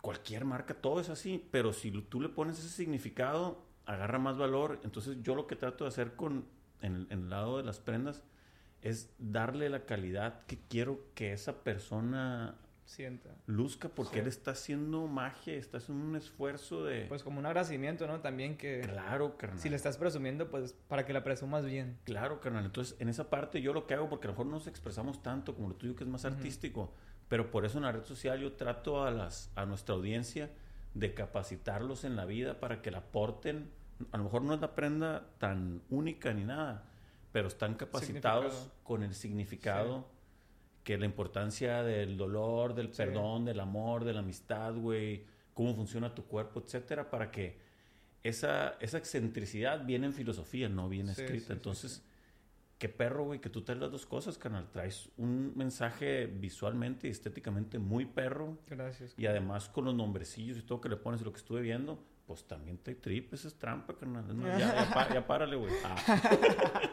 Cualquier 0.00 0.44
marca, 0.44 0.74
todo 0.74 1.00
es 1.00 1.08
así. 1.08 1.44
Pero 1.50 1.72
si 1.72 1.90
tú 1.90 2.20
le 2.20 2.28
pones 2.28 2.58
ese 2.58 2.68
significado, 2.68 3.64
agarra 3.86 4.18
más 4.18 4.36
valor. 4.38 4.80
Entonces, 4.84 5.18
yo 5.22 5.34
lo 5.34 5.46
que 5.46 5.56
trato 5.56 5.84
de 5.84 5.88
hacer 5.88 6.14
con 6.14 6.44
en, 6.80 6.94
el- 6.96 7.06
en 7.10 7.18
el 7.24 7.30
lado 7.30 7.58
de 7.58 7.64
las 7.64 7.78
prendas 7.80 8.22
es 8.82 9.14
darle 9.18 9.68
la 9.70 9.84
calidad 9.86 10.44
que 10.46 10.58
quiero 10.68 11.00
que 11.14 11.32
esa 11.32 11.62
persona 11.62 12.56
Sienta. 12.84 13.30
luzca, 13.46 13.88
porque 13.88 14.14
Sí. 14.14 14.18
él 14.20 14.26
está 14.26 14.50
haciendo 14.50 15.06
magia, 15.06 15.54
está 15.54 15.78
haciendo 15.78 16.04
un 16.04 16.16
esfuerzo 16.16 16.84
de. 16.84 17.06
Pues 17.06 17.22
como 17.22 17.38
un 17.38 17.46
agradecimiento, 17.46 18.06
¿no? 18.08 18.20
También 18.20 18.56
que 18.58 18.80
claro, 18.80 19.36
carnal. 19.38 19.60
si 19.60 19.68
le 19.70 19.76
estás 19.76 19.96
presumiendo, 19.96 20.50
pues 20.50 20.74
para 20.88 21.06
que 21.06 21.12
la 21.12 21.22
presumas 21.22 21.64
bien. 21.64 21.96
Claro, 22.04 22.40
carnal. 22.40 22.64
Entonces, 22.66 22.96
en 23.00 23.08
esa 23.08 23.30
parte 23.30 23.62
yo 23.62 23.72
lo 23.72 23.86
que 23.86 23.94
hago, 23.94 24.08
porque 24.08 24.26
a 24.26 24.28
lo 24.28 24.32
mejor 24.34 24.46
no 24.46 24.52
nos 24.56 24.66
expresamos 24.66 25.22
tanto 25.22 25.54
como 25.54 25.68
lo 25.68 25.74
tuyo, 25.76 25.94
que 25.94 26.02
es 26.04 26.10
más 26.10 26.24
Ujú. 26.24 26.34
artístico, 26.34 26.92
pero 27.28 27.50
por 27.52 27.64
eso 27.64 27.78
en 27.78 27.84
la 27.84 27.92
red 27.92 28.04
social 28.04 28.40
yo 28.40 28.52
trato 28.54 29.04
a, 29.04 29.10
las, 29.12 29.50
a 29.54 29.64
nuestra 29.64 29.94
audiencia 29.94 30.50
de 30.94 31.14
capacitarlos 31.14 32.04
en 32.04 32.16
la 32.16 32.24
vida 32.24 32.60
para 32.60 32.82
que 32.82 32.90
la 32.90 32.98
aporten. 32.98 33.70
A 34.10 34.18
lo 34.18 34.24
mejor 34.24 34.42
no 34.42 34.54
es 34.54 34.60
la 34.60 34.74
prenda 34.74 35.26
tan 35.38 35.82
única 35.90 36.32
ni 36.34 36.44
nada, 36.44 36.84
pero 37.32 37.48
están 37.48 37.74
capacitados 37.74 38.70
con 38.82 39.02
el 39.02 39.14
significado 39.14 40.06
que 40.84 40.98
la 40.98 41.06
importancia 41.06 41.82
del 41.82 42.16
dolor, 42.16 42.74
del 42.74 42.88
Sí. 42.88 42.96
perdón, 42.96 43.44
del 43.44 43.60
amor, 43.60 44.04
de 44.04 44.12
la 44.12 44.20
amistad, 44.20 44.74
güey, 44.74 45.24
cómo 45.54 45.74
funciona 45.74 46.14
tu 46.14 46.24
cuerpo, 46.24 46.60
etcétera, 46.60 47.08
para 47.08 47.30
que 47.30 47.56
esa, 48.24 48.74
esa 48.80 48.98
excentricidad 48.98 49.84
viene 49.84 50.06
en 50.06 50.12
filosofía, 50.12 50.68
no 50.68 50.88
viene 50.88 51.14
Sí, 51.14 51.22
escrita. 51.22 51.52
Entonces. 51.52 52.02
Qué 52.82 52.88
perro, 52.88 53.22
güey, 53.26 53.40
que 53.40 53.48
tú 53.48 53.62
traes 53.62 53.80
las 53.80 53.92
dos 53.92 54.06
cosas, 54.06 54.36
canal. 54.38 54.68
Traes 54.72 55.08
un 55.16 55.52
mensaje 55.54 56.26
visualmente 56.26 57.06
y 57.06 57.12
estéticamente 57.12 57.78
muy 57.78 58.06
perro. 58.06 58.58
Gracias. 58.66 59.14
Y 59.16 59.26
además 59.26 59.68
con 59.68 59.84
los 59.84 59.94
nombrecillos 59.94 60.58
y 60.58 60.62
todo 60.62 60.80
que 60.80 60.88
le 60.88 60.96
pones 60.96 61.20
y 61.20 61.24
lo 61.24 61.30
que 61.32 61.38
estuve 61.38 61.60
viendo, 61.60 62.04
pues 62.26 62.44
también 62.44 62.78
te 62.78 62.96
trip, 62.96 63.32
esa 63.34 63.46
es 63.46 63.54
trampa, 63.54 63.94
carnal. 63.96 64.34
Más, 64.34 64.58
ya, 64.58 64.74
ya, 64.84 64.90
pa- 64.92 65.14
ya 65.14 65.24
párale, 65.24 65.54
güey. 65.54 65.72
Ah. 65.84 65.96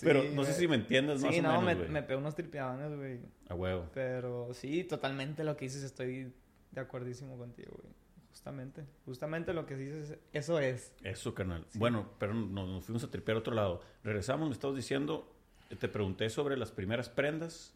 Pero 0.00 0.22
no 0.34 0.42
sé 0.44 0.54
si 0.54 0.66
me 0.66 0.76
entiendes 0.76 1.22
más 1.22 1.32
Sí, 1.34 1.40
o 1.40 1.42
no, 1.42 1.48
menos, 1.60 1.64
me, 1.64 1.74
güey. 1.74 1.88
me 1.90 2.02
pegó 2.02 2.20
unos 2.20 2.34
tripeadones, 2.34 2.96
güey. 2.96 3.20
A 3.48 3.54
huevo. 3.54 3.90
Pero 3.92 4.54
sí, 4.54 4.84
totalmente 4.84 5.44
lo 5.44 5.54
que 5.56 5.66
dices, 5.66 5.82
estoy 5.82 6.32
de 6.70 6.80
acuerdísimo 6.80 7.36
contigo, 7.36 7.72
güey. 7.82 7.92
Justamente, 8.32 8.84
justamente 9.04 9.52
lo 9.52 9.66
que 9.66 9.76
dices, 9.76 10.18
eso 10.32 10.58
es. 10.58 10.92
Eso, 11.04 11.34
carnal. 11.34 11.66
Sí. 11.68 11.78
Bueno, 11.78 12.08
pero 12.18 12.32
nos, 12.34 12.66
nos 12.68 12.84
fuimos 12.84 13.04
a 13.04 13.10
tripear 13.10 13.36
a 13.36 13.40
otro 13.40 13.54
lado. 13.54 13.82
Regresamos, 14.02 14.48
me 14.48 14.54
estabas 14.54 14.74
diciendo, 14.74 15.30
eh, 15.70 15.76
te 15.76 15.86
pregunté 15.86 16.28
sobre 16.30 16.56
las 16.56 16.72
primeras 16.72 17.08
prendas 17.10 17.74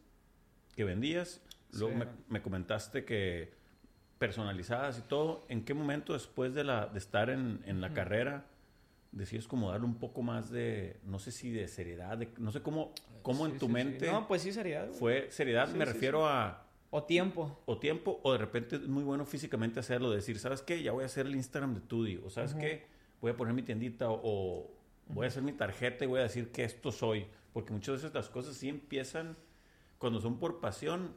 que 0.75 0.83
vendías. 0.83 1.41
Luego 1.73 1.93
Sí. 1.93 1.99
me, 1.99 2.05
me 2.29 2.41
comentaste 2.41 3.05
que 3.05 3.53
personalizadas 4.17 4.97
y 4.97 5.01
todo. 5.03 5.45
¿En 5.47 5.63
qué 5.63 5.73
momento 5.75 6.13
después 6.13 6.53
de, 6.55 6.63
la, 6.63 6.87
de 6.87 6.97
estar 6.97 7.29
en, 7.29 7.61
en 7.65 7.79
la 7.79 7.87
Ujú. 7.87 7.95
carrera 7.95 8.45
decides 9.11 9.47
como 9.47 9.71
darle 9.71 9.85
un 9.85 9.95
poco 9.99 10.21
más 10.23 10.49
de, 10.49 10.99
no 11.05 11.19
sé 11.19 11.31
si 11.31 11.51
de 11.51 11.67
seriedad, 11.67 12.17
de- 12.17 12.29
no 12.39 12.51
sé 12.51 12.61
cómo, 12.61 12.93
cómo 13.21 13.45
Sí, 13.45 13.51
en 13.53 13.59
tu 13.59 13.69
mente 13.69 14.11
No, 14.11 14.27
pues 14.27 14.41
sí 14.41 14.51
güey. 14.51 14.91
fue 14.91 15.27
seriedad? 15.31 15.69
Me 15.69 15.85
refiero 15.85 16.27
a 16.27 16.66
O 16.97 17.03
tiempo. 17.03 17.61
o 17.67 17.77
tiempo 17.77 18.19
o 18.23 18.31
de 18.31 18.39
repente 18.39 18.77
es 18.77 18.87
muy 18.87 19.03
bueno 19.03 19.23
físicamente 19.23 19.79
hacerlo, 19.79 20.09
decir, 20.09 20.39
¿sabes 20.39 20.63
qué? 20.63 20.81
Ya 20.81 20.91
voy 20.93 21.03
a 21.03 21.05
hacer 21.05 21.27
el 21.27 21.35
Instagram 21.35 21.75
de 21.75 21.81
Tudi, 21.81 22.17
o 22.25 22.29
¿sabes 22.31 22.51
Ujú. 22.53 22.61
qué? 22.61 22.87
Voy 23.21 23.31
a 23.31 23.37
poner 23.37 23.53
mi 23.53 23.61
tiendita 23.61 24.09
o, 24.09 24.19
o 24.23 24.67
voy 25.09 25.25
a 25.25 25.27
hacer 25.27 25.43
mi 25.43 25.53
tarjeta 25.53 26.05
y 26.05 26.07
voy 26.07 26.19
a 26.21 26.23
decir 26.23 26.51
que 26.51 26.63
esto 26.63 26.91
soy, 26.91 27.27
porque 27.53 27.71
muchas 27.71 27.95
veces 27.97 28.13
las 28.15 28.29
cosas 28.29 28.55
sí 28.55 28.67
empiezan, 28.67 29.37
cuando 29.99 30.19
son 30.19 30.39
por 30.39 30.59
pasión, 30.59 31.11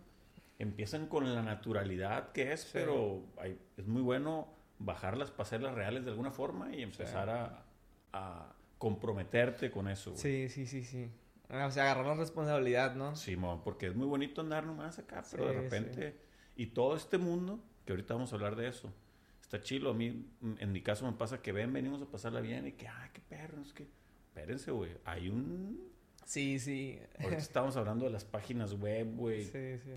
empiezan 0.59 1.07
con 1.07 1.35
la 1.35 1.43
naturalidad 1.43 2.33
que 2.33 2.53
es, 2.53 2.61
Sí. 2.61 2.71
pero 2.75 3.23
hay- 3.39 3.59
es 3.79 3.87
muy 3.87 4.03
bueno 4.03 4.49
bajarlas 4.81 5.31
para 5.31 5.45
hacerlas 5.45 5.75
reales 5.75 6.05
de 6.05 6.11
alguna 6.11 6.31
forma 6.31 6.75
y 6.77 6.83
empezar 6.83 7.31
a, 7.31 7.65
a 8.13 8.53
comprometerte 8.77 9.71
con 9.71 9.89
eso. 9.89 10.11
güey. 10.11 10.21
Sí, 10.23 10.49
sí, 10.51 10.67
sí, 10.67 10.83
sí. 10.85 11.11
O 11.53 11.71
sea, 11.71 11.85
agarrar 11.85 12.07
la 12.07 12.15
responsabilidad, 12.15 12.95
¿no? 12.95 13.17
Simón, 13.17 13.63
porque 13.65 13.89
es 13.89 13.95
muy 13.97 14.07
bonito 14.07 14.41
andar 14.41 14.65
nomás 14.65 14.99
acá, 14.99 15.23
pero 15.31 15.47
de 15.47 15.53
Sí, 15.55 15.59
repente... 15.61 16.21
Y 16.57 16.67
todo 16.67 16.95
este 16.95 17.17
mundo, 17.19 17.61
que 17.85 17.93
ahorita 17.93 18.15
vamos 18.15 18.33
a 18.33 18.37
hablar 18.37 18.55
de 18.55 18.69
eso, 18.69 18.93
está 19.41 19.61
chilo. 19.63 19.91
A 19.91 19.95
mí, 19.95 20.27
en 20.59 20.73
mi 20.73 20.83
caso, 20.83 21.07
me 21.11 21.17
pasa 21.17 21.41
que 21.41 21.53
ven, 21.53 21.73
venimos 21.73 22.03
a 22.03 22.07
pasarla 22.07 22.41
bien 22.41 22.67
y 22.67 22.73
que, 22.73 22.87
ay, 22.87 23.11
qué 23.13 23.21
perro, 23.21 23.63
es 23.63 23.73
que... 23.73 23.89
Espérense, 24.29 24.71
güey. 24.71 24.93
Hay 25.05 25.29
un... 25.29 25.91
Sí, 26.25 26.59
sí. 26.61 27.01
Ahorita 27.19 27.39
estamos 27.43 27.77
hablando 27.77 28.05
de 28.05 28.13
las 28.13 28.25
páginas 28.25 28.75
web, 28.75 29.17
güey. 29.17 29.45
Sí, 29.45 29.79
sí. 29.79 29.91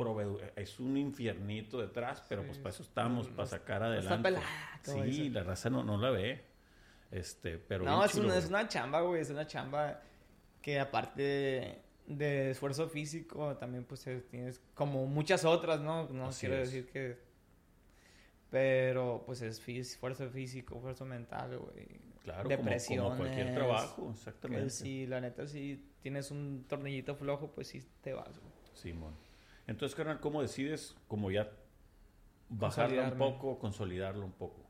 Es 0.55 0.79
un 0.79 0.97
infiernito 0.97 1.79
detrás, 1.79 2.23
pero 2.27 2.41
Sí, 2.41 2.47
pues 2.47 2.57
para 2.59 2.69
eso 2.69 2.83
sí. 2.83 2.89
estamos, 2.89 3.27
para 3.29 3.45
sacar 3.47 3.81
no 3.81 3.93
está 3.93 4.15
adelante. 4.15 4.29
pelada, 4.29 4.79
sí, 4.81 5.01
dicen. 5.01 5.33
la 5.33 5.43
raza 5.43 5.69
no, 5.69 5.83
no 5.83 5.97
la 5.97 6.09
ve. 6.09 6.45
Este, 7.11 7.59
pero... 7.59 7.83
No, 7.85 8.03
es 8.03 8.15
una, 8.15 8.37
es 8.37 8.47
una 8.47 8.67
chamba, 8.67 9.01
güey. 9.01 9.21
Es 9.21 9.29
una 9.29 9.45
chamba 9.45 10.01
que 10.63 10.79
aparte 10.79 11.21
de, 11.21 11.81
de 12.07 12.51
esfuerzo 12.51 12.89
físico, 12.89 13.55
también 13.57 13.83
pues 13.83 14.07
eh, 14.07 14.23
tienes 14.31 14.59
como 14.73 15.05
muchas 15.05 15.45
otras, 15.45 15.81
¿no? 15.81 16.07
No 16.09 16.27
Así 16.27 16.47
quiero 16.47 16.61
es. 16.61 16.71
decir 16.71 16.89
que... 16.89 17.19
Pero 18.49 19.23
pues 19.25 19.41
es 19.41 19.67
esfuerzo 19.67 20.29
físico, 20.29 20.75
esfuerzo 20.75 21.05
mental, 21.05 21.57
güey. 21.57 21.87
Claro, 22.23 22.49
como, 22.49 22.77
como 22.87 23.17
cualquier 23.17 23.53
trabajo, 23.53 24.11
exactamente. 24.13 24.69
si 24.69 25.05
la 25.07 25.19
neta 25.19 25.45
si 25.45 25.83
tienes 26.01 26.31
un 26.31 26.63
tornillito 26.69 27.15
flojo, 27.15 27.51
pues 27.51 27.67
sí 27.67 27.83
te 28.01 28.13
vas, 28.13 28.39
güey. 28.39 28.53
Simón. 28.73 29.13
Entonces, 29.67 29.95
carnal, 29.95 30.21
¿cómo 30.21 30.41
decides 30.41 30.95
como 31.07 31.31
ya 31.31 31.51
bajarla 32.47 33.09
un 33.09 33.17
poco, 33.17 33.59
consolidarlo 33.59 34.23
un 34.23 34.31
poco? 34.31 34.61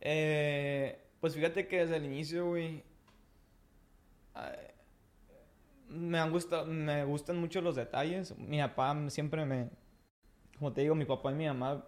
Eh, 0.00 0.98
pues 1.20 1.34
fíjate 1.34 1.66
que 1.66 1.80
desde 1.80 1.96
el 1.96 2.04
inicio, 2.04 2.46
güey, 2.46 2.84
me 5.88 6.18
han 6.18 6.30
gustado, 6.30 6.66
me 6.66 7.04
gustan 7.04 7.38
mucho 7.38 7.60
los 7.60 7.76
detalles. 7.76 8.36
Mi 8.38 8.58
papá 8.58 8.96
siempre 9.10 9.44
me, 9.44 9.70
como 10.58 10.72
te 10.72 10.82
digo, 10.82 10.94
mi 10.94 11.04
papá 11.04 11.32
y 11.32 11.34
mi 11.34 11.46
mamá, 11.46 11.86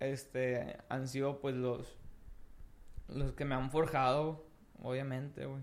este, 0.00 0.78
han 0.88 1.08
sido 1.08 1.40
pues 1.40 1.54
los, 1.54 1.96
los 3.08 3.32
que 3.32 3.44
me 3.44 3.54
han 3.54 3.70
forjado, 3.70 4.46
obviamente, 4.82 5.46
güey, 5.46 5.62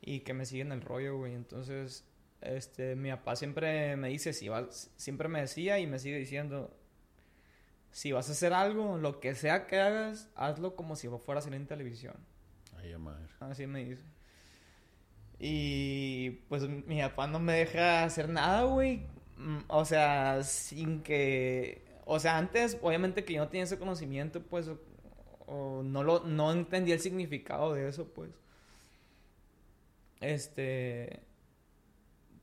y 0.00 0.20
que 0.20 0.34
me 0.34 0.46
siguen 0.46 0.72
el 0.72 0.82
rollo, 0.82 1.16
güey. 1.18 1.34
Entonces, 1.34 2.06
este, 2.40 2.96
mi 2.96 3.10
papá 3.10 3.36
siempre 3.36 3.96
me 3.96 4.08
dice, 4.08 4.32
si 4.32 4.48
vas, 4.48 4.90
siempre 4.96 5.28
me 5.28 5.40
decía 5.40 5.78
y 5.78 5.86
me 5.86 5.98
sigue 5.98 6.18
diciendo, 6.18 6.76
si 7.90 8.12
vas 8.12 8.28
a 8.28 8.32
hacer 8.32 8.52
algo, 8.52 8.98
lo 8.98 9.20
que 9.20 9.34
sea 9.34 9.66
que 9.66 9.80
hagas, 9.80 10.30
hazlo 10.34 10.76
como 10.76 10.96
si 10.96 11.08
fuera 11.08 11.38
a 11.38 11.42
salir 11.42 11.60
en 11.60 11.66
televisión. 11.66 12.16
Ay, 12.76 12.92
a 12.92 12.98
madre. 12.98 13.26
Así 13.40 13.66
me 13.66 13.84
dice. 13.84 14.15
Y 15.38 16.30
pues 16.48 16.68
mi 16.68 17.00
papá 17.00 17.26
no 17.26 17.38
me 17.40 17.52
deja 17.54 18.04
hacer 18.04 18.28
nada, 18.28 18.64
güey. 18.64 19.02
Mm, 19.36 19.58
O 19.68 19.84
sea, 19.84 20.42
sin 20.42 21.02
que... 21.02 21.84
O 22.06 22.18
sea, 22.20 22.38
antes, 22.38 22.78
obviamente 22.82 23.24
que 23.24 23.34
yo 23.34 23.42
no 23.44 23.48
tenía 23.48 23.64
ese 23.64 23.78
conocimiento, 23.78 24.42
pues, 24.42 24.70
o, 25.46 25.82
no, 25.84 26.02
lo, 26.04 26.20
no 26.24 26.52
entendía 26.52 26.94
el 26.94 27.00
significado 27.00 27.74
de 27.74 27.88
eso, 27.88 28.06
pues. 28.14 28.30
Este... 30.20 31.20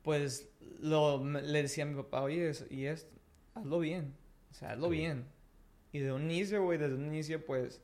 Pues 0.02 0.50
lo, 0.80 1.24
le 1.24 1.62
decía 1.62 1.84
a 1.84 1.86
mi 1.86 1.94
papá, 1.94 2.22
oye, 2.22 2.50
es- 2.50 2.66
y 2.70 2.86
esto, 2.86 3.10
hazlo 3.54 3.78
bien. 3.80 4.14
O 4.50 4.54
sea, 4.54 4.72
hazlo 4.72 4.90
Sí. 4.90 4.96
bien. 4.96 5.24
Y 5.92 6.00
de 6.00 6.12
un 6.12 6.24
inicio, 6.30 6.62
güey, 6.64 6.78
desde 6.78 6.94
un 6.96 7.06
inicio, 7.06 7.44
pues, 7.46 7.82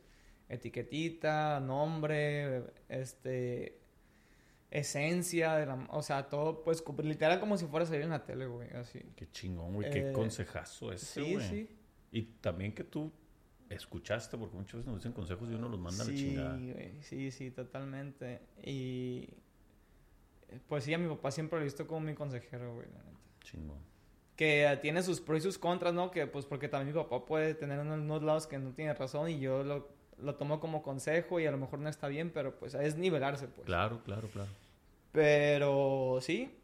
etiquetita, 0.48 1.60
nombre, 1.60 2.64
este, 2.88 3.80
esencia, 4.70 5.54
de 5.56 5.66
la, 5.66 5.86
o 5.90 6.02
sea, 6.02 6.28
todo, 6.28 6.62
pues, 6.62 6.84
literal 7.02 7.40
como 7.40 7.56
si 7.56 7.66
fuera 7.66 7.84
a 7.84 7.86
salir 7.88 8.02
en 8.02 8.10
la 8.10 8.24
tele, 8.24 8.46
güey, 8.46 8.70
así. 8.70 9.00
Qué 9.16 9.30
chingón, 9.30 9.74
güey. 9.74 9.90
Qué 9.90 10.10
Eh, 10.10 10.12
consejazo 10.12 10.92
ese, 10.92 11.06
Sí, 11.24 11.34
güey. 11.34 11.48
sí. 11.48 11.68
Y 12.12 12.22
también 12.40 12.74
que 12.74 12.84
tú 12.84 13.12
escuchaste, 13.68 14.36
porque 14.36 14.56
muchas 14.56 14.74
veces 14.74 14.86
nos 14.86 14.96
dicen 14.96 15.12
consejos 15.12 15.48
y 15.50 15.54
uno 15.54 15.68
los 15.68 15.78
manda 15.80 16.02
a 16.02 16.06
la 16.06 16.12
sí, 16.12 16.18
chingada. 16.18 16.56
güey, 16.56 17.02
sí, 17.02 17.30
sí, 17.30 17.50
totalmente. 17.50 18.40
Y, 18.64 19.28
pues 20.68 20.84
sí, 20.84 20.94
a 20.94 20.98
mi 20.98 21.08
papá 21.08 21.30
siempre 21.30 21.58
lo 21.58 21.62
he 21.62 21.64
visto 21.64 21.86
como 21.86 22.00
mi 22.00 22.14
consejero, 22.14 22.74
güey, 22.74 22.86
la 22.92 22.98
neta. 22.98 23.10
Chingón. 23.42 23.78
que 24.36 24.78
tiene 24.80 25.02
sus 25.02 25.20
pros 25.20 25.40
y 25.40 25.42
sus 25.42 25.58
contras, 25.58 25.92
¿no? 25.92 26.10
Que 26.10 26.26
pues 26.26 26.46
porque 26.46 26.66
también 26.66 26.94
mi 26.96 27.02
papá 27.02 27.26
puede 27.26 27.54
tener 27.54 27.78
en 27.78 27.88
unos 27.90 28.22
lados 28.22 28.46
que 28.46 28.58
no 28.58 28.72
tiene 28.72 28.94
razón 28.94 29.28
y 29.28 29.38
yo 29.38 29.62
lo, 29.62 29.88
lo 30.22 30.34
tomo 30.36 30.60
como 30.60 30.82
consejo 30.82 31.40
y 31.40 31.46
a 31.46 31.50
lo 31.50 31.58
mejor 31.58 31.78
no 31.78 31.88
está 31.88 32.08
bien, 32.08 32.30
pero 32.30 32.58
pues 32.58 32.74
es 32.74 32.96
nivelarse, 32.96 33.48
pues. 33.48 33.66
Claro, 33.66 34.02
claro, 34.04 34.28
claro. 34.28 34.50
Pero 35.12 36.18
sí, 36.20 36.56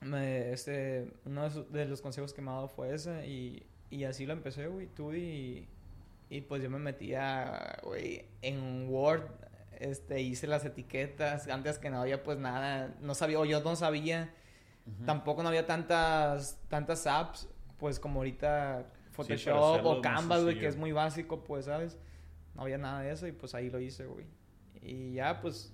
me, 0.00 0.52
este, 0.52 1.12
uno 1.24 1.48
de 1.48 1.86
los 1.86 2.00
consejos 2.00 2.32
que 2.32 2.42
me 2.42 2.50
ha 2.50 2.54
dado 2.54 2.68
fue 2.68 2.94
ese 2.94 3.26
y, 3.26 3.66
y 3.90 4.04
así 4.04 4.26
lo 4.26 4.32
empecé, 4.32 4.66
güey, 4.66 4.86
tú 4.88 5.12
y, 5.14 5.68
y 6.28 6.40
pues 6.42 6.62
yo 6.62 6.70
me 6.70 6.78
metía, 6.78 7.78
güey, 7.82 8.24
en 8.42 8.88
Word, 8.88 9.24
este, 9.78 10.20
hice 10.20 10.46
las 10.46 10.64
etiquetas, 10.64 11.48
antes 11.48 11.78
que 11.78 11.90
no 11.90 12.00
había 12.00 12.22
pues 12.22 12.38
nada, 12.38 12.94
no 13.00 13.14
sabía, 13.14 13.38
o 13.38 13.44
yo 13.44 13.60
no 13.62 13.76
sabía, 13.76 14.34
tampoco 15.06 15.42
no 15.42 15.48
había 15.48 15.66
tantas, 15.66 16.58
tantas 16.68 17.06
apps, 17.06 17.48
pues 17.78 18.00
como 18.00 18.20
ahorita 18.20 18.86
Photoshop 19.12 19.84
o 19.84 20.00
Canva, 20.00 20.38
güey, 20.38 20.58
que 20.58 20.66
es 20.66 20.76
muy 20.76 20.92
básico, 20.92 21.44
pues, 21.44 21.66
¿sabes? 21.66 21.98
No 22.54 22.62
había 22.62 22.78
nada 22.78 23.02
de 23.02 23.12
eso 23.12 23.26
y 23.26 23.32
pues 23.32 23.54
ahí 23.54 23.70
lo 23.70 23.80
hice, 23.80 24.06
güey. 24.06 24.26
Y 24.82 25.14
ya, 25.14 25.40
pues, 25.40 25.72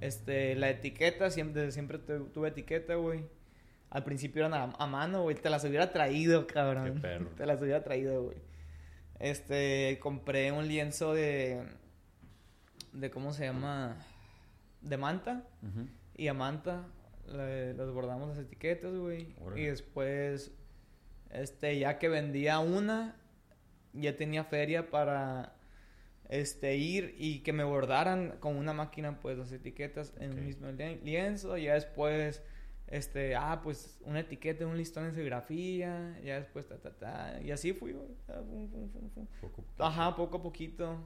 este, 0.00 0.54
la 0.54 0.70
etiqueta, 0.70 1.30
siempre, 1.30 1.70
siempre 1.72 1.98
tuve 1.98 2.48
etiqueta, 2.48 2.94
güey. 2.94 3.24
Al 3.90 4.04
principio 4.04 4.44
eran 4.44 4.74
a, 4.78 4.86
mano, 4.86 5.22
güey. 5.22 5.36
Te 5.36 5.50
las 5.50 5.64
hubiera 5.64 5.92
traído, 5.92 6.46
cabrón. 6.46 6.94
Qué 6.94 7.00
perro. 7.00 7.28
Te 7.36 7.46
las 7.46 7.60
hubiera 7.60 7.82
traído, 7.82 8.22
güey. 8.24 8.36
Este, 9.18 9.98
compré 10.00 10.52
un 10.52 10.68
lienzo 10.68 11.14
de... 11.14 11.62
De, 12.92 13.10
¿cómo 13.10 13.32
se 13.32 13.44
llama? 13.44 13.96
De 14.80 14.96
manta. 14.96 15.44
Y 16.16 16.28
a 16.28 16.34
manta 16.34 16.86
le, 17.26 17.74
los 17.74 17.92
bordamos 17.92 18.28
las 18.28 18.38
etiquetas, 18.38 18.94
güey. 18.94 19.34
Y 19.56 19.64
después, 19.64 20.52
este, 21.30 21.78
ya 21.78 21.98
que 21.98 22.08
vendía 22.08 22.58
una, 22.58 23.16
ya 23.92 24.16
tenía 24.16 24.44
feria 24.44 24.90
para 24.90 25.54
este, 26.28 26.76
ir 26.76 27.14
y 27.18 27.40
que 27.40 27.52
me 27.52 27.64
bordaran 27.64 28.36
con 28.40 28.56
una 28.56 28.72
máquina, 28.72 29.18
pues, 29.20 29.38
las 29.38 29.50
etiquetas 29.52 30.12
en 30.18 30.32
el 30.32 30.44
mismo 30.44 30.68
lienzo. 30.68 31.56
Y 31.56 31.64
ya 31.64 31.74
después, 31.74 32.42
este, 32.86 33.34
ah, 33.34 33.60
pues, 33.62 33.98
una 34.04 34.20
etiqueta, 34.20 34.66
un 34.66 34.76
listón 34.76 35.06
en 35.06 35.14
serigrafía. 35.14 36.18
Ya 36.22 36.36
después, 36.36 36.66
ta, 36.66 36.76
ta, 36.78 36.92
ta. 36.92 37.40
Y 37.42 37.50
así 37.50 37.72
fui, 37.72 37.92
güey. 37.92 38.08
Poco 39.40 39.64
Ajá, 39.78 40.14
poco 40.14 40.38
a 40.38 40.42
poquito. 40.42 40.98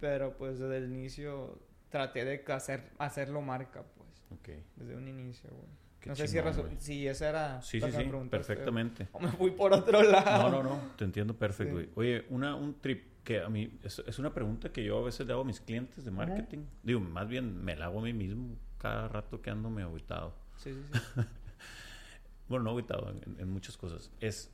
Pero, 0.00 0.36
pues, 0.36 0.58
desde 0.58 0.78
el 0.78 0.92
inicio 0.92 1.60
traté 1.88 2.24
de 2.24 2.44
hacer, 2.52 2.90
hacerlo 2.98 3.42
marca, 3.42 3.84
pues. 3.96 4.08
Ok. 4.30 4.48
Desde 4.76 4.96
un 4.96 5.06
inicio, 5.06 5.50
güey. 5.50 5.68
no 6.06 6.16
sé 6.16 6.26
si, 6.26 6.38
si 6.78 7.06
esa 7.06 7.28
era 7.28 7.62
sí, 7.62 7.80
sí, 7.80 7.92
sí, 7.92 8.10
perfectamente. 8.30 9.08
O 9.12 9.20
me 9.20 9.28
fui 9.28 9.50
por 9.50 9.72
otro 9.72 10.02
lado. 10.02 10.50
No, 10.50 10.62
no, 10.62 10.70
no, 10.70 10.80
te 10.96 11.04
entiendo 11.04 11.36
perfecto, 11.36 11.74
güey. 11.74 11.88
Oye, 11.94 12.24
una, 12.30 12.54
un 12.54 12.80
trip 12.80 13.19
que 13.24 13.40
a 13.40 13.48
mí 13.48 13.78
es, 13.82 14.18
una 14.18 14.32
pregunta 14.32 14.72
que 14.72 14.84
yo 14.84 14.98
a 14.98 15.02
veces 15.02 15.26
le 15.26 15.32
hago 15.32 15.42
a 15.42 15.44
mis 15.44 15.60
clientes 15.60 16.04
de 16.04 16.10
marketing. 16.10 16.64
Digo, 16.82 17.00
más 17.00 17.28
bien 17.28 17.62
me 17.62 17.76
la 17.76 17.86
hago 17.86 18.00
a 18.00 18.02
mí 18.02 18.12
mismo 18.12 18.56
cada 18.78 19.08
rato 19.08 19.42
que 19.42 19.50
ando 19.50 19.70
me 19.70 19.82
aguitado. 19.82 20.34
Sí, 20.56 20.72
sí, 20.72 20.80
sí. 20.92 21.20
bueno, 22.48 22.64
no 22.64 22.70
aguitado 22.70 23.10
en, 23.10 23.50
muchas 23.50 23.76
cosas. 23.76 24.10
Es, 24.20 24.50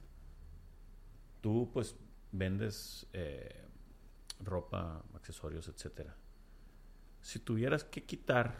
tú 1.40 1.70
pues 1.72 1.96
vendes 2.32 3.06
eh, 3.12 3.64
ropa, 4.40 5.02
accesorios, 5.14 5.68
etcétera. 5.68 6.16
Si 7.22 7.38
tuvieras 7.38 7.84
que 7.84 8.04
quitar 8.04 8.54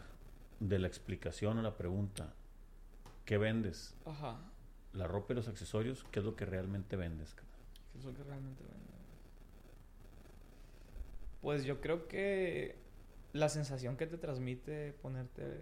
de 0.59 0.79
la 0.79 0.87
explicación 0.87 1.57
a 1.57 1.61
la 1.61 1.77
pregunta, 1.77 2.33
¿qué 3.25 3.37
vendes? 3.37 3.95
Ajá. 4.05 4.39
La 4.93 5.07
ropa 5.07 5.33
y 5.33 5.35
los 5.35 5.47
accesorios, 5.47 6.05
¿qué 6.11 6.19
es 6.19 6.25
lo 6.25 6.35
que 6.35 6.45
realmente 6.45 6.95
vendes? 6.95 7.35
¿Qué 7.35 7.99
es 7.99 8.05
lo 8.05 8.13
que 8.13 8.23
realmente 8.23 8.63
vendes? 8.63 8.96
Pues 11.41 11.63
yo 11.63 11.81
creo 11.81 12.07
que 12.07 12.75
la 13.33 13.49
sensación 13.49 13.97
que 13.97 14.07
te 14.07 14.17
transmite 14.17 14.93
ponerte 14.93 15.61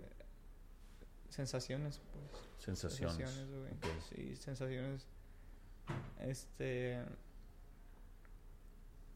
sensaciones, 1.30 2.00
pues. 2.12 2.44
Sensaciones. 2.64 3.16
Sensaciones, 3.16 3.52
güey. 3.52 3.74
Sí, 4.10 4.36
sensaciones. 4.36 5.08
Este. 6.22 7.02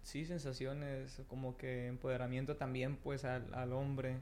Sí, 0.04 0.26
sensaciones, 0.26 1.22
como 1.28 1.56
que 1.58 1.88
empoderamiento 1.88 2.58
también, 2.58 2.98
pues, 2.98 3.26
al, 3.26 3.54
al 3.54 3.74
hombre. 3.74 4.18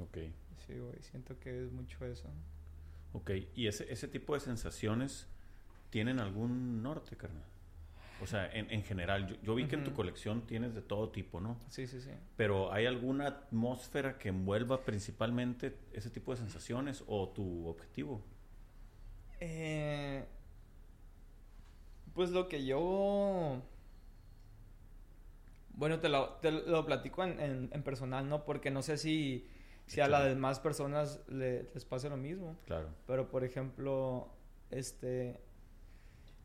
Ok. 0.00 0.18
Sí, 0.66 0.78
güey, 0.78 1.00
siento 1.02 1.38
que 1.38 1.64
es 1.64 1.72
mucho 1.72 2.04
eso. 2.04 2.28
Ok, 3.12 3.30
¿y 3.54 3.68
ese, 3.68 3.90
ese 3.92 4.08
tipo 4.08 4.34
de 4.34 4.40
sensaciones 4.40 5.26
tienen 5.90 6.18
algún 6.20 6.82
norte, 6.82 7.16
carnal? 7.16 7.44
O 8.20 8.26
sea, 8.26 8.50
en, 8.52 8.70
en 8.70 8.82
general, 8.82 9.38
yo, 9.42 9.54
vi 9.54 9.66
que 9.66 9.76
en 9.76 9.84
tu 9.84 9.92
colección 9.94 10.42
tienes 10.42 10.74
de 10.74 10.82
todo 10.82 11.10
tipo, 11.10 11.40
¿no? 11.40 11.60
Sí, 11.68 11.86
sí, 11.86 12.00
sí. 12.00 12.10
Pero 12.36 12.72
¿hay 12.72 12.86
alguna 12.86 13.26
atmósfera 13.26 14.18
que 14.18 14.30
envuelva 14.30 14.84
principalmente 14.84 15.76
ese 15.92 16.10
tipo 16.10 16.32
de 16.32 16.38
sensaciones 16.38 17.04
o 17.06 17.28
tu 17.28 17.68
objetivo? 17.68 18.20
Eh, 19.40 20.24
pues 22.14 22.30
lo 22.30 22.48
que 22.48 22.64
yo... 22.64 23.62
Bueno, 25.74 26.00
te 26.00 26.08
lo, 26.08 26.30
te 26.40 26.50
lo 26.50 26.84
platico 26.84 27.22
en, 27.22 27.70
en, 27.72 27.82
personal, 27.84 28.28
¿no? 28.28 28.44
Porque 28.44 28.72
no 28.72 28.82
sé 28.82 28.98
si, 28.98 29.46
si 29.86 30.00
a 30.00 30.08
las 30.08 30.24
demás 30.24 30.58
personas 30.58 31.20
les 31.28 31.84
pase 31.84 32.08
lo 32.08 32.16
mismo. 32.16 32.58
Claro. 32.66 32.88
Pero, 33.06 33.30
por 33.30 33.44
ejemplo, 33.44 34.28
este 34.72 35.40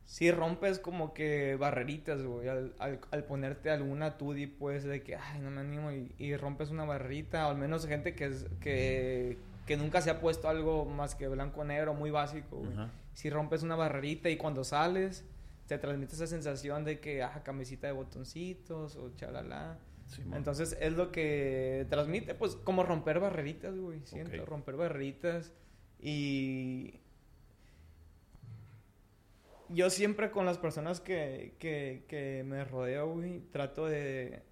si 0.06 0.30
rompes 0.30 0.78
como 0.78 1.14
que 1.14 1.56
barreritas, 1.56 2.22
güey, 2.22 2.48
al, 2.48 2.74
al, 2.78 3.24
ponerte 3.24 3.70
alguna 3.70 4.18
tudi, 4.18 4.46
pues, 4.46 4.84
de 4.84 5.02
que, 5.02 5.16
ay, 5.16 5.40
no 5.40 5.50
me 5.50 5.60
animo, 5.60 5.90
y, 5.92 6.36
rompes 6.36 6.70
una 6.70 6.84
barrerita, 6.84 7.46
o 7.46 7.50
al 7.50 7.56
menos 7.56 7.86
gente 7.86 8.14
que, 8.14 8.26
es, 8.26 8.46
que, 8.60 9.38
que 9.66 9.76
nunca 9.76 10.02
se 10.02 10.10
ha 10.10 10.20
puesto 10.20 10.48
algo 10.48 10.84
más 10.84 11.14
que 11.14 11.26
blanco-negro, 11.28 11.94
muy 11.94 12.10
básico, 12.10 12.58
güey. 12.58 12.88
Si 13.14 13.30
rompes 13.30 13.62
una 13.62 13.76
barrerita 13.76 14.28
y 14.28 14.36
cuando 14.36 14.64
sales, 14.64 15.24
te 15.66 15.78
transmite 15.78 16.14
esa 16.14 16.26
sensación 16.26 16.84
de 16.84 17.00
que, 17.00 17.22
ah, 17.22 17.42
camisita 17.42 17.86
de 17.86 17.94
botoncitos, 17.94 18.96
o 18.96 19.10
chalala. 19.16 19.78
Entonces, 20.32 20.76
es 20.80 20.92
lo 20.92 21.10
que 21.12 21.86
transmite, 21.88 22.34
pues, 22.34 22.56
como 22.56 22.82
romper 22.82 23.20
barreritas, 23.20 23.74
güey, 23.78 24.00
siento, 24.04 24.44
romper 24.44 24.76
barreritas, 24.76 25.52
y 25.98 27.00
yo 29.68 29.90
siempre 29.90 30.30
con 30.30 30.46
las 30.46 30.58
personas 30.58 31.00
que, 31.00 31.54
que, 31.58 32.04
que 32.08 32.44
me 32.44 32.64
rodeo, 32.64 33.12
güey, 33.12 33.40
trato 33.50 33.86
de... 33.86 34.42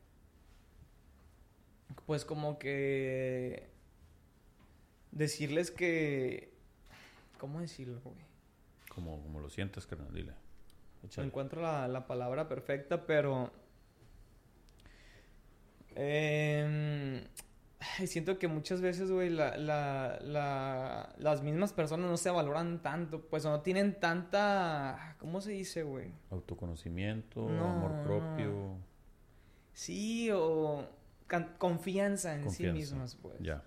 Pues 2.06 2.24
como 2.24 2.58
que... 2.58 3.68
Decirles 5.10 5.70
que... 5.70 6.52
¿Cómo 7.38 7.60
decirlo, 7.60 8.00
güey? 8.02 8.16
Como, 8.88 9.22
como 9.22 9.40
lo 9.40 9.50
sientes, 9.50 9.86
carnal, 9.86 10.12
dile. 10.12 10.32
Encuentro 11.16 11.60
la, 11.60 11.88
la 11.88 12.06
palabra 12.06 12.48
perfecta, 12.48 13.06
pero... 13.06 13.50
Eh, 15.94 17.26
siento 18.06 18.38
que 18.38 18.48
muchas 18.48 18.80
veces, 18.80 19.10
güey, 19.10 19.30
la, 19.30 19.56
la, 19.56 21.14
las 21.18 21.42
mismas 21.42 21.72
personas 21.72 22.10
no 22.10 22.16
se 22.16 22.30
valoran 22.30 22.82
tanto, 22.82 23.20
pues, 23.22 23.44
no 23.44 23.60
tienen 23.60 23.98
tanta, 23.98 25.16
¿cómo 25.18 25.40
se 25.40 25.52
dice, 25.52 25.82
güey? 25.82 26.12
Autoconocimiento, 26.30 27.48
amor 27.48 28.02
propio. 28.04 28.76
Sí, 29.72 30.30
o 30.32 30.86
confianza 31.58 32.34
en 32.34 32.50
sí 32.50 32.66
mismas, 32.66 33.16
pues. 33.16 33.34
Ya. 33.40 33.64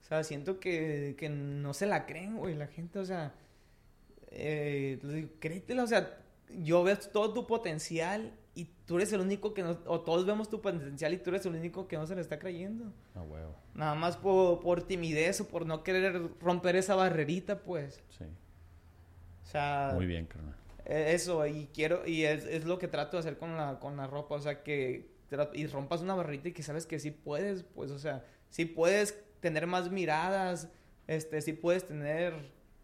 O 0.00 0.06
sea, 0.06 0.24
siento 0.24 0.60
que, 0.60 1.14
que 1.18 1.28
no 1.28 1.72
se 1.72 1.86
la 1.86 2.06
creen, 2.06 2.36
güey, 2.36 2.54
la 2.54 2.66
gente, 2.66 2.98
o 2.98 3.04
sea, 3.04 3.32
eh, 4.30 5.28
créetela, 5.38 5.84
o 5.84 5.86
sea, 5.86 6.18
yo 6.50 6.82
veo 6.82 6.98
todo 6.98 7.32
tu 7.32 7.46
potencial 7.46 8.32
y 8.54 8.66
tú 8.86 8.96
eres 8.96 9.12
el 9.12 9.20
único 9.20 9.52
que 9.52 9.62
no, 9.62 9.78
o 9.86 10.00
todos 10.00 10.24
vemos 10.26 10.48
tu 10.48 10.60
potencial 10.60 11.12
y 11.12 11.18
tú 11.18 11.30
eres 11.30 11.44
el 11.46 11.54
único 11.54 11.88
que 11.88 11.96
no 11.96 12.06
se 12.06 12.14
le 12.14 12.20
está 12.20 12.38
creyendo. 12.38 12.92
Ah, 13.14 13.22
huevo. 13.22 13.54
Nada 13.74 13.94
más 13.94 14.16
por, 14.16 14.60
por, 14.60 14.82
timidez 14.82 15.40
o 15.40 15.48
por 15.48 15.66
no 15.66 15.82
querer 15.82 16.30
romper 16.40 16.76
esa 16.76 16.94
barrerita, 16.94 17.62
pues. 17.62 18.00
Sí. 18.16 18.24
O 19.42 19.46
sea. 19.46 19.92
Muy 19.94 20.06
bien, 20.06 20.26
carnal. 20.26 20.54
E, 20.84 21.14
eso, 21.14 21.44
y 21.46 21.68
quiero, 21.74 22.06
y 22.06 22.24
es, 22.24 22.44
es, 22.44 22.64
lo 22.64 22.78
que 22.78 22.88
trato 22.88 23.16
de 23.16 23.20
hacer 23.20 23.38
con 23.38 23.56
la, 23.56 23.80
con 23.80 23.96
la 23.96 24.06
ropa, 24.06 24.36
o 24.36 24.40
sea, 24.40 24.62
que 24.62 25.12
y 25.54 25.66
rompas 25.66 26.00
una 26.00 26.14
barrerita 26.14 26.48
y 26.48 26.52
que 26.52 26.62
sabes 26.62 26.86
que 26.86 27.00
sí 27.00 27.10
puedes, 27.10 27.64
pues, 27.64 27.90
o 27.90 27.98
sea, 27.98 28.24
sí 28.50 28.66
puedes 28.66 29.20
tener 29.40 29.66
más 29.66 29.90
miradas, 29.90 30.68
este, 31.08 31.40
sí 31.40 31.54
puedes 31.54 31.84
tener, 31.86 32.34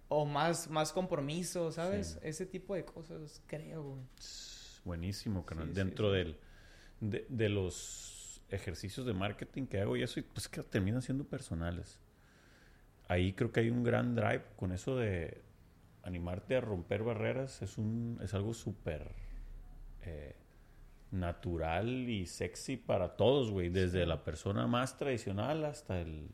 o 0.08 0.26
más, 0.26 0.68
más 0.68 0.92
compromiso, 0.92 1.70
¿sabes? 1.70 2.18
Ese 2.22 2.46
tipo 2.46 2.74
de 2.74 2.84
cosas, 2.84 3.40
creo, 3.46 3.84
güey. 3.84 4.02
Buenísimo, 4.84 5.44
canal. 5.44 5.72
Dentro 5.74 6.10
Del, 6.10 6.36
de, 7.00 7.48
los 7.48 8.42
ejercicios 8.48 9.06
de 9.06 9.14
marketing 9.14 9.66
que 9.66 9.80
hago 9.80 9.96
y 9.96 10.02
eso, 10.02 10.20
pues 10.32 10.48
que 10.48 10.62
terminan 10.62 11.02
siendo 11.02 11.24
personales. 11.24 12.00
Ahí 13.08 13.32
creo 13.32 13.52
que 13.52 13.60
hay 13.60 13.70
un 13.70 13.82
gran 13.82 14.14
drive 14.14 14.44
con 14.56 14.72
eso 14.72 14.96
de 14.96 15.42
animarte 16.02 16.56
a 16.56 16.60
romper 16.60 17.02
barreras. 17.02 17.62
Es, 17.62 17.78
un, 17.78 18.18
es 18.22 18.34
algo 18.34 18.54
súper... 18.54 19.14
Eh, 20.02 20.36
natural 21.10 22.08
y 22.08 22.26
sexy 22.26 22.76
para 22.76 23.16
todos, 23.16 23.50
güey. 23.50 23.68
Desde 23.68 24.06
la 24.06 24.24
persona 24.24 24.66
más 24.66 24.96
tradicional 24.96 25.64
hasta 25.64 26.00
el 26.00 26.28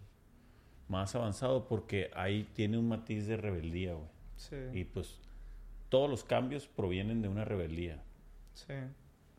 más 0.89 1.15
avanzado, 1.15 1.67
porque 1.67 2.11
ahí 2.15 2.49
tiene 2.55 2.79
un 2.79 2.89
matiz 2.89 3.27
de 3.27 3.37
rebeldía, 3.37 3.95
güey. 3.95 4.09
Sí. 4.37 4.57
Y 4.73 4.85
pues 4.85 5.19
todos 5.89 6.11
los 6.11 6.25
cambios 6.25 6.67
provienen 6.67 7.23
de 7.23 7.29
una 7.29 7.45
rebeldía. 7.45 8.03
Sí. 8.57 8.73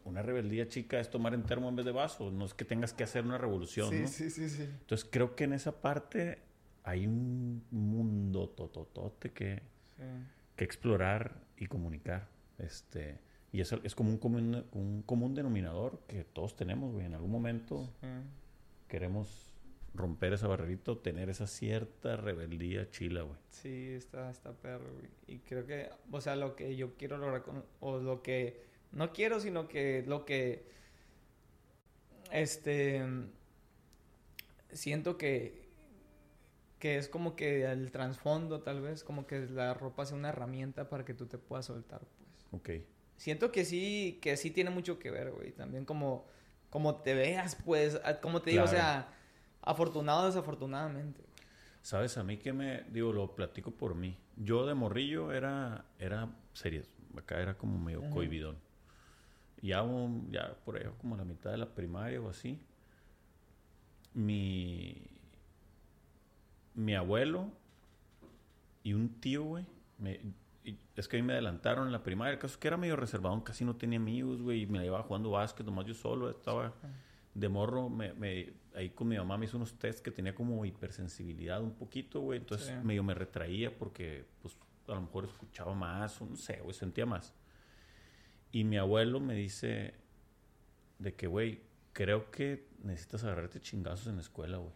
Una 0.06 0.22
rebeldía 0.22 0.68
chica 0.70 1.00
es 1.00 1.10
tomar 1.10 1.34
en 1.34 1.44
termo 1.44 1.68
en 1.68 1.76
vez 1.76 1.86
de 1.86 1.92
vaso. 1.92 2.32
No 2.32 2.46
es 2.46 2.54
que 2.54 2.64
tengas 2.64 2.94
que 2.94 3.04
hacer 3.04 3.26
una 3.26 3.38
revolución, 3.38 3.90
Sí, 3.90 4.00
¿no? 4.02 4.08
sí, 4.08 4.30
sí, 4.30 4.50
sí. 4.50 4.64
Entonces 4.64 5.08
creo 5.12 5.36
que 5.36 5.44
en 5.44 5.54
esa 5.54 5.82
parte 5.82 6.40
hay 6.84 7.06
un 7.06 7.66
mundo 7.72 8.48
tototote 8.50 9.32
que, 9.34 9.62
Sí. 9.98 10.04
que 10.56 10.64
explorar 10.64 11.42
y 11.58 11.66
comunicar. 11.68 12.30
Este, 12.58 13.20
y 13.52 13.60
eso 13.62 13.80
es 13.84 13.96
como 13.96 14.10
un 14.12 14.18
común, 14.18 14.66
un 14.72 15.02
común 15.02 15.34
denominador 15.36 16.00
que 16.08 16.24
todos 16.24 16.56
tenemos, 16.56 16.94
güey. 16.94 17.06
En 17.06 17.14
algún 17.16 17.32
momento 17.32 17.90
Sí. 18.00 18.08
queremos 18.88 19.52
romper 19.94 20.34
esa 20.34 20.48
barrerita 20.48 20.96
tener 21.02 21.30
esa 21.30 21.48
cierta 21.48 22.16
rebeldía 22.18 22.90
chila, 22.92 23.24
güey. 23.24 23.38
Sí, 23.50 23.90
está, 23.90 24.30
está 24.30 24.54
perro, 24.54 24.86
güey. 24.94 25.10
Y 25.28 25.40
creo 25.40 25.66
que, 25.66 25.90
o 26.12 26.22
sea, 26.22 26.36
lo 26.36 26.56
que 26.56 26.76
yo 26.76 26.96
quiero 26.96 27.18
lograr 27.18 27.42
con- 27.44 27.66
o 27.80 27.98
lo 28.00 28.22
que 28.22 28.62
no 28.92 29.14
quiero, 29.14 29.40
sino 29.40 29.68
que 29.68 30.04
lo 30.08 30.26
que, 30.26 30.66
este, 32.32 33.04
siento 34.72 35.18
que, 35.18 35.68
que 36.80 36.98
es 36.98 37.10
como 37.10 37.36
que 37.36 37.64
el 37.66 37.92
trasfondo, 37.92 38.62
tal 38.62 38.82
vez, 38.82 39.04
como 39.04 39.26
que 39.28 39.48
la 39.48 39.74
ropa 39.74 40.06
sea 40.06 40.18
una 40.18 40.30
herramienta 40.30 40.90
para 40.90 41.06
que 41.06 41.14
tú 41.14 41.26
te 41.26 41.38
puedas 41.38 41.66
soltar, 41.66 42.02
pues. 42.02 42.46
Ok. 42.52 42.70
Siento 43.18 43.52
que 43.52 43.66
sí, 43.66 44.20
que 44.22 44.38
sí 44.38 44.52
tiene 44.52 44.70
mucho 44.70 45.00
que 45.00 45.10
ver, 45.10 45.32
güey. 45.32 45.52
También 45.52 45.86
como, 45.86 46.28
como 46.70 46.98
te 46.98 47.16
veas, 47.16 47.56
pues, 47.66 48.00
como 48.22 48.42
te 48.42 48.52
digo, 48.52 48.64
o 48.64 48.68
sea, 48.68 49.10
afortunado 49.62 50.24
o 50.24 50.26
desafortunadamente. 50.28 51.24
Sabes, 51.82 52.18
a 52.18 52.24
mí 52.24 52.38
que 52.38 52.54
me, 52.54 52.84
digo, 52.90 53.14
lo 53.14 53.34
platico 53.34 53.72
por 53.72 53.96
mí. 53.96 54.18
Yo 54.36 54.66
de 54.68 54.76
morrillo 54.76 55.32
era, 55.32 55.86
era 56.00 56.30
serio. 56.54 56.84
Acá 57.18 57.42
era 57.42 57.58
como 57.58 57.80
medio 57.80 58.02
Ujú. 58.02 58.12
cohibidón. 58.12 58.58
Ya, 59.62 59.82
un- 59.84 60.30
ya 60.32 60.56
por 60.66 60.78
ahí, 60.78 60.86
como 61.00 61.16
a 61.16 61.18
la 61.18 61.26
mitad 61.26 61.52
de 61.52 61.58
la 61.58 61.74
primaria 61.74 62.22
o 62.22 62.30
así, 62.30 62.60
mi, 64.14 65.02
mi 66.76 66.96
abuelo 66.96 67.52
y 68.84 68.94
un 68.94 69.10
tío, 69.20 69.44
güey, 69.44 69.66
me- 69.98 70.20
es 70.96 71.08
que 71.08 71.18
a 71.18 71.22
mí 71.22 71.26
me 71.26 71.34
adelantaron 71.34 71.86
en 71.88 71.94
la 71.94 72.04
primaria. 72.04 72.34
El 72.34 72.40
caso 72.40 72.54
es 72.54 72.58
que 72.58 72.68
era 72.68 72.78
medio 72.78 72.96
reservado, 72.96 73.42
casi 73.44 73.64
no 73.64 73.76
tenía 73.76 73.98
amigos, 74.00 74.42
güey, 74.42 74.64
y 74.64 74.66
me 74.68 74.80
la 74.80 74.84
llevaba 74.84 75.04
jugando 75.04 75.30
básquet, 75.32 75.66
nomás 75.66 75.86
yo 75.86 75.94
solo, 75.94 76.30
estaba 76.30 76.74
de 77.34 77.50
morro, 77.50 77.90
me, 77.90 78.14
me- 78.14 78.54
ahí 78.76 78.90
con 78.90 79.08
mi 79.08 79.18
mamá 79.18 79.38
me 79.38 79.46
hizo 79.46 79.58
unos 79.58 79.74
test 79.78 80.04
que 80.04 80.12
tenía 80.12 80.34
como 80.36 80.66
hipersensibilidad 80.66 81.62
un 81.62 81.74
poquito, 81.74 82.20
güey. 82.22 82.40
Entonces 82.40 82.68
Sí. 82.68 82.74
medio 82.86 83.04
me 83.04 83.14
retraía 83.14 83.76
porque, 83.78 84.26
pues, 84.42 84.58
a 84.88 84.94
lo 84.96 85.02
mejor 85.02 85.26
escuchaba 85.26 85.74
más, 85.74 86.20
o 86.22 86.26
no 86.26 86.36
sé, 86.36 86.60
güey, 86.62 86.74
sentía 86.74 87.06
más. 87.06 87.34
Y 88.52 88.64
mi 88.64 88.78
abuelo 88.78 89.20
me 89.20 89.34
dice 89.36 89.94
de 91.00 91.14
que, 91.16 91.28
güey, 91.28 91.62
creo 91.94 92.32
que 92.32 92.68
necesitas 92.84 93.24
agarrarte 93.24 93.60
chingazos 93.60 94.08
en 94.08 94.16
la 94.16 94.22
escuela, 94.22 94.58
güey. 94.58 94.74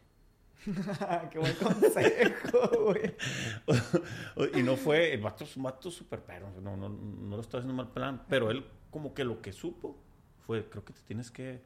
Qué 1.32 1.40
buen 1.40 1.56
consejo, 1.56 2.70
güey. 2.84 3.16
y 4.60 4.64
no 4.64 4.76
fue, 4.76 5.14
el 5.14 5.22
vato 5.22 5.44
es 5.44 5.58
un 5.58 5.64
vato 5.64 5.90
súper 5.90 6.22
perro, 6.22 6.52
no, 6.62 6.78
no, 6.78 6.90
no 6.90 7.36
lo 7.36 7.42
estaba 7.42 7.60
haciendo 7.60 7.74
mal 7.74 7.92
plan, 7.92 8.24
pero 8.30 8.52
él 8.52 8.66
como 8.92 9.14
que 9.14 9.24
lo 9.24 9.42
que 9.42 9.54
supo 9.54 9.98
fue, 10.46 10.70
creo 10.70 10.86
que 10.86 10.94
te 10.94 11.02
tienes 11.02 11.32
que 11.32 11.62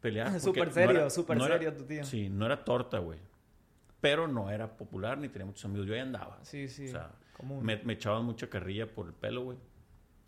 pelear. 0.00 0.40
Súper 0.40 0.72
serio, 0.72 1.08
súper 1.10 1.36
no 1.36 1.46
era- 1.46 1.54
serio 1.54 1.74
tu 1.74 1.84
tío. 1.84 2.04
Sí, 2.04 2.28
no 2.28 2.46
era 2.46 2.64
torta, 2.64 2.98
güey. 2.98 3.18
Pero 4.00 4.26
no 4.26 4.50
era 4.50 4.76
popular 4.76 5.18
ni 5.18 5.28
tenía 5.28 5.46
muchos 5.46 5.64
amigos. 5.64 5.86
Yo 5.86 5.94
ahí 5.94 6.00
andaba. 6.00 6.40
Sí, 6.42 6.68
sí. 6.68 6.88
O 6.88 6.90
sea, 6.90 7.12
me 7.62 7.92
echaban 7.92 8.24
mucha 8.24 8.50
carrilla 8.50 8.92
por 8.92 9.06
el 9.06 9.12
pelo, 9.12 9.44
güey. 9.44 9.58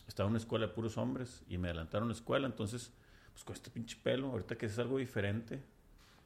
Estaba 0.07 0.27
en 0.27 0.33
una 0.33 0.39
escuela 0.39 0.67
de 0.67 0.73
puros 0.73 0.97
hombres 0.99 1.43
y 1.49 1.59
me 1.59 1.69
adelantaron 1.69 2.09
a 2.09 2.13
la 2.13 2.15
escuela. 2.15 2.47
Entonces, 2.47 2.93
pues 3.33 3.45
con 3.45 3.55
este 3.55 3.71
pinche 3.71 3.97
pelo, 4.03 4.29
ahorita 4.31 4.57
que 4.57 4.67
es 4.67 4.79
algo 4.79 4.99
diferente, 4.99 5.61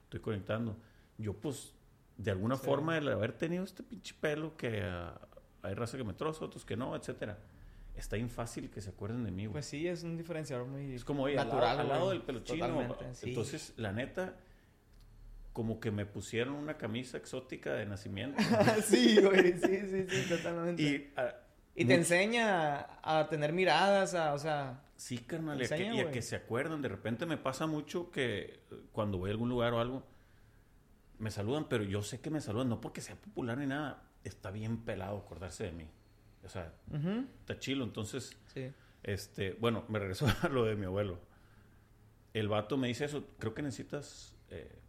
estoy 0.04 0.20
conectando. 0.20 0.76
Yo, 1.16 1.34
pues, 1.34 1.72
de 2.16 2.30
alguna 2.30 2.56
Sí. 2.56 2.64
forma, 2.66 2.98
el 2.98 3.08
haber 3.08 3.32
tenido 3.32 3.64
este 3.64 3.82
pinche 3.82 4.14
pelo 4.20 4.56
que 4.56 4.82
ah, 4.82 5.20
hay 5.62 5.74
raza 5.74 5.96
que 5.96 6.04
me 6.04 6.12
troza, 6.14 6.44
otros 6.44 6.64
que 6.64 6.76
no, 6.76 6.94
etcétera. 6.96 7.38
Está 7.94 8.14
bien 8.16 8.30
fácil 8.30 8.70
que 8.70 8.80
se 8.80 8.90
acuerden 8.90 9.24
de 9.24 9.30
mí, 9.32 9.46
güey. 9.46 9.52
Pues 9.54 9.66
sí, 9.66 9.88
es 9.88 10.02
un 10.04 10.16
diferenciador 10.16 10.66
muy 10.66 10.94
Es 10.94 11.04
como, 11.04 11.24
oye, 11.24 11.36
al 11.38 11.48
lado- 11.48 11.60
natural, 11.60 11.80
al 11.80 11.88
lado, 11.88 12.10
del 12.10 12.22
pelo 12.22 12.40
chino. 12.44 12.66
Totalmente, 12.66 13.14
sí. 13.14 13.30
Entonces, 13.30 13.72
la 13.76 13.90
neta, 13.92 14.36
como 15.52 15.80
que 15.80 15.90
me 15.90 16.06
pusieron 16.06 16.54
una 16.54 16.76
camisa 16.76 17.16
exótica 17.16 17.72
de 17.74 17.86
nacimiento. 17.86 18.38
sí, 18.84 19.20
güey, 19.20 19.58
sí, 19.58 19.80
sí, 19.90 20.06
sí, 20.08 20.28
totalmente. 20.28 20.82
Y, 20.82 21.12
y 21.78 21.84
te 21.84 21.94
enseña 21.94 22.86
a 23.02 23.28
tener 23.28 23.52
miradas, 23.52 24.14
a, 24.14 24.34
o 24.34 24.38
sea, 24.38 24.82
Sí, 24.98 25.18
carnal, 25.18 25.62
y 25.62 25.64
a, 25.64 25.68
que, 25.68 25.94
y 25.94 26.00
a 26.00 26.10
que 26.10 26.22
se 26.22 26.34
acuerdan. 26.34 26.82
De 26.82 26.88
repente 26.88 27.24
me 27.24 27.36
pasa 27.36 27.68
mucho 27.68 28.10
que 28.10 28.40
eh, 28.40 28.60
cuando 28.90 29.16
voy 29.16 29.30
a 29.30 29.32
algún 29.32 29.48
lugar 29.48 29.72
o 29.72 29.80
algo, 29.80 30.02
me 31.20 31.30
saludan, 31.30 31.68
pero 31.68 31.84
yo 31.84 32.02
sé 32.02 32.20
que 32.20 32.30
me 32.30 32.40
saludan 32.40 32.68
no 32.68 32.80
porque 32.80 33.00
sea 33.00 33.14
popular 33.14 33.56
ni 33.58 33.66
nada. 33.66 34.02
Está 34.24 34.50
bien 34.50 34.78
pelado 34.78 35.18
acordarse 35.18 35.64
de 35.64 35.72
mí. 35.72 35.88
O 36.44 36.48
sea, 36.48 36.74
está 37.38 37.60
chilo. 37.60 37.84
Entonces, 37.84 38.36
sí. 38.52 38.72
este, 39.04 39.52
bueno, 39.60 39.84
me 39.88 40.00
regreso 40.00 40.26
a 40.42 40.48
lo 40.48 40.64
de 40.64 40.74
mi 40.74 40.86
abuelo. 40.86 41.20
El 42.34 42.48
vato 42.48 42.76
me 42.76 42.88
dice 42.88 43.04
eso, 43.04 43.24
creo 43.38 43.54
que 43.54 43.62
necesitas 43.62 44.34
eh, 44.50 44.80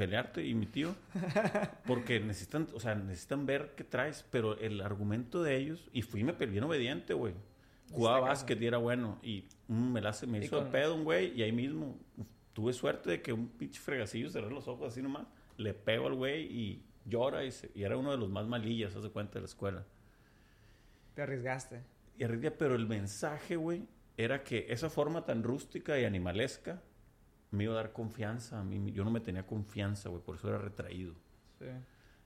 pelearte 0.00 0.46
y 0.46 0.54
mi 0.54 0.64
tío, 0.64 0.94
porque 1.86 2.20
necesitan, 2.20 2.66
o 2.72 2.80
sea, 2.80 2.94
necesitan 2.94 3.44
ver 3.44 3.74
qué 3.76 3.84
traes, 3.84 4.24
pero 4.30 4.56
el 4.58 4.80
argumento 4.80 5.42
de 5.42 5.56
ellos, 5.56 5.90
y 5.92 6.00
fui 6.00 6.24
me 6.24 6.32
bien 6.32 6.64
obediente, 6.64 7.12
güey. 7.12 7.34
Jugaba 7.92 8.20
básquet 8.20 8.58
y 8.62 8.66
era 8.66 8.78
bueno, 8.78 9.18
y 9.22 9.44
mm, 9.68 9.92
me, 9.92 10.00
la, 10.00 10.08
hace- 10.10 10.26
me 10.26 10.38
hizo 10.38 10.60
con- 10.62 10.70
pedo 10.70 10.94
un 10.94 11.04
güey, 11.04 11.38
y 11.38 11.42
ahí 11.42 11.52
mismo 11.52 11.98
tuve 12.54 12.72
suerte 12.72 13.10
de 13.10 13.20
que 13.20 13.34
un 13.34 13.48
pinche 13.48 13.78
fregacillo 13.78 14.30
cerré 14.30 14.48
los 14.50 14.66
ojos 14.68 14.90
así 14.92 15.02
nomás, 15.02 15.26
le 15.58 15.74
pego 15.74 16.06
al 16.06 16.14
güey 16.14 16.44
y 16.46 16.82
llora, 17.04 17.44
y, 17.44 17.50
se- 17.50 17.70
y 17.74 17.82
era 17.82 17.98
uno 17.98 18.10
de 18.10 18.16
los 18.16 18.30
más 18.30 18.46
malillas, 18.46 18.96
haz 18.96 19.02
de 19.02 19.10
cuenta, 19.10 19.34
de 19.34 19.40
la 19.40 19.46
escuela. 19.46 19.84
Te 21.14 21.20
arriesgaste. 21.22 21.82
Y 22.16 22.24
arriesga, 22.24 22.52
pero 22.56 22.74
el 22.74 22.86
mensaje, 22.86 23.56
güey, 23.56 23.82
era 24.16 24.42
que 24.44 24.66
esa 24.70 24.88
forma 24.88 25.26
tan 25.26 25.42
rústica 25.42 25.98
y 25.98 26.04
animalesca 26.06 26.80
me 27.50 27.64
iba 27.64 27.72
a 27.74 27.76
dar 27.76 27.92
confianza 27.92 28.60
a 28.60 28.64
mí. 28.64 28.92
Yo 28.92 29.04
no 29.04 29.10
me 29.10 29.20
tenía 29.20 29.46
confianza, 29.46 30.08
güey, 30.08 30.22
por 30.22 30.36
eso 30.36 30.48
era 30.48 30.58
retraído. 30.58 31.14
Sí. 31.58 31.66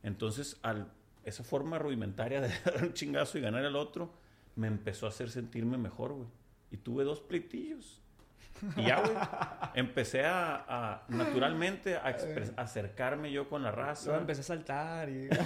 Entonces, 0.02 0.58
al, 0.62 0.92
esa 1.24 1.44
forma 1.44 1.78
rudimentaria 1.78 2.40
de 2.40 2.48
dar 2.64 2.82
un 2.82 2.92
chingazo 2.92 3.38
y 3.38 3.40
ganar 3.40 3.64
al 3.64 3.76
otro, 3.76 4.12
me 4.56 4.66
empezó 4.66 5.06
a 5.06 5.08
hacer 5.10 5.30
sentirme 5.30 5.78
mejor, 5.78 6.12
güey. 6.12 6.28
Y 6.70 6.76
tuve 6.78 7.04
dos 7.04 7.20
pleitillos. 7.20 8.00
Y 8.76 8.84
ya, 8.86 9.00
güey, 9.00 9.14
empecé 9.74 10.24
a, 10.24 10.64
a, 10.68 11.04
naturalmente 11.08 11.96
a 11.96 12.16
acercarme 12.56 13.32
yo 13.32 13.48
con 13.48 13.62
la 13.62 13.70
raza. 13.70 14.06
Luego 14.06 14.20
empecé 14.20 14.40
a 14.40 14.44
saltar 14.44 15.08
y... 15.08 15.28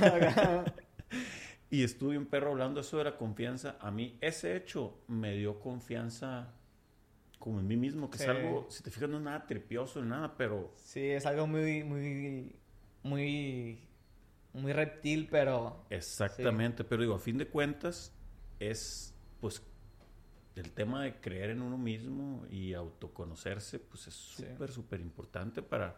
Y 1.71 1.83
estuve 1.83 2.17
un 2.17 2.27
perro 2.27 2.53
hablando 2.53 2.81
eso 2.81 2.97
de 2.99 3.05
la 3.05 3.17
confianza. 3.17 3.77
A 3.81 3.91
mí 3.91 4.17
ese 4.21 4.57
hecho 4.57 4.99
me 5.07 5.35
dio 5.35 5.61
confianza 5.61 6.55
como 7.39 7.61
en 7.61 7.67
mí 7.67 7.77
mismo, 7.77 8.11
que 8.11 8.19
Sí. 8.19 8.25
es 8.25 8.31
algo, 8.31 8.67
si 8.71 8.83
te 8.83 8.91
fijas, 8.91 9.09
no 9.09 9.19
es 9.19 9.23
nada 9.23 9.47
tripioso, 9.47 10.03
ni 10.03 10.09
nada, 10.09 10.37
pero 10.37 10.73
sí, 10.77 11.01
es 11.01 11.25
algo 11.27 11.47
muy, 11.47 11.85
muy, 11.85 12.57
muy, 13.03 13.79
muy 14.53 14.73
reptil, 14.73 15.29
pero... 15.31 15.85
exactamente. 15.91 16.85
Pero 16.85 17.03
digo, 17.03 17.15
a 17.15 17.19
fin 17.19 17.39
de 17.39 17.47
cuentas, 17.47 18.13
es 18.59 19.15
pues 19.41 19.63
el 20.57 20.73
tema 20.73 21.05
de 21.05 21.21
creer 21.21 21.51
en 21.51 21.63
uno 21.63 21.79
mismo 21.79 22.45
y 22.51 22.75
autoconocerse, 22.75 23.79
pues 23.79 24.09
es 24.09 24.15
súper, 24.15 24.73
súper 24.73 25.01
importante 25.01 25.63
para, 25.63 25.95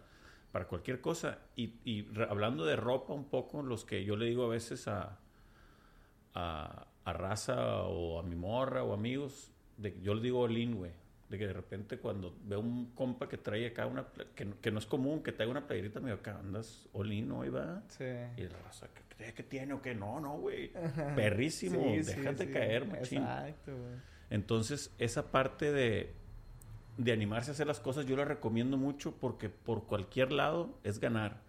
para 0.52 0.66
cualquier 0.68 1.00
cosa. 1.00 1.38
Y, 1.56 2.06
hablando 2.28 2.66
de 2.66 2.76
ropa 2.76 3.14
un 3.14 3.30
poco, 3.30 3.62
los 3.62 3.86
que 3.86 4.04
yo 4.04 4.16
le 4.16 4.26
digo 4.26 4.44
a 4.44 4.48
veces 4.48 4.86
a, 4.88 5.18
a, 6.34 6.86
a 7.04 7.12
raza 7.14 7.84
o 7.84 8.18
a 8.18 8.22
mi 8.22 8.36
morra 8.36 8.84
o 8.84 8.92
amigos, 8.92 9.50
de, 9.78 9.98
yo 10.02 10.12
les 10.12 10.22
digo 10.22 10.40
Olin, 10.40 10.76
güey. 10.76 10.92
De 11.30 11.38
que 11.38 11.46
de 11.46 11.52
repente 11.52 11.98
cuando 11.98 12.36
veo 12.44 12.60
un 12.60 12.86
compa 12.94 13.28
que 13.28 13.38
trae 13.38 13.68
acá 13.68 13.86
una, 13.86 14.04
que, 14.34 14.44
no- 14.44 14.60
que 14.60 14.70
no 14.72 14.78
es 14.80 14.86
común, 14.86 15.22
que 15.22 15.30
traiga 15.32 15.50
una 15.52 15.66
playerita, 15.66 16.00
me 16.00 16.06
digo, 16.10 16.18
acá 16.18 16.38
andas 16.38 16.88
Olin 16.92 17.30
hoy, 17.30 17.48
va. 17.50 17.82
Sí. 17.88 18.04
Y 18.36 18.42
la 18.42 18.58
raza, 18.64 18.88
¿qué 19.16 19.32
que 19.32 19.42
tiene 19.44 19.74
o 19.74 19.80
que 19.82 19.94
no? 19.94 20.18
No, 20.18 20.38
güey. 20.38 20.72
Perrísimo, 21.14 21.80
sí, 21.82 22.02
déjate 22.02 22.46
sí. 22.46 22.52
caer, 22.52 22.86
machín. 22.86 23.18
Exacto, 23.22 23.72
güey. 23.76 23.94
Entonces, 24.30 24.92
esa 24.98 25.30
parte 25.30 25.72
de, 25.72 26.12
de 26.98 27.12
animarse 27.12 27.50
a 27.50 27.54
hacer 27.54 27.66
las 27.66 27.80
cosas, 27.80 28.06
yo 28.06 28.16
la 28.16 28.24
recomiendo 28.24 28.76
mucho 28.76 29.12
porque 29.20 29.48
por 29.48 29.84
cualquier 29.86 30.32
lado 30.32 30.78
es 30.84 30.98
ganar. 30.98 31.42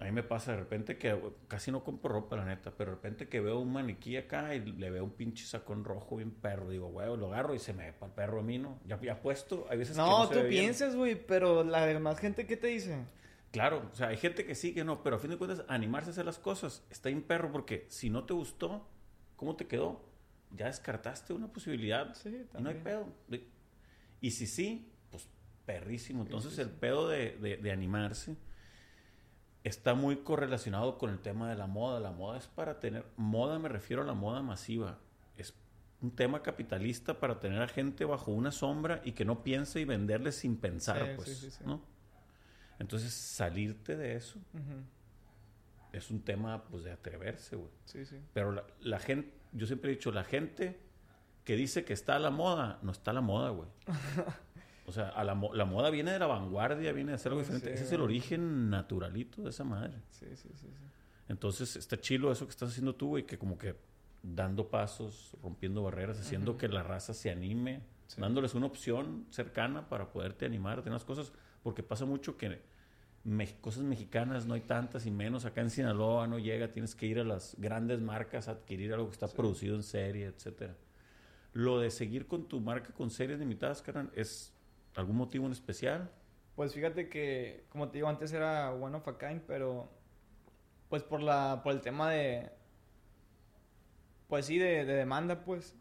A 0.00 0.04
mí 0.04 0.12
me 0.12 0.22
pasa 0.22 0.52
de 0.52 0.58
repente 0.58 0.96
que 0.96 1.14
casi 1.46 1.70
no 1.70 1.84
compro 1.84 2.10
ropa, 2.14 2.34
la 2.34 2.46
neta, 2.46 2.72
pero 2.74 2.90
de 2.92 2.96
repente 2.96 3.28
que 3.28 3.40
veo 3.40 3.58
un 3.60 3.70
maniquí 3.72 4.16
acá 4.16 4.54
y 4.54 4.60
le 4.60 4.90
veo 4.90 5.04
un 5.04 5.10
pinche 5.10 5.44
sacón 5.44 5.84
rojo 5.84 6.16
bien 6.16 6.30
perro. 6.30 6.70
Digo, 6.70 6.88
güey, 6.88 7.06
lo 7.18 7.26
agarro 7.26 7.54
y 7.54 7.58
se 7.58 7.74
me 7.74 7.90
va 7.92 8.06
el 8.06 8.12
perro 8.14 8.40
a 8.40 8.42
mí, 8.42 8.58
¿no? 8.58 8.80
Ya, 8.86 8.98
ya 9.02 9.20
puesto, 9.20 9.66
hay 9.68 9.76
veces 9.76 9.98
no, 9.98 10.04
que 10.06 10.10
no 10.10 10.26
se 10.26 10.34
tú 10.34 10.40
ve 10.40 10.48
piensas, 10.48 10.96
güey, 10.96 11.14
pero 11.26 11.62
la 11.64 11.84
demás 11.84 12.18
gente, 12.18 12.46
¿qué 12.46 12.56
te 12.56 12.68
dice? 12.68 13.04
Claro, 13.52 13.90
o 13.92 13.94
sea, 13.94 14.08
hay 14.08 14.16
gente 14.16 14.46
que 14.46 14.54
sí, 14.54 14.72
que 14.72 14.84
no, 14.84 15.02
pero 15.02 15.16
a 15.16 15.18
fin 15.18 15.30
de 15.32 15.36
cuentas, 15.36 15.64
animarse 15.68 16.08
a 16.10 16.12
hacer 16.12 16.24
las 16.24 16.38
cosas 16.38 16.82
está 16.88 17.10
bien 17.10 17.22
perro 17.22 17.52
porque 17.52 17.84
si 17.90 18.08
no 18.08 18.24
te 18.24 18.32
gustó, 18.32 18.88
¿cómo 19.36 19.54
te 19.56 19.66
quedó? 19.66 20.08
Ya 20.52 20.66
descartaste 20.66 21.34
una 21.34 21.52
posibilidad 21.52 22.14
Sí, 22.14 22.46
y 22.58 22.62
no 22.62 22.70
hay 22.70 22.76
pedo. 22.76 23.06
Y 24.22 24.30
si 24.30 24.46
sí, 24.46 24.90
pues 25.10 25.28
perrísimo. 25.66 26.22
Entonces 26.22 26.58
el 26.58 26.70
pedo 26.70 27.08
de, 27.08 27.36
de- 27.36 27.56
de 27.58 27.70
animarse 27.70 28.36
está 29.64 29.94
muy 29.94 30.18
correlacionado 30.18 30.98
con 30.98 31.10
el 31.10 31.18
tema 31.18 31.48
de 31.50 31.56
la 31.56 31.66
moda. 31.66 32.00
La 32.00 32.10
moda 32.10 32.38
es 32.38 32.46
para 32.46 32.80
tener, 32.80 33.04
moda 33.16 33.58
me 33.58 33.68
refiero 33.68 34.02
a 34.02 34.04
la 34.06 34.14
moda 34.14 34.42
masiva. 34.42 34.98
Es 35.36 35.54
un 36.00 36.10
tema 36.10 36.42
capitalista 36.42 37.18
para 37.20 37.40
tener 37.40 37.60
a 37.62 37.68
gente 37.68 38.04
bajo 38.04 38.30
una 38.32 38.52
sombra 38.52 39.02
y 39.04 39.12
que 39.12 39.24
no 39.24 39.42
piense 39.42 39.80
y 39.80 39.84
venderle 39.84 40.32
sin 40.32 40.56
pensar, 40.56 40.98
Sí, 40.98 41.12
pues, 41.16 41.28
sí, 41.28 41.34
sí, 41.34 41.50
sí. 41.50 41.64
¿no? 41.66 41.82
Entonces 42.78 43.12
salirte 43.12 43.96
de 43.96 44.16
eso 44.16 44.38
es 45.92 46.10
un 46.10 46.22
tema, 46.22 46.64
pues, 46.64 46.84
de 46.84 46.92
atreverse, 46.92 47.56
güey. 47.56 47.70
Sí, 47.84 48.04
sí. 48.04 48.16
Pero 48.32 48.52
la, 48.52 48.64
la 48.80 48.98
gente, 48.98 49.32
yo 49.52 49.66
siempre 49.66 49.90
he 49.90 49.94
dicho, 49.94 50.12
la 50.12 50.24
gente 50.24 50.80
que 51.44 51.56
dice 51.56 51.84
que 51.84 51.92
está 51.92 52.16
a 52.16 52.18
la 52.18 52.30
moda, 52.30 52.78
no 52.82 52.92
está 52.92 53.10
a 53.10 53.14
la 53.14 53.20
moda, 53.20 53.50
güey. 53.50 53.68
O 54.86 54.92
sea, 54.92 55.08
a 55.10 55.22
la, 55.24 55.34
la 55.54 55.64
moda 55.64 55.90
viene 55.90 56.10
de 56.12 56.18
la 56.18 56.26
vanguardia, 56.26 56.92
viene 56.92 57.10
de 57.12 57.14
hacer 57.16 57.32
algo 57.32 57.44
Sí, 57.44 57.52
diferente. 57.52 57.74
Ese 57.74 57.84
es 57.84 57.92
el 57.92 58.00
origen 58.00 58.70
naturalito 58.70 59.42
de 59.42 59.50
esa 59.50 59.64
madre. 59.64 59.94
Sí, 60.10 60.26
sí, 60.34 60.48
sí, 60.54 60.66
sí. 60.68 60.68
Entonces, 61.28 61.76
está 61.76 62.00
chilo 62.00 62.32
eso 62.32 62.44
que 62.46 62.50
estás 62.50 62.70
haciendo 62.70 62.94
tú, 62.94 63.08
güey, 63.08 63.24
que 63.24 63.38
como 63.38 63.56
que 63.56 63.76
dando 64.22 64.68
pasos, 64.68 65.36
rompiendo 65.42 65.82
barreras, 65.82 66.18
haciendo 66.18 66.52
Ujú. 66.52 66.58
que 66.58 66.68
la 66.68 66.82
raza 66.82 67.14
se 67.14 67.30
anime, 67.30 67.82
Sí. 68.08 68.20
dándoles 68.20 68.54
una 68.54 68.66
opción 68.66 69.26
cercana 69.30 69.88
para 69.88 70.10
poderte 70.10 70.44
animar 70.44 70.78
a 70.80 70.82
tener 70.82 70.94
las 70.94 71.04
cosas, 71.04 71.32
porque 71.62 71.82
pasa 71.84 72.04
mucho 72.04 72.36
que 72.36 72.60
me- 73.22 73.54
cosas 73.60 73.84
mexicanas 73.84 74.46
no 74.46 74.54
hay 74.54 74.62
tantas 74.62 75.06
y 75.06 75.10
menos 75.10 75.44
acá 75.44 75.60
en 75.60 75.70
Sinaloa 75.70 76.26
no 76.26 76.38
llega, 76.38 76.72
tienes 76.72 76.94
que 76.96 77.06
ir 77.06 77.20
a 77.20 77.24
las 77.24 77.54
grandes 77.58 78.00
marcas 78.00 78.48
a 78.48 78.52
adquirir 78.52 78.92
algo 78.92 79.06
que 79.06 79.12
está 79.12 79.28
Sí. 79.28 79.36
producido 79.36 79.76
en 79.76 79.82
serie, 79.84 80.26
etcétera. 80.26 80.74
Lo 81.52 81.78
de 81.78 81.90
seguir 81.90 82.26
con 82.26 82.48
tu 82.48 82.60
marca 82.60 82.92
con 82.92 83.10
series 83.10 83.38
limitadas, 83.38 83.82
carnal, 83.82 84.10
¿es 84.14 84.52
algún 84.96 85.16
motivo 85.16 85.46
en 85.46 85.52
especial? 85.52 86.10
Pues 86.56 86.74
fíjate 86.74 87.08
que, 87.08 87.64
como 87.70 87.88
te 87.88 87.98
digo, 87.98 88.08
antes 88.08 88.32
era 88.32 88.72
One 88.72 88.96
of 88.96 89.08
a 89.08 89.18
Kind, 89.18 89.42
pero 89.46 89.88
pues 90.88 91.02
por 91.02 91.22
la 91.22 91.60
por 91.62 91.72
el 91.72 91.80
tema 91.80 92.10
de 92.10 92.50
pues 94.28 94.46
sí 94.46 94.58
de, 94.58 94.84
de 94.84 94.94
demanda, 94.94 95.44
pues 95.44 95.74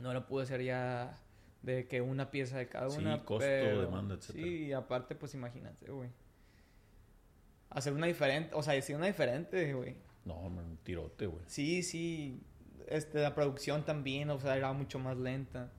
no 0.00 0.12
lo 0.12 0.26
pude 0.26 0.44
hacer 0.44 0.62
ya 0.62 1.18
de 1.62 1.86
que 1.86 2.00
una 2.00 2.30
pieza 2.30 2.58
de 2.58 2.68
cada 2.68 2.90
Sí, 2.90 2.98
una, 2.98 3.24
costo, 3.24 3.44
pero- 3.48 3.80
demanda, 3.82 4.14
etcétera. 4.16 4.44
Sí, 4.44 4.64
y 4.66 4.72
aparte 4.72 5.14
pues 5.14 5.34
imagínate, 5.34 5.90
güey. 5.90 6.10
Hacer 7.70 7.92
una 7.92 8.06
diferente, 8.06 8.54
o 8.54 8.62
sea, 8.62 8.74
decir 8.74 8.96
una 8.96 9.06
diferente, 9.06 9.72
güey. 9.72 9.96
No, 10.24 10.48
man, 10.50 10.64
un 10.64 10.76
tirote, 10.78 11.26
güey. 11.26 11.42
Sí, 11.46 11.82
sí. 11.82 12.42
Este, 12.88 13.20
la 13.20 13.34
producción 13.34 13.84
también, 13.84 14.28
o 14.30 14.38
sea, 14.38 14.56
era 14.56 14.72
mucho 14.72 14.98
más 14.98 15.16
lenta. 15.16 15.70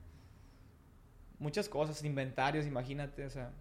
Muchas 1.38 1.68
cosas, 1.68 2.02
inventarios, 2.04 2.66
imagínate, 2.66 3.24
o 3.24 3.30
sea. 3.30 3.52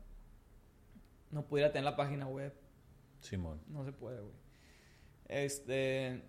No 1.32 1.46
pudiera 1.48 1.72
tener 1.72 1.86
la 1.86 1.96
página 1.96 2.28
web. 2.28 2.54
Simón. 3.20 3.60
No 3.68 3.84
se 3.84 3.92
puede, 3.92 4.22
güey. 4.22 4.36
Este. 5.28 6.22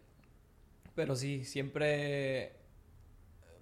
Pero 0.95 1.17
sí, 1.17 1.45
siempre. 1.45 2.57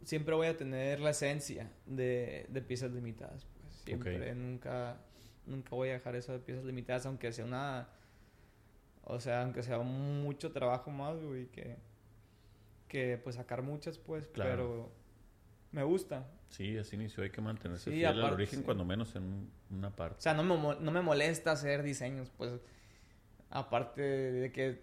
Siempre 0.04 0.34
voy 0.34 0.48
a 0.48 0.56
tener 0.56 1.00
la 1.00 1.10
esencia 1.10 1.70
de, 1.86 2.46
de 2.48 2.62
piezas 2.62 2.92
limitadas, 2.92 3.44
pues. 3.44 3.74
Siempre, 3.84 4.34
nunca. 4.34 5.00
Nunca 5.46 5.70
voy 5.70 5.88
a 5.88 5.94
dejar 5.94 6.14
eso 6.14 6.32
de 6.32 6.38
piezas 6.38 6.64
limitadas, 6.64 7.06
aunque 7.06 7.32
sea 7.32 7.44
una. 7.44 7.88
O 9.04 9.18
sea, 9.18 9.42
aunque 9.42 9.64
sea 9.64 9.78
mucho 9.78 10.52
trabajo 10.52 10.90
más, 10.90 11.20
güey, 11.20 11.46
que. 11.46 11.76
Que 12.86 13.18
pues 13.18 13.36
sacar 13.36 13.62
muchas, 13.62 13.98
pues. 13.98 14.28
Claro. 14.28 14.50
Pero. 14.50 14.92
Me 15.72 15.82
gusta. 15.82 16.28
Sí, 16.52 16.78
así 16.78 16.96
inició. 16.96 17.22
Hay 17.24 17.30
que 17.30 17.40
mantenerse 17.40 17.90
Sí, 17.90 17.96
fiel 17.96 18.06
al 18.06 18.18
aparte, 18.20 18.34
origen, 18.36 18.58
sí. 18.60 18.64
cuando 18.64 18.84
menos 18.84 19.14
en 19.16 19.22
un- 19.24 19.50
una 19.70 19.88
O 19.88 19.96
parte. 19.96 20.20
sea, 20.22 20.34
no 20.34 20.42
me, 20.44 20.56
no 20.80 20.90
me 20.90 21.00
molesta 21.02 21.52
hacer 21.52 21.82
diseños, 21.82 22.30
pues. 22.36 22.52
Aparte 23.50 24.00
de 24.02 24.52
que. 24.52 24.80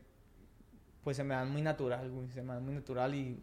Pues 1.04 1.18
se 1.18 1.24
me 1.24 1.34
dan 1.34 1.50
muy 1.52 1.62
natural, 1.62 2.10
güey. 2.12 2.28
Se 2.30 2.42
me 2.42 2.54
dan 2.54 2.64
muy 2.66 2.74
natural 2.74 3.16
y. 3.16 3.40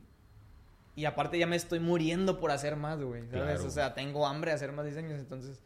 Y 0.94 1.04
aparte 1.04 1.38
ya 1.38 1.46
me 1.46 1.56
estoy 1.56 1.78
muriendo 1.80 2.38
por 2.40 2.50
hacer 2.50 2.76
más, 2.76 3.00
güey. 3.00 3.22
¿Sabes? 3.28 3.30
Claro. 3.54 3.64
O 3.66 3.70
sea, 3.70 3.94
tengo 3.94 4.26
hambre 4.26 4.50
de 4.50 4.54
hacer 4.56 4.72
más 4.72 4.86
diseños, 4.86 5.18
entonces. 5.20 5.60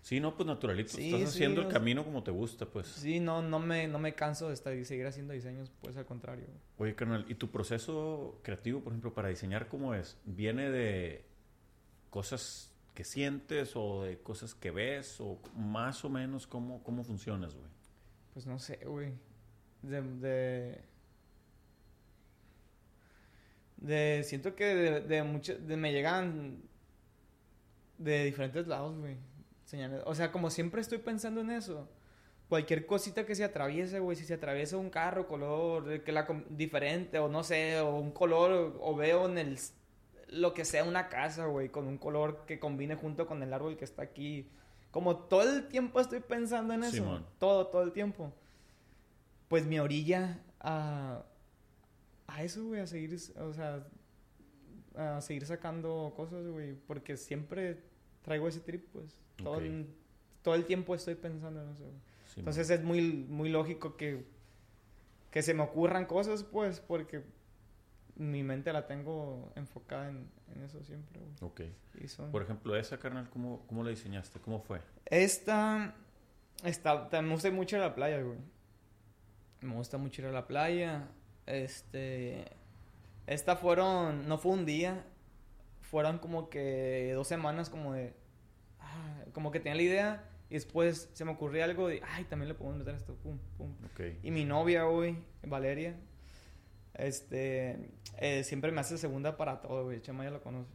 Sí, 0.00 0.18
no, 0.18 0.34
pues 0.36 0.46
naturalito. 0.48 0.90
Sí, 0.90 1.14
Estás 1.14 1.30
haciendo 1.30 1.60
o 1.60 1.64
el 1.64 1.70
sea- 1.70 1.78
camino 1.78 2.04
como 2.04 2.24
te 2.24 2.32
gusta, 2.32 2.66
pues. 2.66 2.88
Sí, 2.88 3.20
no, 3.20 3.40
no 3.42 3.60
me, 3.60 3.86
no 3.86 4.00
me 4.00 4.14
canso 4.14 4.48
de 4.48 4.54
estar, 4.54 4.72
seguir 4.84 5.06
haciendo 5.06 5.32
diseños, 5.32 5.70
pues 5.80 5.96
al 5.96 6.04
contrario. 6.06 6.46
güey. 6.76 6.90
Oye, 6.90 6.96
carnal, 6.96 7.24
¿y 7.28 7.36
tu 7.36 7.50
proceso 7.52 8.40
creativo, 8.42 8.80
por 8.80 8.92
ejemplo, 8.92 9.14
para 9.14 9.28
diseñar 9.28 9.68
cómo 9.68 9.94
es? 9.94 10.18
¿Viene 10.24 10.70
de 10.70 11.24
cosas 12.12 12.70
que 12.94 13.04
sientes 13.04 13.74
o 13.74 14.02
de 14.02 14.18
cosas 14.18 14.54
que 14.54 14.70
ves 14.70 15.18
o 15.18 15.38
más 15.56 16.04
o 16.04 16.10
menos 16.10 16.46
cómo, 16.46 16.82
cómo 16.82 17.02
funcionas, 17.04 17.54
güey? 17.54 17.66
Pues 18.34 18.46
no 18.46 18.58
sé, 18.58 18.76
güey. 18.84 19.14
De, 19.80 20.78
de. 23.78 24.22
siento 24.24 24.54
que 24.54 24.66
de, 24.66 25.00
de 25.00 25.56
de 25.58 25.76
me 25.76 25.90
llegan 25.90 26.62
de 27.96 28.24
diferentes 28.24 28.66
lados, 28.66 28.98
güey. 28.98 29.16
Señales. 29.64 30.02
O 30.04 30.14
sea, 30.14 30.30
como 30.30 30.50
siempre 30.50 30.82
estoy 30.82 30.98
pensando 30.98 31.40
en 31.40 31.50
eso. 31.50 31.88
Cualquier 32.50 32.84
cosita 32.84 33.24
que 33.24 33.34
se 33.34 33.44
atraviese, 33.44 34.00
güey, 34.00 34.18
si 34.18 34.26
se 34.26 34.34
atraviesa 34.34 34.76
un 34.76 34.90
carro, 34.90 35.26
color, 35.26 36.02
que 36.04 36.12
la 36.12 36.26
diferente, 36.50 37.18
o 37.18 37.30
no 37.30 37.42
sé, 37.42 37.80
o 37.80 37.96
un 37.96 38.10
color, 38.10 38.76
o 38.78 38.94
veo 38.94 39.26
en 39.26 39.38
el, 39.38 39.58
lo 40.32 40.54
que 40.54 40.64
sea 40.64 40.84
una 40.84 41.08
casa, 41.08 41.46
güey, 41.46 41.68
con 41.68 41.86
un 41.86 41.98
color 41.98 42.44
que 42.46 42.58
combine 42.58 42.94
junto 42.94 43.26
con 43.26 43.42
el 43.42 43.52
árbol 43.52 43.76
que 43.76 43.84
está 43.84 44.02
aquí. 44.02 44.48
Como 44.90 45.16
todo 45.16 45.42
el 45.42 45.68
tiempo 45.68 46.00
estoy 46.00 46.20
pensando 46.20 46.74
en 46.74 46.84
eso. 46.84 46.96
Simón. 46.96 47.26
Todo, 47.38 47.66
todo 47.68 47.82
el 47.82 47.92
tiempo. 47.92 48.32
Pues 49.48 49.66
me 49.66 49.80
orilla 49.80 50.40
a, 50.60 51.24
a 52.26 52.42
eso, 52.42 52.64
güey, 52.64 52.80
a 52.80 52.86
seguir, 52.86 53.18
o 53.38 53.52
sea, 53.52 53.86
a 54.96 55.20
seguir 55.20 55.46
sacando 55.46 56.12
cosas, 56.16 56.46
güey, 56.46 56.74
porque 56.74 57.16
siempre 57.16 57.82
traigo 58.22 58.48
ese 58.48 58.60
trip, 58.60 58.88
pues. 58.92 59.18
Todo, 59.36 59.60
todo 60.42 60.54
el 60.54 60.64
tiempo 60.66 60.94
estoy 60.94 61.14
pensando 61.14 61.62
en 61.62 61.70
eso, 61.70 61.84
güey. 61.84 62.00
Sí, 62.26 62.40
Entonces 62.40 62.70
es 62.70 62.82
muy, 62.82 63.26
muy 63.28 63.50
lógico 63.50 63.96
que, 63.96 64.24
que 65.30 65.42
se 65.42 65.52
me 65.52 65.62
ocurran 65.62 66.06
cosas, 66.06 66.44
pues, 66.44 66.80
porque 66.80 67.22
mi 68.16 68.42
mente 68.42 68.72
la 68.72 68.86
tengo 68.86 69.52
enfocada 69.56 70.08
en, 70.10 70.28
en 70.54 70.62
eso 70.62 70.82
siempre, 70.84 71.20
güey. 71.20 71.32
Ok. 71.40 71.60
Y 72.00 72.08
son- 72.08 72.30
Por 72.30 72.42
ejemplo, 72.42 72.76
esa, 72.76 72.98
carnal, 72.98 73.28
¿cómo, 73.30 73.64
¿cómo 73.66 73.82
la 73.84 73.90
diseñaste? 73.90 74.38
¿Cómo 74.40 74.60
fue? 74.60 74.80
Esta, 75.06 75.94
esta, 76.64 77.08
ta- 77.08 77.22
me 77.22 77.32
gusta 77.32 77.50
mucho 77.50 77.76
ir 77.76 77.82
a 77.82 77.86
la 77.86 77.94
playa, 77.94 78.20
güey. 78.22 78.38
Me 79.60 79.74
gusta 79.74 79.96
mucho 79.98 80.22
ir 80.22 80.28
a 80.28 80.32
la 80.32 80.46
playa. 80.46 81.08
Este, 81.46 82.44
esta 83.26 83.56
fueron, 83.56 84.28
no 84.28 84.38
fue 84.38 84.52
un 84.52 84.66
día, 84.66 85.04
fueron 85.80 86.18
como 86.18 86.48
que 86.50 87.12
dos 87.14 87.28
semanas 87.28 87.70
como 87.70 87.92
de, 87.94 88.14
ah, 88.80 89.24
como 89.32 89.50
que 89.50 89.60
tenía 89.60 89.74
la 89.76 89.82
idea 89.82 90.28
y 90.50 90.54
después 90.54 91.08
se 91.14 91.24
me 91.24 91.32
ocurrió 91.32 91.64
algo 91.64 91.88
de, 91.88 92.02
ay, 92.04 92.24
también 92.24 92.48
le 92.48 92.54
podemos 92.54 92.78
meter 92.78 92.94
esto, 92.94 93.14
pum, 93.16 93.38
pum. 93.56 93.74
Ok. 93.92 94.00
Y 94.22 94.30
mi 94.30 94.44
novia, 94.44 94.84
güey, 94.84 95.16
Valeria, 95.44 95.96
este, 96.94 97.90
eh, 98.18 98.44
siempre 98.44 98.72
me 98.72 98.80
hace 98.80 98.98
segunda 98.98 99.36
para 99.36 99.60
todo, 99.60 99.84
güey. 99.84 100.00
Chama 100.02 100.24
ya 100.24 100.30
lo 100.30 100.42
conoce. 100.42 100.70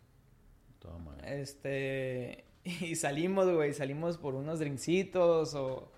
Madre. 1.03 1.41
Este, 1.41 2.45
y 2.63 2.95
salimos, 2.95 3.51
güey, 3.53 3.73
salimos 3.73 4.17
por 4.17 4.35
unos 4.35 4.59
drincitos 4.59 5.53
o, 5.53 5.91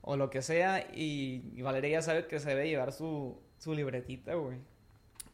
o 0.00 0.16
lo 0.16 0.28
que 0.30 0.42
sea. 0.42 0.80
Y, 0.92 1.52
y 1.54 1.62
Valeria 1.62 1.98
ya 1.98 2.02
sabe 2.02 2.26
que 2.26 2.40
se 2.40 2.48
debe 2.48 2.68
llevar 2.68 2.92
su, 2.92 3.38
su 3.58 3.74
libretita, 3.74 4.34
güey. 4.34 4.58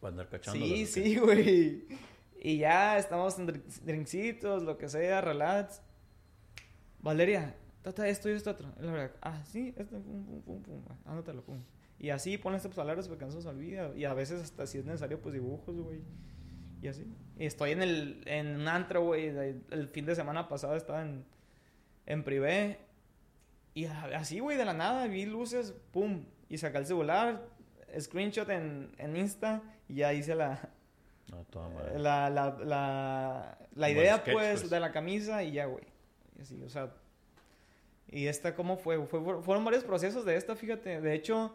Para 0.00 0.10
andar 0.10 0.28
cachando. 0.28 0.64
Sí, 0.64 0.86
sí, 0.86 1.16
güey. 1.16 1.86
Y 2.42 2.58
ya 2.58 2.98
estamos 2.98 3.38
en 3.38 3.48
drin- 3.48 3.80
drincitos, 3.84 4.62
lo 4.62 4.76
que 4.76 4.88
sea, 4.88 5.20
relax. 5.20 5.80
Valeria, 7.00 7.54
trata 7.82 8.06
esto 8.08 8.28
y 8.28 8.32
esto 8.32 8.50
otro. 8.50 8.68
La 8.80 8.92
verdad, 8.92 9.16
ah, 9.22 9.42
sí, 9.44 9.74
esto, 9.76 9.98
pum, 10.00 10.24
pum, 10.26 10.42
pum, 10.42 10.62
pum, 10.62 10.82
anótalo, 11.06 11.42
pum. 11.42 11.58
Y 12.00 12.08
así 12.10 12.38
pon 12.38 12.54
estas 12.54 12.74
palabras 12.74 13.08
porque 13.08 13.26
no 13.26 13.30
se 13.30 13.36
nos 13.36 13.46
olvida. 13.46 13.92
Y 13.94 14.06
a 14.06 14.14
veces 14.14 14.40
hasta 14.42 14.66
si 14.66 14.78
es 14.78 14.86
necesario, 14.86 15.20
pues 15.20 15.34
dibujos, 15.34 15.76
güey. 15.76 16.00
Y 16.80 16.88
así. 16.88 17.06
Y 17.38 17.44
estoy 17.44 17.72
en 17.72 17.82
el, 17.82 18.22
en 18.24 18.58
un 18.58 18.68
antro, 18.68 19.04
güey. 19.04 19.26
El 19.26 19.88
fin 19.92 20.06
de 20.06 20.14
semana 20.14 20.48
pasado 20.48 20.76
estaba 20.76 21.02
en, 21.02 21.26
en 22.06 22.24
privé. 22.24 22.78
Y 23.74 23.84
así, 23.84 24.40
güey, 24.40 24.56
de 24.56 24.64
la 24.64 24.72
nada, 24.72 25.06
vi 25.08 25.26
luces, 25.26 25.74
pum. 25.92 26.24
y 26.48 26.56
saqué 26.56 26.78
el 26.78 26.86
celular, 26.86 27.46
screenshot 27.98 28.48
en, 28.48 28.92
en 28.98 29.16
Insta 29.16 29.62
y 29.86 29.96
ya 29.96 30.12
hice 30.12 30.34
la, 30.34 30.70
No, 31.30 31.46
la, 31.96 32.30
la, 32.30 32.58
la, 32.64 33.58
la 33.74 33.90
idea, 33.90 34.16
sketch, 34.16 34.32
pues, 34.32 34.60
pues. 34.60 34.70
de 34.70 34.80
la 34.80 34.90
camisa 34.90 35.44
y 35.44 35.52
ya, 35.52 35.66
güey. 35.66 35.84
Y 36.38 36.42
así, 36.42 36.62
o 36.62 36.70
sea. 36.70 36.94
Y 38.08 38.26
esta, 38.26 38.54
¿cómo 38.54 38.78
fue? 38.78 39.06
fue? 39.06 39.42
Fueron 39.42 39.64
varios 39.64 39.84
procesos 39.84 40.24
de 40.24 40.36
esta, 40.36 40.56
fíjate. 40.56 41.00
De 41.00 41.14
hecho, 41.14 41.54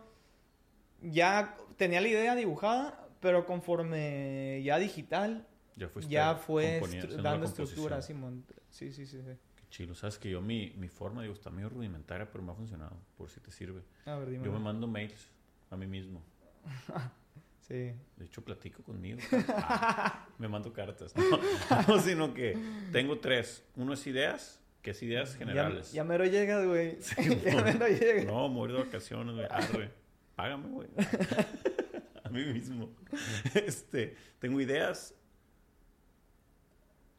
ya 1.01 1.55
tenía 1.77 2.01
la 2.01 2.07
idea 2.07 2.35
dibujada, 2.35 3.07
pero 3.19 3.45
conforme 3.45 4.61
ya 4.63 4.77
digital, 4.77 5.47
Ya 5.75 5.89
ya 6.07 6.35
fue 6.35 6.79
estru- 6.81 7.21
dando 7.21 7.45
estructura, 7.45 8.01
Simón. 8.01 8.45
Sí, 8.69 8.91
sí, 8.91 9.05
sí, 9.05 9.21
sí. 9.21 9.31
Qué 9.55 9.63
chilo. 9.69 9.95
Sabes 9.95 10.17
que 10.17 10.29
yo 10.29 10.41
mi, 10.41 10.71
mi 10.77 10.87
forma, 10.89 11.21
digo, 11.21 11.33
está 11.33 11.49
medio 11.49 11.69
rudimentaria, 11.69 12.29
pero 12.31 12.43
me 12.43 12.51
ha 12.51 12.55
funcionado, 12.55 12.97
por 13.17 13.29
si 13.29 13.39
te 13.39 13.51
sirve. 13.51 13.81
A 14.05 14.15
ver, 14.15 14.29
dime. 14.29 14.45
Yo 14.45 14.51
me 14.51 14.59
mando 14.59 14.87
mails 14.87 15.29
a 15.69 15.75
mí 15.77 15.87
mismo. 15.87 16.21
Sí. 17.67 17.93
De 18.15 18.25
hecho, 18.25 18.43
platico 18.45 18.83
conmigo. 18.83 19.17
Ah, 19.47 20.27
me 20.37 20.47
mando 20.47 20.71
cartas. 20.71 21.15
No, 21.15 21.23
no, 21.87 21.99
sino 21.99 22.31
que 22.31 22.55
tengo 22.91 23.17
tres. 23.17 23.63
Uno 23.75 23.93
es 23.93 24.05
ideas, 24.05 24.59
que 24.83 24.91
es 24.91 25.01
ideas 25.01 25.31
Ya, 25.31 25.37
generales. 25.39 25.91
ya 25.91 26.03
mero 26.03 26.25
llegas, 26.25 26.63
güey. 26.63 26.99
ya 27.43 27.63
mero 27.63 27.87
llegas. 27.87 28.25
No, 28.27 28.47
morir 28.49 28.75
de 28.77 28.83
vacaciones, 28.83 29.33
güey. 29.73 29.89
Págame, 30.35 30.67
güey. 30.69 30.87
A 32.23 32.29
mí 32.29 32.43
mismo. 32.45 32.89
Este, 33.53 34.15
tengo 34.39 34.59
ideas. 34.59 35.13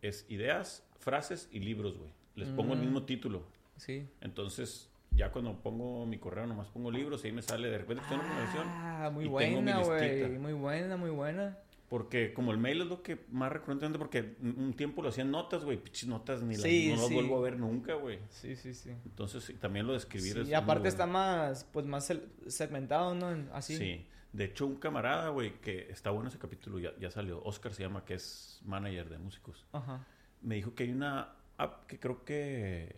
Es 0.02 0.26
ideas, 0.28 0.82
frases 0.98 1.48
y 1.50 1.60
libros, 1.60 1.96
güey. 1.96 2.10
Les 2.34 2.48
pongo 2.50 2.74
el 2.74 2.80
Mm. 2.80 2.82
mismo 2.82 3.02
título. 3.04 3.42
Sí. 3.78 4.06
Entonces, 4.20 4.90
ya 5.12 5.32
cuando 5.32 5.54
pongo 5.62 6.04
mi 6.06 6.18
correo, 6.18 6.46
nomás 6.46 6.68
pongo 6.68 6.90
libros 6.90 7.24
y 7.24 7.28
ahí 7.28 7.32
me 7.32 7.42
sale 7.42 7.68
de 7.70 7.78
repente 7.78 8.02
en 8.10 8.20
una. 8.20 9.06
Ah, 9.06 9.10
muy 9.10 9.24
y 9.24 9.28
buena, 9.28 9.82
güey. 9.82 10.38
Muy 10.38 10.52
buena, 10.52 10.96
muy 10.96 11.10
buena. 11.10 11.58
Porque 11.88 12.34
como 12.34 12.50
el 12.50 12.58
mail 12.58 12.80
es 12.82 12.88
lo 12.88 13.02
que 13.02 13.24
más 13.30 13.52
recurrentemente, 13.52 13.96
porque 13.98 14.36
un 14.42 14.74
tiempo 14.74 15.02
lo 15.02 15.10
hacían 15.10 15.30
notas, 15.30 15.64
güey. 15.64 15.76
Pichis 15.76 16.08
notas 16.08 16.42
ni 16.42 16.54
las, 16.54 16.62
Sí, 16.62 16.88
no 16.90 16.96
las 16.96 17.06
sí. 17.06 17.14
vuelvo 17.14 17.38
a 17.38 17.42
ver 17.42 17.58
nunca, 17.58 17.94
güey. 17.94 18.18
Sí, 18.28 18.56
sí, 18.56 18.74
sí. 18.74 18.90
Entonces, 19.04 19.54
también 19.60 19.86
lo 19.86 19.92
de 19.92 19.98
escribir 19.98 20.32
Sí, 20.34 20.40
es 20.40 20.48
y 20.48 20.54
aparte 20.54 20.88
está 20.88 21.06
más, 21.06 21.64
pues 21.72 21.86
más 21.86 22.12
segmentado, 22.48 23.14
¿no? 23.14 23.28
Así. 23.52 23.76
Sí. 23.76 24.04
De 24.32 24.44
hecho, 24.46 24.66
un 24.66 24.76
camarada, 24.76 25.28
güey, 25.28 25.60
que 25.60 25.88
está 25.90 26.10
bueno 26.10 26.28
ese 26.28 26.38
capítulo, 26.38 26.80
ya, 26.80 26.90
ya 26.98 27.10
salió. 27.10 27.42
Oscar 27.44 27.72
se 27.72 27.84
llama, 27.84 28.04
que 28.04 28.14
es 28.14 28.60
manager 28.64 29.08
de 29.08 29.18
músicos. 29.18 29.64
Ajá. 29.72 30.04
Me 30.42 30.56
dijo 30.56 30.74
que 30.74 30.82
hay 30.82 30.90
una 30.90 31.36
app 31.56 31.86
que 31.86 32.00
creo 32.00 32.24
que 32.24 32.96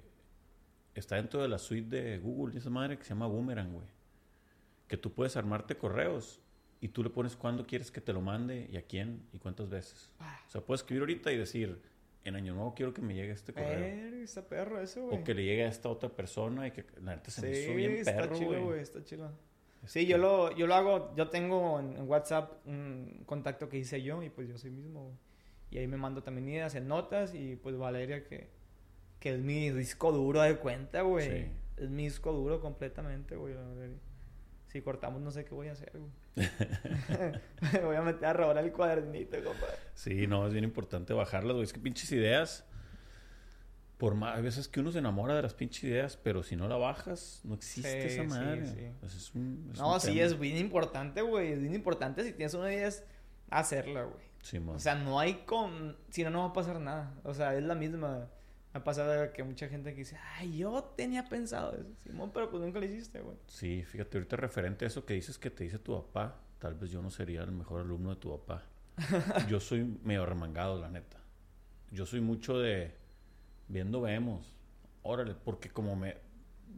está 0.94 1.16
dentro 1.16 1.42
de 1.42 1.48
la 1.48 1.58
suite 1.58 1.94
de 1.94 2.18
Google 2.18 2.54
y 2.54 2.58
esa 2.58 2.70
madre 2.70 2.96
que 2.96 3.04
se 3.04 3.10
llama 3.10 3.26
Boomerang, 3.26 3.72
güey. 3.72 3.86
Que 4.88 4.96
tú 4.96 5.12
puedes 5.12 5.36
armarte 5.36 5.76
correos 5.76 6.40
y 6.80 6.88
tú 6.88 7.02
le 7.02 7.10
pones 7.10 7.36
cuándo 7.36 7.66
quieres 7.66 7.90
que 7.90 8.00
te 8.00 8.12
lo 8.12 8.20
mande 8.20 8.68
y 8.70 8.76
a 8.76 8.82
quién 8.82 9.26
y 9.32 9.38
cuántas 9.38 9.68
veces. 9.68 10.12
Ah. 10.20 10.40
O 10.46 10.50
sea, 10.50 10.60
puedes 10.60 10.82
escribir 10.82 11.02
ahorita 11.02 11.32
y 11.32 11.36
decir, 11.36 11.80
en 12.24 12.36
Año 12.36 12.54
Nuevo 12.54 12.74
quiero 12.74 12.94
que 12.94 13.02
me 13.02 13.14
llegue 13.14 13.32
este 13.32 13.52
correo. 13.52 13.80
Verga, 13.80 14.16
está 14.18 14.46
perro 14.46 14.80
eso, 14.80 15.02
güey. 15.06 15.18
O 15.18 15.24
que 15.24 15.34
le 15.34 15.44
llegue 15.44 15.64
a 15.64 15.68
esta 15.68 15.88
otra 15.88 16.08
persona 16.08 16.66
y 16.66 16.70
que 16.70 16.84
la 17.02 17.16
neta 17.16 17.30
se 17.30 17.40
sí, 17.40 17.46
me 17.46 17.58
hizo 17.58 17.74
bien 17.74 17.92
está 17.96 18.16
perro, 18.16 18.36
chido, 18.36 18.64
güey. 18.64 18.80
Está 18.80 19.02
chido. 19.02 19.32
Sí, 19.86 20.06
yo 20.06 20.18
lo, 20.18 20.54
yo 20.56 20.66
lo 20.66 20.74
hago, 20.74 21.14
yo 21.16 21.28
tengo 21.28 21.80
en, 21.80 22.00
WhatsApp 22.08 22.66
un 22.66 23.22
contacto 23.26 23.68
que 23.68 23.78
hice 23.78 24.02
yo 24.02 24.22
y 24.22 24.28
pues 24.28 24.48
yo 24.48 24.58
soy 24.58 24.70
mismo, 24.70 25.04
güey. 25.04 25.16
Y 25.70 25.78
ahí 25.78 25.86
me 25.86 25.96
mando 25.96 26.22
también 26.22 26.48
ideas 26.48 26.74
en 26.74 26.88
notas 26.88 27.34
y 27.34 27.56
pues 27.56 27.76
Valeria 27.76 28.24
que, 28.24 28.48
que 29.20 29.34
es 29.34 29.40
mi 29.40 29.70
disco 29.70 30.12
duro 30.12 30.40
de 30.42 30.56
cuenta, 30.56 31.02
güey. 31.02 31.28
Sí. 31.28 31.50
Es 31.76 31.90
mi 31.90 32.04
disco 32.04 32.32
duro 32.32 32.60
completamente, 32.60 33.36
güey. 33.36 33.54
Valeria. 33.54 33.98
Si 34.68 34.82
cortamos 34.82 35.20
no 35.22 35.30
sé 35.30 35.44
qué 35.44 35.54
voy 35.54 35.68
a 35.68 35.72
hacer, 35.72 35.92
güey. 35.94 36.48
me 37.72 37.80
voy 37.84 37.96
a 37.96 38.02
meter 38.02 38.24
a 38.26 38.32
robar 38.34 38.58
el 38.58 38.70
cuadernito, 38.72 39.42
compadre. 39.42 39.76
Sí, 39.94 40.26
no, 40.26 40.46
es 40.46 40.52
bien 40.52 40.64
importante 40.64 41.12
bajarlas, 41.14 41.52
güey. 41.54 41.64
Es 41.64 41.72
que 41.72 41.80
pinches 41.80 42.12
ideas, 42.12 42.66
por 43.96 44.14
más, 44.14 44.36
hay 44.36 44.42
veces 44.42 44.68
que 44.68 44.80
uno 44.80 44.92
se 44.92 44.98
enamora 44.98 45.34
de 45.34 45.42
las 45.42 45.54
pinches 45.54 45.84
ideas, 45.84 46.16
pero 46.18 46.42
si 46.42 46.54
no 46.54 46.68
la 46.68 46.76
bajas, 46.76 47.40
no 47.44 47.54
existe 47.54 48.02
Sí, 48.02 48.14
esa 48.14 48.22
sí, 48.22 48.28
madre. 48.28 48.66
sí. 48.66 48.88
Pues 49.00 49.14
es 49.14 49.34
un, 49.34 49.70
es 49.72 49.78
No, 49.78 49.94
un 49.94 50.00
sí, 50.00 50.08
tema. 50.14 50.22
es 50.26 50.38
bien 50.38 50.58
importante, 50.58 51.22
güey. 51.22 51.52
Es 51.52 51.60
bien 51.60 51.74
importante 51.74 52.22
si 52.22 52.32
tienes 52.32 52.52
una 52.54 52.72
idea 52.72 52.88
es 52.88 53.04
hacerla, 53.50 54.02
güey. 54.04 54.28
O 54.68 54.78
sea, 54.78 54.94
no 54.94 55.18
hay 55.18 55.44
con... 55.46 55.96
Si 56.10 56.22
no, 56.24 56.30
no 56.30 56.40
va 56.42 56.48
a 56.48 56.52
pasar 56.52 56.78
nada. 56.80 57.12
O 57.24 57.34
sea, 57.34 57.54
es 57.56 57.64
la 57.64 57.74
misma. 57.74 58.28
Ha 58.74 58.84
pasado 58.84 59.32
que 59.32 59.42
mucha 59.42 59.68
gente 59.68 59.92
que 59.92 60.00
dice, 60.00 60.18
ay, 60.36 60.58
yo 60.58 60.82
tenía 60.96 61.24
pensado 61.24 61.74
eso, 61.74 61.88
Simón, 62.02 62.30
pero 62.32 62.50
pues 62.50 62.62
nunca 62.62 62.78
lo 62.78 62.84
hiciste, 62.84 63.20
güey. 63.20 63.36
Sí, 63.46 63.82
fíjate, 63.84 64.18
ahorita 64.18 64.36
referente 64.36 64.84
a 64.84 64.88
eso 64.88 65.04
que 65.06 65.14
dices 65.14 65.38
que 65.38 65.50
te 65.50 65.64
dice 65.64 65.78
tu 65.78 65.94
papá, 65.94 66.38
tal 66.58 66.74
vez 66.74 66.90
yo 66.90 67.00
no 67.00 67.10
sería 67.10 67.42
el 67.42 67.52
mejor 67.52 67.80
alumno 67.80 68.10
de 68.10 68.16
tu 68.20 68.30
papá. 68.38 68.62
yo 69.48 69.58
soy 69.60 69.84
medio 70.04 70.26
remangado, 70.26 70.78
la 70.80 70.90
neta. 70.90 71.18
Yo 71.90 72.04
soy 72.04 72.20
mucho 72.20 72.58
de 72.58 72.94
viendo 73.68 74.02
vemos, 74.02 74.54
órale, 75.02 75.34
porque 75.34 75.70
como 75.70 75.96
me 75.96 76.18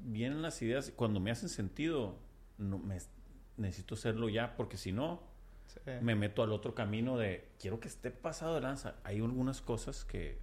vienen 0.04 0.42
las 0.42 0.62
ideas, 0.62 0.92
cuando 0.94 1.18
me 1.18 1.30
hacen 1.32 1.48
sentido, 1.48 2.16
no 2.56 2.78
me 2.78 2.98
necesito 3.56 3.94
hacerlo 3.96 4.28
ya, 4.28 4.54
porque 4.56 4.76
si 4.76 4.92
no, 4.92 5.28
Sí. 5.66 5.78
me 6.02 6.16
meto 6.16 6.42
al 6.42 6.50
otro 6.52 6.74
camino 6.74 7.16
de 7.16 7.46
quiero 7.60 7.78
que 7.78 7.86
esté 7.86 8.10
pasado 8.10 8.56
de 8.56 8.60
lanza. 8.60 8.96
Hay 9.04 9.18
algunas 9.18 9.60
cosas 9.60 10.04
que, 10.04 10.40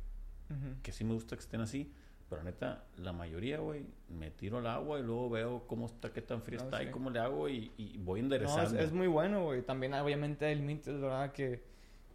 Que 0.83 0.91
sí 0.91 1.03
me 1.03 1.13
gusta 1.13 1.35
que 1.35 1.41
estén 1.41 1.61
así, 1.61 1.91
pero 2.29 2.43
neta, 2.43 2.85
la 2.97 3.11
mayoría, 3.13 3.59
güey, 3.59 3.85
me 4.09 4.31
tiro 4.31 4.57
al 4.59 4.67
agua 4.67 4.99
y 4.99 5.03
luego 5.03 5.29
veo 5.29 5.67
cómo 5.67 5.85
está, 5.87 6.11
qué 6.13 6.21
tan 6.21 6.41
fría 6.41 6.59
No, 6.59 6.65
está 6.65 6.79
sí. 6.79 6.85
y 6.85 6.91
cómo 6.91 7.09
le 7.09 7.19
hago 7.19 7.49
y, 7.49 7.71
y 7.77 7.97
voy 7.97 8.21
No, 8.21 8.27
es, 8.27 8.33
enderezando. 8.41 8.79
es 8.79 8.91
muy 8.93 9.07
bueno, 9.07 9.43
güey. 9.43 9.61
También, 9.61 9.93
obviamente, 9.93 10.45
hay 10.45 10.55
límites, 10.55 10.99
¿verdad? 10.99 11.31
Que, 11.31 11.63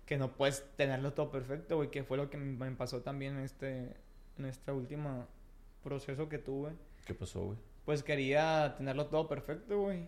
que 0.06 0.16
no 0.18 0.32
puedes 0.32 0.64
tenerlo 0.76 1.12
todo 1.12 1.30
perfecto, 1.30 1.76
güey. 1.76 1.90
Que 1.90 2.04
fue 2.04 2.16
lo 2.16 2.28
que 2.30 2.36
me 2.36 2.52
me 2.70 2.76
pasó 2.76 3.00
también 3.02 3.36
en 3.36 3.44
este, 3.44 3.96
en 4.38 4.44
este 4.46 4.72
último 4.72 5.26
proceso 5.82 6.28
que 6.28 6.38
tuve. 6.38 6.72
¿Qué 7.06 7.14
pasó, 7.14 7.44
güey? 7.46 7.58
Pues 7.84 8.02
quería 8.02 8.74
tenerlo 8.76 9.06
todo 9.06 9.28
perfecto, 9.28 9.80
güey. 9.80 10.06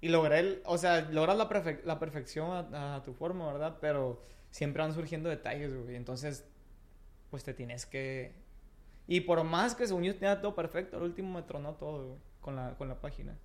Y 0.00 0.08
logré, 0.08 0.38
el, 0.40 0.62
o 0.64 0.78
sea, 0.78 1.00
logras 1.10 1.36
la, 1.36 1.48
perfe- 1.48 1.82
la 1.84 1.98
perfección 1.98 2.50
a, 2.74 2.96
a 2.96 3.02
tu 3.02 3.12
forma, 3.12 3.46
¿verdad? 3.52 3.78
Pero 3.80 4.22
siempre 4.50 4.82
van 4.82 4.92
surgiendo 4.94 5.28
detalles, 5.28 5.74
güey. 5.74 5.96
Entonces, 5.96 6.46
pues 7.36 7.44
te 7.44 7.52
tienes 7.52 7.84
que... 7.84 8.32
Y 9.06 9.20
por 9.20 9.44
más 9.44 9.74
que 9.74 9.86
según 9.86 10.04
yo 10.04 10.14
tenía 10.14 10.40
todo 10.40 10.54
perfecto, 10.54 10.96
al 10.96 11.02
último 11.02 11.34
me 11.34 11.42
tronó 11.42 11.74
todo, 11.74 12.06
güey, 12.08 12.18
con 12.40 12.56
la, 12.56 12.74
con 12.78 12.88
la 12.88 12.98
página. 12.98 13.36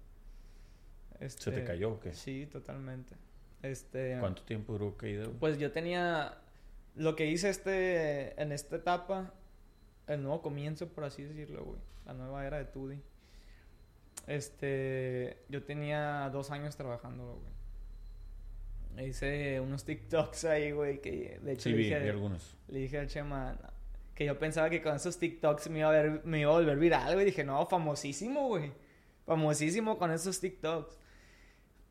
¿Se 1.20 1.20
te 1.20 1.26
Este, 1.26 1.64
cayó 1.66 1.92
o 1.92 2.00
qué? 2.00 2.14
Sí, 2.14 2.46
totalmente. 2.46 3.16
Este... 3.62 4.16
¿Cuánto 4.22 4.44
tiempo 4.44 4.72
duró 4.72 4.96
caída, 4.96 5.26
güey? 5.26 5.38
Pues 5.40 5.58
yo 5.60 5.74
tenía... 5.74 6.38
Lo 6.96 7.18
que 7.18 7.26
hice 7.26 7.50
este, 7.50 8.42
en 8.42 8.54
esta 8.54 8.78
etapa, 8.78 9.34
el 10.08 10.24
nuevo 10.24 10.42
comienzo, 10.42 10.88
por 10.88 11.04
así 11.04 11.24
decirlo, 11.24 11.66
güey. 11.66 11.80
La 12.06 12.14
nueva 12.14 12.48
era 12.48 12.60
de 12.60 12.66
Tudi. 12.66 13.02
Este... 14.26 15.44
Yo 15.50 15.64
tenía 15.64 16.30
dos 16.32 16.50
años 16.50 16.78
trabajándolo, 16.78 17.42
güey. 18.96 19.10
Hice 19.10 19.60
unos 19.60 19.84
TikToks 19.84 20.46
ahí, 20.46 20.72
güey, 20.72 21.02
que 21.02 21.40
de 21.44 21.52
hecho 21.52 21.64
sí, 21.64 21.72
le, 21.72 21.76
vi, 21.76 21.84
dije, 21.84 22.00
vi 22.00 22.10
algunos. 22.10 22.58
le 22.70 22.80
dije 22.80 23.00
al 23.00 23.08
Chema 23.08 23.58
que 24.22 24.28
yo 24.28 24.38
pensaba 24.38 24.70
que 24.70 24.84
con 24.84 24.96
esos 24.96 25.18
TikToks 25.18 25.72
me 25.72 25.80
iba 25.80 25.90
a, 25.90 25.92
ver, 25.92 26.22
me 26.26 26.42
iba 26.42 26.52
a 26.52 26.54
volver 26.54 26.78
viral, 26.78 27.16
güey. 27.16 27.26
Dije, 27.26 27.44
no, 27.44 27.66
famosísimo, 27.66 28.50
güey. 28.50 28.72
Famosísimo 29.26 29.98
con 29.98 30.12
esos 30.12 30.40
TikToks. 30.40 30.96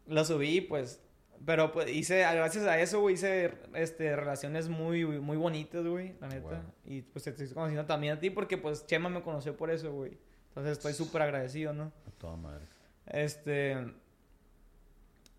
Lo 0.06 0.24
subí, 0.24 0.60
pues. 0.60 1.02
Pero 1.44 1.72
pues 1.72 1.90
hice, 1.90 2.20
gracias 2.20 2.66
a 2.66 2.78
eso, 2.78 3.00
güey, 3.00 3.14
hice 3.14 3.54
este, 3.74 4.14
relaciones 4.14 4.68
muy, 4.68 5.04
muy 5.06 5.38
bonitas, 5.38 5.84
güey, 5.84 6.14
la 6.20 6.28
neta. 6.28 6.60
Wow. 6.60 6.72
Y 6.84 7.02
pues 7.02 7.24
te 7.24 7.30
estoy 7.30 7.48
conociendo 7.48 7.86
también 7.86 8.18
a 8.18 8.20
ti 8.20 8.30
porque 8.30 8.58
pues 8.58 8.86
Chema 8.86 9.08
me 9.08 9.22
conoció 9.22 9.56
por 9.56 9.70
eso, 9.70 9.92
güey. 9.92 10.16
Entonces 10.48 10.72
estoy 10.72 10.92
súper 10.92 11.22
agradecido, 11.22 11.72
¿no? 11.72 11.92
A 12.06 12.10
toda 12.18 12.36
madre. 12.36 12.66
Este. 13.06 13.76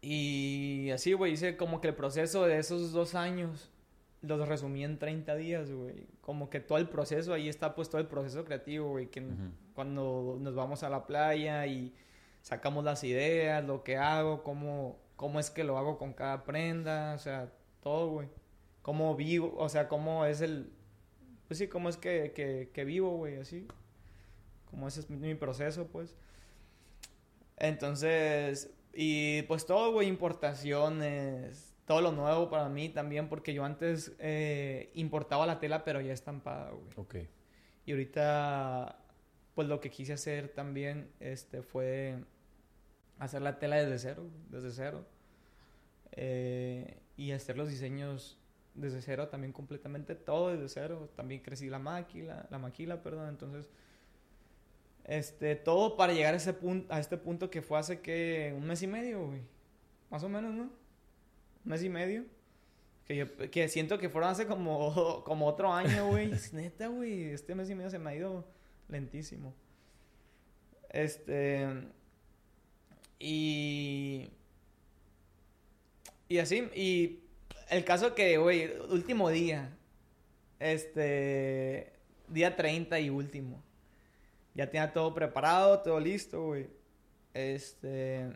Y 0.02 0.90
así, 0.90 1.14
güey, 1.14 1.34
hice 1.34 1.56
como 1.56 1.80
que 1.80 1.90
el 1.90 1.96
proceso 1.96 2.46
de 2.48 2.58
esos 2.58 2.92
dos 2.92 3.16
años 3.16 3.71
los 4.22 4.48
resumí 4.48 4.84
en 4.84 5.00
30 5.00 5.36
días, 5.36 5.72
güey. 5.72 6.08
Como 6.22 6.50
que 6.50 6.60
todo 6.60 6.78
el 6.78 6.88
proceso, 6.88 7.34
ahí 7.34 7.50
está 7.50 7.76
pues 7.76 7.90
todo 7.90 8.00
el 8.02 8.08
proceso 8.08 8.46
creativo, 8.46 8.90
güey. 8.90 9.08
Que 9.08 9.24
cuando 9.74 10.38
nos 10.40 10.56
vamos 10.56 10.84
a 10.84 10.90
la 10.90 11.06
playa 11.06 11.66
y 11.66 11.94
sacamos 12.42 12.84
las 12.84 13.04
ideas, 13.04 13.64
lo 13.66 13.84
que 13.84 13.98
hago, 13.98 14.44
cómo, 14.44 15.00
cómo 15.16 15.40
es 15.40 15.50
que 15.50 15.64
lo 15.64 15.78
hago 15.78 15.98
con 15.98 16.14
cada 16.14 16.44
prenda, 16.44 17.14
o 17.16 17.18
sea, 17.20 17.52
todo, 17.82 18.10
güey. 18.10 18.30
Cómo 18.82 19.16
vivo, 19.16 19.54
o 19.58 19.70
sea, 19.70 19.88
cómo 19.88 20.26
es 20.26 20.42
el... 20.42 20.72
Pues 21.48 21.58
sí, 21.58 21.68
cómo 21.68 21.90
es 21.90 21.98
que, 21.98 22.32
que, 22.34 22.72
que 22.74 22.86
vivo, 22.86 23.18
güey, 23.18 23.38
así. 23.38 23.68
Como 24.70 24.88
ese 24.88 25.02
es 25.02 25.10
mi, 25.10 25.18
mi 25.18 25.36
proceso, 25.36 25.88
pues. 25.88 26.16
Entonces, 27.58 28.72
y 28.94 29.44
pues 29.44 29.66
todo, 29.66 29.92
güey, 29.92 30.08
importaciones, 30.08 31.71
todo 31.86 32.02
lo 32.02 32.12
nuevo 32.12 32.50
para 32.50 32.70
mí 32.70 32.90
también, 32.90 33.28
porque 33.30 33.54
yo 33.54 33.66
antes 33.66 34.14
eh, 34.20 34.92
importaba 34.94 35.46
la 35.46 35.60
tela, 35.60 35.84
pero 35.84 36.02
ya 36.02 36.14
estampada, 36.14 36.72
güey. 36.72 36.86
Ok. 36.96 37.16
Y 37.86 37.92
ahorita, 37.92 39.00
pues 39.56 39.68
lo 39.68 39.80
que 39.80 39.90
quise 39.90 40.14
hacer 40.14 40.50
también, 40.50 41.12
este, 41.20 41.62
fue 41.62 42.24
hacer 43.20 43.42
la 43.42 43.60
tela 43.60 43.78
desde 43.78 44.00
cero, 44.00 44.30
desde 44.50 44.72
cero. 44.72 45.06
Eh, 46.14 46.98
y 47.18 47.32
hacer 47.32 47.58
los 47.58 47.70
diseños 47.70 48.38
desde 48.74 49.02
cero 49.02 49.28
también 49.28 49.54
completamente 49.54 50.16
todo 50.16 50.50
desde 50.50 50.70
cero. 50.70 51.10
También 51.16 51.42
crecí 51.42 51.70
la 51.70 51.80
máquina, 51.80 52.48
la 52.50 52.58
maquila, 52.58 53.02
perdón. 53.02 53.30
Entonces, 53.30 53.70
este, 55.04 55.56
todo 55.56 55.98
para 55.98 56.14
llegar 56.14 56.34
a 56.34 56.38
ese 56.38 56.54
punto, 56.54 56.94
a 56.94 57.00
este 57.00 57.18
punto 57.18 57.50
que 57.50 57.62
fue 57.62 57.78
hace 57.80 58.02
que 58.02 58.54
un 58.56 58.66
mes 58.66 58.82
y 58.82 58.88
medio, 58.88 59.28
güey. 59.28 59.42
Más 60.10 60.24
o 60.24 60.30
menos, 60.30 60.54
¿no? 60.54 60.81
Mes 61.64 61.84
y 61.84 61.90
medio. 61.90 62.26
Que 63.06 63.16
yo, 63.16 63.38
que 63.52 63.68
siento 63.68 63.98
que 63.98 64.10
fueron 64.10 64.30
hace 64.30 64.46
como, 64.46 65.24
como 65.26 65.48
otro 65.48 65.74
año, 65.74 66.08
güey. 66.08 66.32
Neta, 66.54 66.88
güey. 66.88 67.26
Este 67.32 67.56
mes 67.56 67.70
y 67.70 67.76
medio 67.76 67.90
se 67.90 68.00
me 68.00 68.12
ha 68.12 68.16
ido 68.16 68.46
lentísimo. 68.90 69.54
Este. 70.90 71.68
Y. 73.20 74.30
Y 76.28 76.38
así, 76.38 76.70
y 76.74 77.20
el 77.70 77.84
caso 77.84 78.16
que, 78.16 78.38
güey, 78.38 78.72
último 78.90 79.30
día. 79.30 79.78
Este. 80.60 81.94
Día 82.28 82.56
30 82.56 83.00
y 83.00 83.10
último. 83.10 83.62
Ya 84.54 84.70
tenía 84.70 84.94
todo 84.94 85.14
preparado, 85.14 85.82
todo 85.82 86.00
listo, 86.00 86.44
güey. 86.44 86.68
Este. 87.34 88.32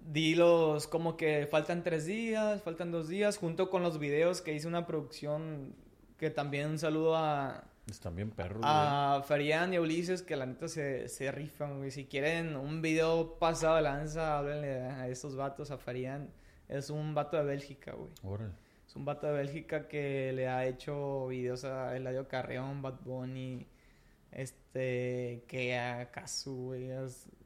Di 0.00 0.34
los. 0.34 0.86
Como 0.86 1.16
que 1.16 1.46
faltan 1.50 1.82
tres 1.82 2.06
días, 2.06 2.62
faltan 2.62 2.90
dos 2.90 3.08
días, 3.08 3.38
junto 3.38 3.70
con 3.70 3.82
los 3.82 3.98
videos 3.98 4.40
que 4.40 4.54
hice 4.54 4.68
una 4.68 4.86
producción. 4.86 5.74
Que 6.16 6.30
también 6.30 6.68
un 6.68 6.78
saludo 6.78 7.16
a. 7.16 7.64
Están 7.88 8.16
bien 8.16 8.30
perros, 8.30 8.60
A 8.64 9.22
Ferian 9.26 9.72
y 9.72 9.78
Ulises, 9.78 10.20
que 10.20 10.36
la 10.36 10.44
neta 10.44 10.68
se, 10.68 11.08
se 11.08 11.32
rifan, 11.32 11.78
güey. 11.78 11.90
Si 11.90 12.04
quieren 12.04 12.54
un 12.56 12.82
video 12.82 13.38
pasado 13.38 13.76
de 13.76 13.82
lanza, 13.82 14.36
háblenle 14.38 14.82
a 14.82 15.08
estos 15.08 15.36
vatos, 15.36 15.70
a 15.70 15.78
Ferian. 15.78 16.30
Es 16.68 16.90
un 16.90 17.14
vato 17.14 17.38
de 17.38 17.44
Bélgica, 17.44 17.92
güey. 17.92 18.10
Órale. 18.22 18.52
Es 18.86 18.96
un 18.96 19.04
vato 19.04 19.26
de 19.26 19.34
Bélgica 19.34 19.86
que 19.86 20.32
le 20.32 20.48
ha 20.48 20.66
hecho 20.66 21.28
videos 21.28 21.64
a 21.64 21.94
Eladio 21.94 22.26
Carreón, 22.26 22.80
Bad 22.80 23.00
Bunny, 23.04 23.66
este, 24.32 25.44
que 25.46 25.76
a 25.78 26.10
Kazu, 26.10 26.54
güey, 26.68 26.90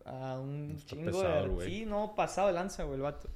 a 0.05 0.39
un 0.39 0.73
Está 0.77 0.87
chingo 0.97 1.07
pesado, 1.07 1.59
de... 1.59 1.67
Sí, 1.67 1.87
no, 1.87 2.15
pasado 2.15 2.49
de 2.49 2.55
lanza, 2.55 2.83
güey, 2.85 2.97
el 2.97 3.03
vato. 3.03 3.29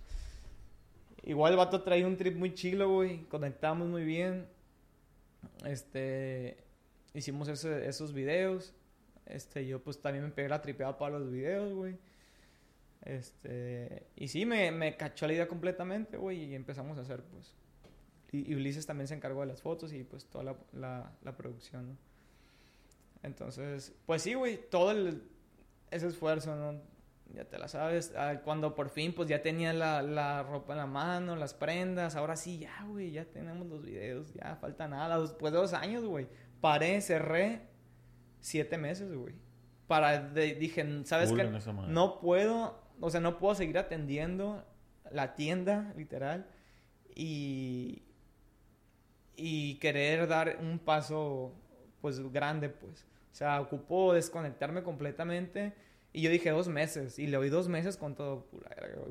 Igual 1.22 1.52
el 1.52 1.58
vato 1.58 1.82
traía 1.82 2.06
un 2.06 2.16
trip 2.16 2.36
muy 2.36 2.54
chilo, 2.54 2.88
güey, 2.92 3.24
conectamos 3.24 3.88
muy 3.88 4.04
bien. 4.04 4.46
Este, 5.64 6.56
hicimos 7.14 7.48
ese- 7.48 7.88
esos 7.88 8.12
videos. 8.12 8.74
Este, 9.26 9.66
yo 9.66 9.82
pues 9.82 10.00
también 10.00 10.24
me 10.24 10.30
pegué 10.30 10.48
la 10.48 10.62
tripeada 10.62 10.96
para 10.98 11.18
los 11.18 11.30
videos, 11.30 11.72
güey. 11.74 11.98
Este, 13.02 14.06
y 14.16 14.28
sí, 14.28 14.46
me, 14.46 14.70
me 14.72 14.96
cachó 14.96 15.26
la 15.26 15.32
idea 15.34 15.48
completamente, 15.48 16.16
güey, 16.16 16.44
y 16.44 16.54
empezamos 16.54 16.98
a 16.98 17.02
hacer, 17.02 17.22
pues. 17.24 17.54
Y, 18.32 18.50
y 18.52 18.54
Ulises 18.56 18.86
también 18.86 19.06
se 19.08 19.14
encargó 19.14 19.40
de 19.40 19.46
las 19.46 19.62
fotos 19.62 19.92
y 19.92 20.02
pues 20.04 20.24
toda 20.26 20.44
la, 20.44 20.56
la, 20.72 21.12
la 21.22 21.36
producción, 21.36 21.88
¿no? 21.90 21.96
Entonces, 23.22 23.92
pues 24.06 24.22
sí, 24.22 24.34
güey, 24.34 24.60
todo 24.70 24.90
el, 24.92 25.22
ese 25.96 26.08
esfuerzo, 26.08 26.54
¿no? 26.56 26.80
Ya 27.34 27.44
te 27.44 27.58
la 27.58 27.68
sabes. 27.68 28.14
Ah, 28.16 28.40
Cuando 28.44 28.74
por 28.74 28.88
fin, 28.88 29.12
pues 29.12 29.28
ya 29.28 29.42
tenía 29.42 29.72
la, 29.72 30.00
la 30.02 30.42
ropa 30.44 30.72
en 30.74 30.78
la 30.78 30.86
mano, 30.86 31.34
las 31.36 31.54
prendas. 31.54 32.14
Ahora 32.16 32.36
sí, 32.36 32.58
ya, 32.60 32.84
güey, 32.88 33.10
ya 33.10 33.24
tenemos 33.24 33.66
los 33.66 33.82
videos. 33.82 34.32
Ya 34.34 34.56
falta 34.56 34.86
nada. 34.88 35.18
Después 35.20 35.52
de 35.52 35.58
dos 35.58 35.72
años, 35.74 36.04
güey. 36.04 36.28
Paré, 36.60 37.00
cerré 37.00 37.62
siete 38.40 38.78
meses, 38.78 39.12
güey. 39.12 39.34
Para, 39.88 40.20
de- 40.20 40.54
dije, 40.54 41.04
¿sabes 41.04 41.28
Full 41.30 41.38
qué? 41.38 41.44
No 41.88 42.20
puedo, 42.20 42.80
o 43.00 43.10
sea, 43.10 43.20
no 43.20 43.38
puedo 43.38 43.54
seguir 43.54 43.76
atendiendo 43.78 44.64
la 45.10 45.34
tienda, 45.34 45.92
literal. 45.96 46.46
Y, 47.14 48.02
y 49.36 49.74
querer 49.76 50.26
dar 50.28 50.58
un 50.60 50.78
paso, 50.78 51.52
pues, 52.00 52.20
grande, 52.32 52.68
pues. 52.68 53.06
O 53.36 53.38
sea, 53.38 53.60
ocupó 53.60 54.14
desconectarme 54.14 54.82
completamente. 54.82 55.74
Y 56.14 56.22
yo 56.22 56.30
dije 56.30 56.48
dos 56.48 56.68
meses. 56.68 57.18
Y 57.18 57.26
le 57.26 57.36
oí 57.36 57.50
dos 57.50 57.68
meses 57.68 57.98
con 57.98 58.14
todo. 58.14 58.46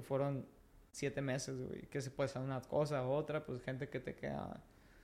Fueron 0.02 0.48
siete 0.92 1.22
meses, 1.22 1.62
güey. 1.62 1.84
Que 1.84 2.02
se 2.02 2.10
puede 2.10 2.32
hacer 2.32 2.42
una 2.42 2.60
cosa 2.62 3.06
u 3.06 3.12
otra. 3.12 3.46
Pues 3.46 3.62
gente 3.62 3.88
que 3.88 4.00
te 4.00 4.16
queda 4.16 4.64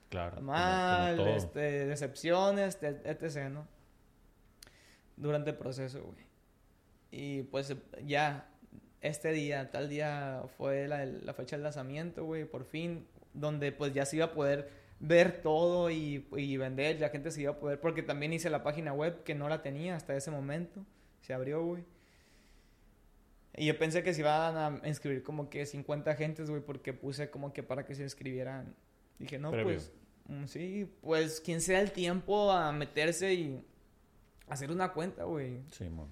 Claro. 0.09 0.37
como- 0.37 0.47
mal, 0.53 1.17
como 1.17 1.27
todo. 1.27 1.37
este, 1.37 1.85
decepciones, 1.85 2.79
etc., 2.81 3.51
¿no? 3.51 3.67
Durante 5.15 5.51
el 5.51 5.55
proceso, 5.57 6.01
güey. 6.01 6.25
Y 7.11 7.43
pues 7.43 7.75
ya, 8.03 8.49
este 9.01 9.31
día, 9.33 9.69
tal 9.69 9.87
día 9.87 10.41
fue 10.57 10.87
la, 10.87 11.05
la 11.05 11.33
fecha 11.35 11.57
del 11.57 11.63
lanzamiento, 11.63 12.25
güey, 12.25 12.45
por 12.45 12.65
fin, 12.65 13.05
donde 13.35 13.71
pues 13.71 13.93
ya 13.93 14.03
se 14.07 14.15
iba 14.15 14.25
a 14.25 14.33
poder 14.33 14.80
ver 15.01 15.41
todo 15.41 15.89
y, 15.89 16.27
y 16.37 16.57
vender, 16.57 16.99
la 16.99 17.09
gente 17.09 17.31
se 17.31 17.41
iba 17.41 17.51
a 17.51 17.59
poder, 17.59 17.81
porque 17.81 18.03
también 18.03 18.33
hice 18.33 18.49
la 18.49 18.63
página 18.63 18.93
web 18.93 19.23
que 19.23 19.33
no 19.33 19.49
la 19.49 19.63
tenía 19.63 19.95
hasta 19.95 20.15
ese 20.15 20.29
momento, 20.29 20.85
se 21.21 21.33
abrió, 21.33 21.65
güey. 21.65 21.83
Y 23.57 23.65
yo 23.65 23.77
pensé 23.77 24.03
que 24.03 24.13
se 24.13 24.21
iban 24.21 24.55
a 24.55 24.87
inscribir 24.87 25.23
como 25.23 25.49
que 25.49 25.65
50 25.65 26.15
gentes, 26.15 26.49
güey, 26.49 26.61
porque 26.61 26.93
puse 26.93 27.29
como 27.29 27.51
que 27.51 27.63
para 27.63 27.83
que 27.83 27.95
se 27.95 28.03
inscribieran. 28.03 28.75
Dije, 29.19 29.39
no, 29.39 29.49
Previo. 29.51 29.73
pues, 29.73 29.91
mm, 30.27 30.45
sí, 30.45 30.89
pues 31.01 31.41
quien 31.41 31.61
sea 31.61 31.81
el 31.81 31.91
tiempo 31.91 32.51
a 32.51 32.71
meterse 32.71 33.33
y 33.33 33.65
hacer 34.47 34.71
una 34.71 34.93
cuenta, 34.93 35.25
güey. 35.25 35.59
Sí, 35.71 35.89
mon. 35.89 36.09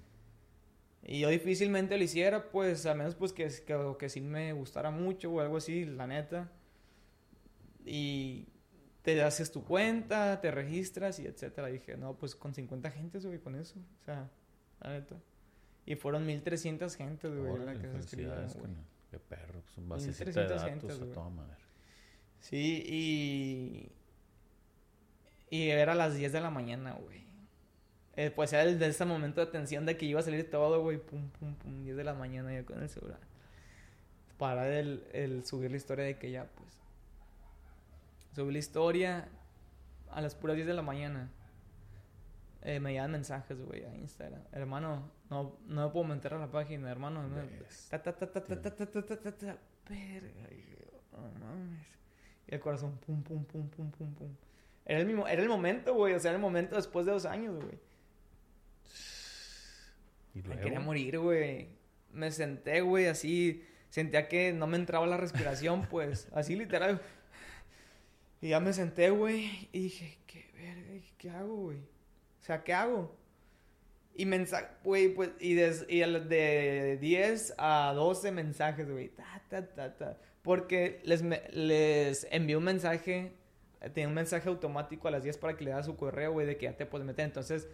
Y 1.02 1.20
yo 1.20 1.28
difícilmente 1.30 1.96
lo 1.96 2.04
hiciera, 2.04 2.50
pues, 2.50 2.84
a 2.84 2.94
menos 2.94 3.14
pues 3.14 3.32
que, 3.32 3.48
que, 3.66 3.94
que 3.98 4.08
sí 4.10 4.20
me 4.20 4.52
gustara 4.52 4.90
mucho 4.90 5.30
o 5.32 5.40
algo 5.40 5.56
así, 5.56 5.86
la 5.86 6.06
neta. 6.06 6.52
Y 7.86 8.48
te 9.02 9.22
haces 9.22 9.50
tu 9.50 9.64
cuenta, 9.64 10.40
te 10.40 10.50
registras 10.50 11.18
y 11.18 11.26
etcétera. 11.26 11.68
dije, 11.68 11.96
no, 11.96 12.14
pues 12.14 12.34
con 12.34 12.54
50 12.54 12.90
gentes, 12.90 13.24
güey, 13.26 13.38
con 13.38 13.54
eso. 13.54 13.78
O 14.00 14.04
sea, 14.04 14.28
la 14.80 14.90
neta. 14.90 15.16
Y 15.86 15.96
fueron 15.96 16.26
1300 16.26 16.94
gentes, 16.94 17.34
güey, 17.34 17.50
Órale, 17.50 17.74
la 17.74 17.80
que 17.80 17.88
se 17.88 18.08
felicidades, 18.08 18.56
güey. 18.56 18.72
Qué 19.10 19.18
perro. 19.18 19.60
Pues 19.62 19.78
un 19.78 19.88
basecita 19.88 20.24
de 20.24 20.30
1300 20.30 20.62
datos 20.62 20.90
gentes, 20.90 21.10
a 21.10 21.14
toda 21.14 21.30
madre. 21.30 21.56
Sí, 22.40 22.82
y. 22.86 23.92
Y 25.50 25.70
era 25.70 25.92
a 25.92 25.96
las 25.96 26.14
10 26.14 26.32
de 26.32 26.40
la 26.40 26.50
mañana, 26.50 26.92
güey. 26.92 27.24
Eh, 28.16 28.30
pues 28.30 28.52
era 28.52 28.62
el 28.62 28.78
de 28.78 28.88
ese 28.88 29.04
momento 29.04 29.40
de 29.40 29.46
tensión 29.46 29.86
de 29.86 29.96
que 29.96 30.06
iba 30.06 30.20
a 30.20 30.22
salir 30.22 30.48
todo, 30.50 30.82
güey. 30.82 30.98
Pum, 30.98 31.28
pum, 31.30 31.54
pum. 31.54 31.82
10 31.82 31.96
de 31.96 32.04
la 32.04 32.14
mañana 32.14 32.54
yo 32.54 32.64
con 32.64 32.82
el 32.82 32.88
celular. 32.88 33.18
Para 34.38 34.78
el, 34.78 35.04
el 35.12 35.44
subir 35.44 35.70
la 35.70 35.76
historia 35.76 36.04
de 36.04 36.18
que 36.18 36.30
ya, 36.30 36.44
pues. 36.44 36.78
Subí 38.34 38.52
la 38.52 38.58
historia 38.58 39.28
a 40.10 40.20
las 40.20 40.34
puras 40.34 40.56
10 40.56 40.66
de 40.66 40.74
la 40.74 40.82
mañana. 40.82 41.30
Eh, 42.62 42.78
me 42.78 42.92
llegan 42.92 43.12
mensajes, 43.12 43.60
güey, 43.62 43.84
a 43.84 43.94
Instagram. 43.96 44.42
Hermano, 44.52 45.10
no, 45.30 45.56
no 45.66 45.86
me 45.86 45.92
puedo 45.92 46.04
meter 46.04 46.34
a 46.34 46.38
la 46.38 46.50
página, 46.50 46.90
hermano. 46.90 47.22
no- 47.26 47.36
Ta, 47.90 48.02
ta, 48.02 48.12
ta, 48.14 48.30
ta, 48.30 48.44
ta, 48.44 48.60
ta, 48.60 48.70
ta, 48.76 48.86
ta, 48.86 49.02
ta, 49.02 49.16
ta, 49.16 49.32
ta. 49.32 49.56
Verga, 49.88 50.48
mames. 51.40 51.86
Y 52.46 52.54
el 52.54 52.60
corazón, 52.60 52.98
pum, 53.06 53.22
pum, 53.22 53.44
pum, 53.44 53.68
pum, 53.68 53.90
pum, 53.90 54.14
pum. 54.14 54.28
Era 54.84 55.00
el, 55.00 55.06
mismo, 55.06 55.26
era 55.26 55.42
el 55.42 55.48
momento, 55.48 55.94
güey. 55.94 56.14
O 56.14 56.20
sea, 56.20 56.30
era 56.30 56.36
el 56.36 56.42
momento 56.42 56.76
después 56.76 57.06
de 57.06 57.12
dos 57.12 57.24
años, 57.24 57.56
güey. 57.62 57.78
Y 60.34 60.42
Me 60.42 60.58
quería 60.58 60.80
morir, 60.80 61.18
güey. 61.18 61.68
Me 62.12 62.30
senté, 62.30 62.80
güey, 62.82 63.06
así. 63.06 63.64
Sentía 63.88 64.28
que 64.28 64.52
no 64.52 64.66
me 64.66 64.76
entraba 64.76 65.06
la 65.06 65.16
respiración, 65.16 65.86
pues. 65.86 66.28
Así 66.32 66.56
literal. 66.56 67.00
Y 68.40 68.48
ya 68.50 68.60
me 68.60 68.72
senté, 68.72 69.10
güey. 69.10 69.68
Y 69.72 69.80
dije, 69.84 70.18
¿qué 70.26 70.50
verga? 70.54 71.04
¿Qué 71.18 71.30
hago, 71.30 71.54
güey? 71.56 71.78
O 71.78 72.42
sea, 72.44 72.62
¿qué 72.64 72.72
hago? 72.72 73.14
Y 74.14 74.26
mensaje, 74.26 74.66
güey, 74.82 75.08
pues. 75.14 75.30
Y, 75.40 75.54
des- 75.54 75.84
y 75.88 76.00
de 76.00 76.98
10 77.00 77.54
a 77.58 77.92
12 77.94 78.32
mensajes, 78.32 78.90
güey. 78.90 79.08
Ta, 79.08 79.42
ta, 79.48 79.66
ta, 79.66 79.96
ta. 79.96 80.18
Porque 80.42 81.00
les, 81.04 81.22
les 81.54 82.26
envié 82.30 82.56
un 82.56 82.64
mensaje. 82.64 83.34
Tenía 83.94 84.08
un 84.08 84.14
mensaje 84.14 84.48
automático 84.48 85.08
a 85.08 85.10
las 85.10 85.22
10 85.22 85.38
para 85.38 85.56
que 85.56 85.64
le 85.64 85.70
das 85.70 85.86
su 85.86 85.96
correo, 85.96 86.32
güey, 86.32 86.46
de 86.46 86.56
que 86.56 86.64
ya 86.64 86.76
te 86.76 86.84
puedes 86.86 87.06
meter. 87.06 87.24
Entonces, 87.24 87.68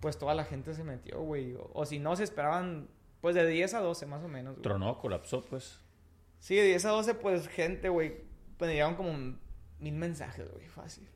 pues 0.00 0.18
toda 0.18 0.34
la 0.34 0.44
gente 0.44 0.74
se 0.74 0.82
metió, 0.84 1.20
güey. 1.20 1.54
O, 1.54 1.70
o 1.72 1.86
si 1.86 1.98
no, 1.98 2.16
se 2.16 2.24
esperaban, 2.24 2.88
pues 3.20 3.34
de 3.34 3.46
10 3.46 3.74
a 3.74 3.80
12 3.80 4.06
más 4.06 4.24
o 4.24 4.28
menos, 4.28 4.54
güey. 4.54 4.62
Tronó, 4.62 4.98
colapsó, 4.98 5.44
pues. 5.44 5.80
Sí, 6.40 6.54
de 6.56 6.64
10 6.64 6.84
a 6.86 6.90
12, 6.90 7.14
pues 7.14 7.48
gente, 7.48 7.88
güey. 7.88 8.16
Pues 8.56 8.70
llegaron 8.70 8.94
como 8.96 9.10
mil 9.80 9.94
mensajes, 9.94 10.50
güey, 10.50 10.66
fácil. 10.66 11.08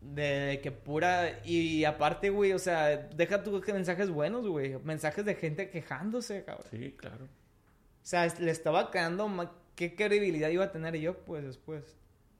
De 0.00 0.60
que 0.62 0.70
pura. 0.70 1.40
Y 1.44 1.84
aparte, 1.84 2.30
güey, 2.30 2.52
o 2.52 2.58
sea, 2.58 2.96
deja 2.96 3.42
tus 3.42 3.66
mensajes 3.68 4.10
buenos, 4.10 4.46
güey. 4.46 4.78
Mensajes 4.84 5.24
de 5.24 5.34
gente 5.34 5.70
quejándose, 5.70 6.44
cabrón. 6.44 6.66
Sí, 6.70 6.92
claro. 6.92 7.24
O 7.24 8.06
sea, 8.06 8.26
le 8.38 8.50
estaba 8.50 8.90
quedando. 8.90 9.28
¿Qué 9.74 9.94
credibilidad 9.96 10.50
iba 10.50 10.64
a 10.64 10.72
tener 10.72 10.94
yo, 10.96 11.24
pues, 11.24 11.42
después? 11.44 11.96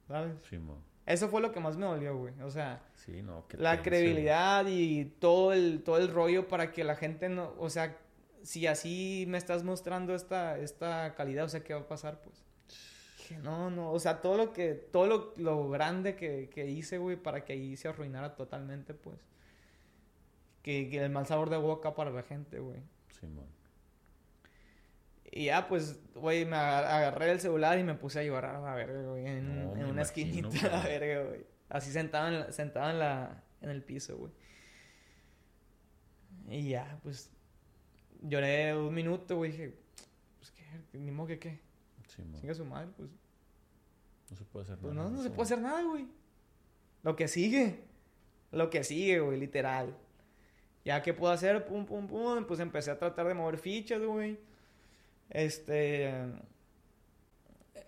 ¿Sabes? 0.06 0.34
Sí, 0.48 0.58
mon. 0.58 0.78
Eso 1.06 1.28
fue 1.28 1.40
lo 1.42 1.52
que 1.52 1.60
más 1.60 1.76
me 1.76 1.86
dolió, 1.86 2.16
güey. 2.16 2.34
O 2.42 2.50
sea, 2.50 2.82
Sí, 2.96 3.22
no. 3.22 3.46
qué 3.48 3.58
la 3.58 3.72
tenso, 3.72 3.84
credibilidad 3.84 4.64
y 4.66 5.04
todo 5.04 5.52
el, 5.52 5.82
todo 5.82 5.98
el 5.98 6.08
rollo 6.08 6.48
para 6.48 6.72
que 6.72 6.84
la 6.84 6.96
gente 6.96 7.28
no, 7.28 7.54
o 7.58 7.68
sea, 7.68 7.98
si 8.42 8.66
así 8.66 9.26
me 9.28 9.36
estás 9.36 9.64
mostrando 9.64 10.14
esta, 10.14 10.58
esta 10.58 11.14
calidad, 11.14 11.44
o 11.44 11.48
sea, 11.48 11.62
¿qué 11.62 11.74
va 11.74 11.80
a 11.80 11.88
pasar, 11.88 12.20
pues? 12.22 12.42
Dije, 13.28 13.38
no, 13.38 13.70
no, 13.70 13.90
o 13.90 13.98
sea, 13.98 14.20
todo 14.20 14.36
lo 14.36 14.52
que, 14.52 14.74
todo 14.74 15.06
lo, 15.06 15.32
lo 15.38 15.70
grande 15.70 16.14
que, 16.14 16.50
que 16.50 16.66
hice, 16.66 16.98
güey, 16.98 17.16
para 17.16 17.44
que 17.44 17.54
ahí 17.54 17.74
se 17.76 17.88
arruinara 17.88 18.34
totalmente, 18.36 18.92
pues. 18.92 19.18
Que, 20.62 20.90
que 20.90 21.02
el 21.02 21.10
mal 21.10 21.26
sabor 21.26 21.48
de 21.48 21.56
boca 21.56 21.94
para 21.94 22.10
la 22.10 22.22
gente, 22.22 22.58
güey. 22.58 22.80
Simón. 23.18 23.46
Y 25.30 25.46
ya, 25.46 25.66
pues, 25.68 25.98
güey, 26.14 26.44
me 26.44 26.56
agar- 26.56 26.84
agarré 26.84 27.32
el 27.32 27.40
celular 27.40 27.78
y 27.78 27.82
me 27.82 27.94
puse 27.94 28.20
a 28.20 28.22
llorar 28.24 28.56
a 28.56 28.60
la 28.60 28.74
verga, 28.74 29.02
güey, 29.10 29.26
en, 29.26 29.46
No, 29.64 29.72
en 29.72 29.78
me 29.78 29.84
una 29.90 30.02
imagino, 30.02 30.02
esquinita, 30.02 30.66
a 30.66 30.78
la 30.78 30.82
verga, 30.84 31.22
güey. 31.28 31.46
Así 31.70 31.90
sentado 31.92 32.28
en, 32.28 32.40
la, 32.40 32.52
sentado 32.52 32.90
en, 32.90 32.98
la, 32.98 33.42
en 33.62 33.70
el 33.70 33.82
piso, 33.82 34.16
güey. 34.18 34.32
Y 36.48 36.68
ya, 36.68 36.98
pues, 37.02 37.30
lloré 38.22 38.76
un 38.76 38.92
minuto, 38.94 39.36
güey, 39.36 39.50
dije, 39.52 39.74
pues, 40.38 40.50
¿qué? 40.52 40.64
Ni 40.98 41.10
modo 41.10 41.28
que 41.28 41.38
qué. 41.38 41.63
Simón. 42.14 42.40
Sigue 42.40 42.54
su 42.54 42.64
madre, 42.64 42.88
pues, 42.96 43.10
No 44.30 44.36
se 44.36 44.44
puede 44.44 44.64
hacer 44.64 44.78
pues 44.78 44.94
nada. 44.94 45.08
no, 45.10 45.16
no 45.16 45.22
se 45.22 45.30
puede 45.30 45.42
hacer 45.42 45.60
nada, 45.60 45.82
güey. 45.82 46.06
Lo 47.02 47.16
que 47.16 47.28
sigue. 47.28 47.80
Lo 48.52 48.70
que 48.70 48.84
sigue, 48.84 49.20
güey, 49.20 49.38
literal. 49.38 49.96
Ya 50.84 51.02
que 51.02 51.14
puedo 51.14 51.32
hacer, 51.32 51.66
pum, 51.66 51.86
pum, 51.86 52.06
pum, 52.06 52.44
pues 52.44 52.60
empecé 52.60 52.90
a 52.90 52.98
tratar 52.98 53.26
de 53.26 53.34
mover 53.34 53.58
fichas, 53.58 54.02
güey. 54.02 54.38
Este. 55.30 56.12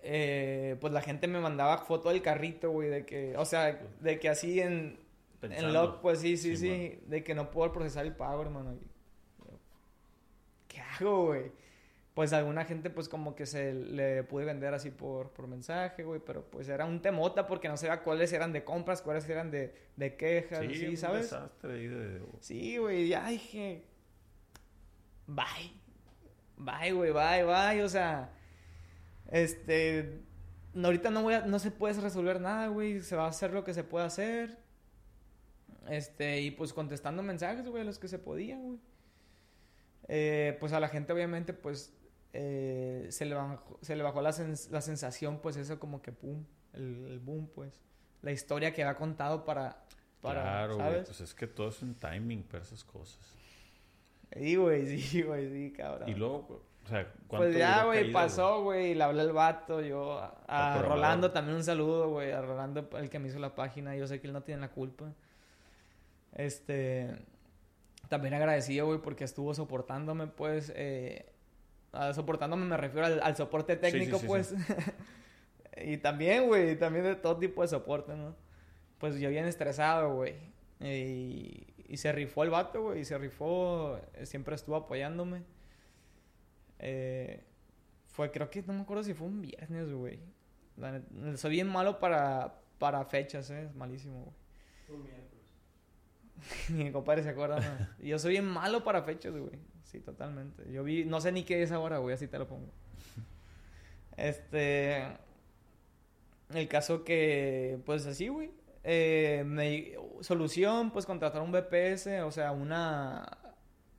eh, 0.03 0.77
pues 0.79 0.93
la 0.93 1.01
gente 1.01 1.27
me 1.27 1.39
mandaba 1.39 1.77
foto 1.79 2.09
del 2.09 2.21
carrito, 2.21 2.71
güey, 2.71 2.89
de 2.89 3.05
que, 3.05 3.35
o 3.37 3.45
sea, 3.45 3.73
de 3.99 4.19
que 4.19 4.29
así 4.29 4.59
en, 4.59 4.99
en 5.41 5.73
log, 5.73 6.01
pues 6.01 6.19
sí, 6.19 6.37
sí, 6.37 6.55
Sí, 6.57 6.67
sí, 6.67 6.99
de 7.07 7.23
que 7.23 7.35
no 7.35 7.51
puedo 7.51 7.71
procesar 7.71 8.05
el 8.05 8.15
pago, 8.15 8.41
hermano. 8.41 8.77
¿Qué 10.67 10.79
hago, 10.81 11.27
güey? 11.27 11.51
Pues 12.17 12.33
alguna 12.33 12.65
gente, 12.65 12.89
pues 12.89 13.09
como 13.09 13.35
que 13.35 13.45
se 13.45 13.75
le 13.75 14.23
pude 14.23 14.43
vender 14.43 14.73
así 14.73 14.89
por, 14.89 15.33
por 15.33 15.45
mensaje, 15.45 16.03
güey, 16.03 16.19
pero 16.19 16.49
pues 16.49 16.67
era 16.67 16.83
un 16.83 16.99
temota 16.99 17.45
porque 17.45 17.69
no 17.69 17.77
sabía 17.77 18.01
cuáles 18.01 18.33
eran 18.33 18.51
de 18.51 18.63
compras, 18.63 19.03
cuáles 19.03 19.29
eran 19.29 19.51
de, 19.51 19.75
de 19.97 20.17
quejas, 20.17 20.61
Sí, 20.61 20.71
así, 20.71 20.87
un 20.87 20.97
¿sabes? 20.97 21.21
desastre 21.29 21.73
ahí 21.75 21.85
de... 21.85 22.21
Sí, 22.39 22.77
güey, 22.79 23.07
ya 23.07 23.27
dije. 23.27 23.85
Bye. 25.27 25.79
Bye, 26.57 26.91
güey, 26.91 27.11
bye, 27.11 27.43
bye. 27.43 27.83
O 27.83 27.89
sea, 27.89 28.31
este. 29.29 30.23
ahorita 30.73 31.11
no 31.11 31.21
voy 31.21 31.35
a, 31.35 31.41
no 31.45 31.59
se 31.59 31.69
puede 31.69 32.01
resolver 32.01 32.41
nada, 32.41 32.65
güey. 32.69 32.99
Se 33.01 33.15
va 33.15 33.25
a 33.25 33.29
hacer 33.29 33.53
lo 33.53 33.63
que 33.63 33.75
se 33.75 33.83
puede 33.83 34.07
hacer. 34.07 34.57
Este, 35.87 36.41
y 36.41 36.49
pues 36.49 36.73
contestando 36.73 37.21
mensajes, 37.21 37.69
güey, 37.69 37.83
los 37.83 37.99
que 37.99 38.07
se 38.07 38.17
podían, 38.17 38.63
güey. 38.63 38.79
Eh, 40.07 40.57
pues 40.59 40.73
a 40.73 40.79
la 40.79 40.87
gente, 40.87 41.13
obviamente, 41.13 41.53
pues 41.53 41.93
eh, 42.33 43.07
se, 43.09 43.25
le 43.25 43.35
bajó, 43.35 43.79
se 43.81 43.95
le 43.95 44.03
bajó 44.03 44.21
la, 44.21 44.31
sens- 44.31 44.69
la 44.69 44.81
sensación, 44.81 45.39
pues 45.39 45.57
eso 45.57 45.79
como 45.79 46.01
que 46.01 46.11
pum, 46.11 46.43
el, 46.73 47.07
el 47.07 47.19
boom, 47.19 47.47
pues. 47.53 47.79
La 48.21 48.31
historia 48.31 48.73
que 48.73 48.83
ha 48.83 48.95
contado 48.95 49.45
para. 49.45 49.83
para 50.21 50.41
claro, 50.41 50.75
güey. 50.77 51.03
Pues 51.03 51.21
es 51.21 51.33
que 51.33 51.47
todo 51.47 51.69
es 51.69 51.81
un 51.81 51.95
timing 51.95 52.43
para 52.43 52.63
esas 52.63 52.83
cosas. 52.83 53.19
Sí, 54.35 54.55
güey, 54.55 54.99
sí, 54.99 55.21
güey, 55.23 55.49
sí, 55.49 55.73
cabrón. 55.73 56.09
Y 56.09 56.15
luego, 56.15 56.63
o 56.83 56.87
sea, 56.89 57.05
¿cuánto 57.27 57.45
Pues 57.47 57.57
ya, 57.57 57.85
güey, 57.85 58.11
pasó, 58.11 58.63
güey, 58.63 58.93
le 58.95 59.03
hablé 59.03 59.21
al 59.21 59.31
vato, 59.33 59.81
yo, 59.81 60.19
a. 60.47 60.81
Rolando 60.81 61.31
también 61.31 61.57
un 61.57 61.63
saludo, 61.63 62.09
güey, 62.09 62.31
a 62.31 62.41
Rolando, 62.41 62.89
el 62.97 63.09
que 63.09 63.19
me 63.19 63.29
hizo 63.29 63.39
la 63.39 63.55
página, 63.55 63.95
yo 63.95 64.07
sé 64.07 64.19
que 64.19 64.27
él 64.27 64.33
no 64.33 64.41
tiene 64.43 64.61
la 64.61 64.69
culpa. 64.71 65.13
Este, 66.33 67.15
también 68.09 68.33
agradecido, 68.33 68.85
güey, 68.87 68.99
porque 68.99 69.23
estuvo 69.23 69.53
soportándome, 69.53 70.27
pues, 70.27 70.71
eh, 70.75 71.25
a 71.91 72.13
soportándome 72.13 72.65
me 72.65 72.77
refiero 72.77 73.05
al, 73.05 73.21
al 73.21 73.35
soporte 73.35 73.75
sí, 73.75 73.81
técnico, 73.81 74.19
sí, 74.19 74.27
pues. 74.27 74.53
y 75.77 75.97
también, 75.97 76.47
güey, 76.47 76.77
también 76.77 77.05
de 77.05 77.15
todo 77.15 77.37
tipo 77.37 77.61
de 77.61 77.67
soporte, 77.67 78.15
¿no? 78.15 78.35
Pues 78.97 79.19
yo 79.19 79.29
bien 79.29 79.45
estresado, 79.45 80.13
güey. 80.13 80.35
Y, 80.79 81.67
y 81.87 81.97
se 81.97 82.11
rifó 82.11 82.43
el 82.43 82.49
vato, 82.49 82.83
güey, 82.83 83.01
y 83.01 83.05
se 83.05 83.17
rifó, 83.17 83.99
eh, 84.13 84.25
siempre 84.25 84.55
estuvo 84.55 84.75
apoyándome. 84.75 85.43
Eh, 86.79 87.43
fue, 88.07 88.31
creo 88.31 88.49
que 88.49 88.61
no 88.63 88.73
me 88.73 88.81
acuerdo 88.81 89.03
si 89.03 89.13
fue 89.13 89.27
un 89.27 89.41
viernes, 89.41 89.91
güey. 89.91 90.19
Soy 91.35 91.51
bien 91.51 91.67
malo 91.67 91.99
para, 91.99 92.61
para 92.77 93.03
fechas, 93.05 93.49
¿eh? 93.49 93.63
Es 93.63 93.75
malísimo, 93.75 94.33
güey. 94.87 94.99
Ni 94.99 95.09
mi 96.69 96.91
compadre 96.91 97.23
se 97.23 97.29
acuerda, 97.29 97.59
no. 97.59 98.05
Yo 98.05 98.19
soy 98.19 98.31
bien 98.31 98.45
malo 98.45 98.83
para 98.83 99.01
fechas, 99.03 99.33
güey. 99.35 99.59
Sí, 99.83 99.99
totalmente. 99.99 100.71
Yo 100.71 100.83
vi, 100.83 101.05
no 101.05 101.21
sé 101.21 101.31
ni 101.31 101.43
qué 101.43 101.61
es 101.63 101.71
ahora, 101.71 101.97
güey, 101.99 102.13
así 102.15 102.27
te 102.27 102.37
lo 102.37 102.47
pongo. 102.47 102.71
Este. 104.15 105.03
El 106.53 106.67
caso 106.67 107.03
que, 107.03 107.79
pues 107.85 108.05
así, 108.05 108.27
güey. 108.29 108.51
Eh, 108.83 109.43
me- 109.45 109.93
solución, 110.21 110.91
pues 110.91 111.05
contratar 111.05 111.41
un 111.41 111.51
VPS, 111.51 112.21
o 112.23 112.31
sea, 112.31 112.51
una 112.51 113.27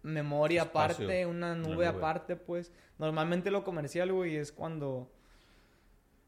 memoria 0.02 0.62
Espacio, 0.62 1.04
aparte, 1.06 1.26
una 1.26 1.54
nube, 1.54 1.74
nube. 1.74 1.86
aparte, 1.86 2.36
pues. 2.36 2.72
Normalmente 2.98 3.50
lo 3.50 3.64
comercial, 3.64 4.12
güey, 4.12 4.36
es 4.36 4.50
cuando 4.50 5.10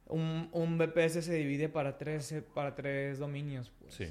un, 0.06 0.48
un 0.52 0.76
VPS 0.78 1.22
se 1.22 1.34
divide 1.34 1.68
para 1.68 1.96
tres, 1.98 2.30
eh, 2.32 2.42
para 2.42 2.74
tres 2.74 3.18
dominios, 3.18 3.72
pues 3.80 3.94
Sí. 3.94 4.06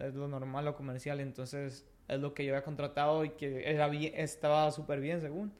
Es 0.00 0.14
lo 0.14 0.28
normal, 0.28 0.64
lo 0.64 0.76
comercial. 0.76 1.20
Entonces, 1.20 1.86
es 2.08 2.20
lo 2.20 2.34
que 2.34 2.44
yo 2.44 2.52
había 2.54 2.64
contratado 2.64 3.24
y 3.24 3.30
que 3.30 3.68
era 3.70 3.88
bien, 3.88 4.12
estaba 4.16 4.70
súper 4.70 5.00
bien, 5.00 5.20
según. 5.20 5.52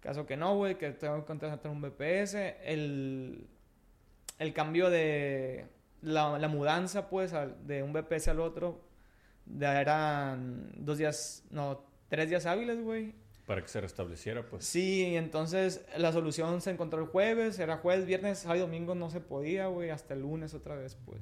Caso 0.00 0.26
que 0.26 0.36
no, 0.36 0.54
güey, 0.56 0.76
que 0.78 0.90
tengo 0.92 1.16
que 1.20 1.24
contratar 1.24 1.70
un 1.70 1.80
VPS. 1.80 2.34
El, 2.64 3.46
el 4.38 4.52
cambio 4.52 4.90
de 4.90 5.66
la, 6.02 6.38
la 6.38 6.48
mudanza, 6.48 7.08
pues, 7.08 7.32
al- 7.32 7.66
de 7.66 7.82
un 7.82 7.92
VPS 7.92 8.28
al 8.28 8.40
otro, 8.40 8.80
de, 9.46 9.66
eran 9.66 10.70
dos 10.76 10.98
días, 10.98 11.44
no, 11.50 11.82
tres 12.08 12.28
días 12.28 12.46
hábiles, 12.46 12.80
güey. 12.82 13.14
Para 13.46 13.62
que 13.62 13.68
se 13.68 13.80
restableciera, 13.80 14.44
pues. 14.44 14.64
Sí, 14.64 15.14
entonces 15.16 15.84
la 15.96 16.12
solución 16.12 16.60
se 16.60 16.70
encontró 16.72 17.00
el 17.00 17.06
jueves, 17.06 17.58
era 17.60 17.76
jueves, 17.78 18.04
viernes, 18.04 18.38
sábado 18.40 18.58
y 18.58 18.60
domingo 18.60 18.94
no 18.96 19.08
se 19.08 19.20
podía, 19.20 19.68
güey, 19.68 19.90
hasta 19.90 20.14
el 20.14 20.22
lunes 20.22 20.52
otra 20.52 20.74
vez, 20.74 20.96
pues. 21.06 21.20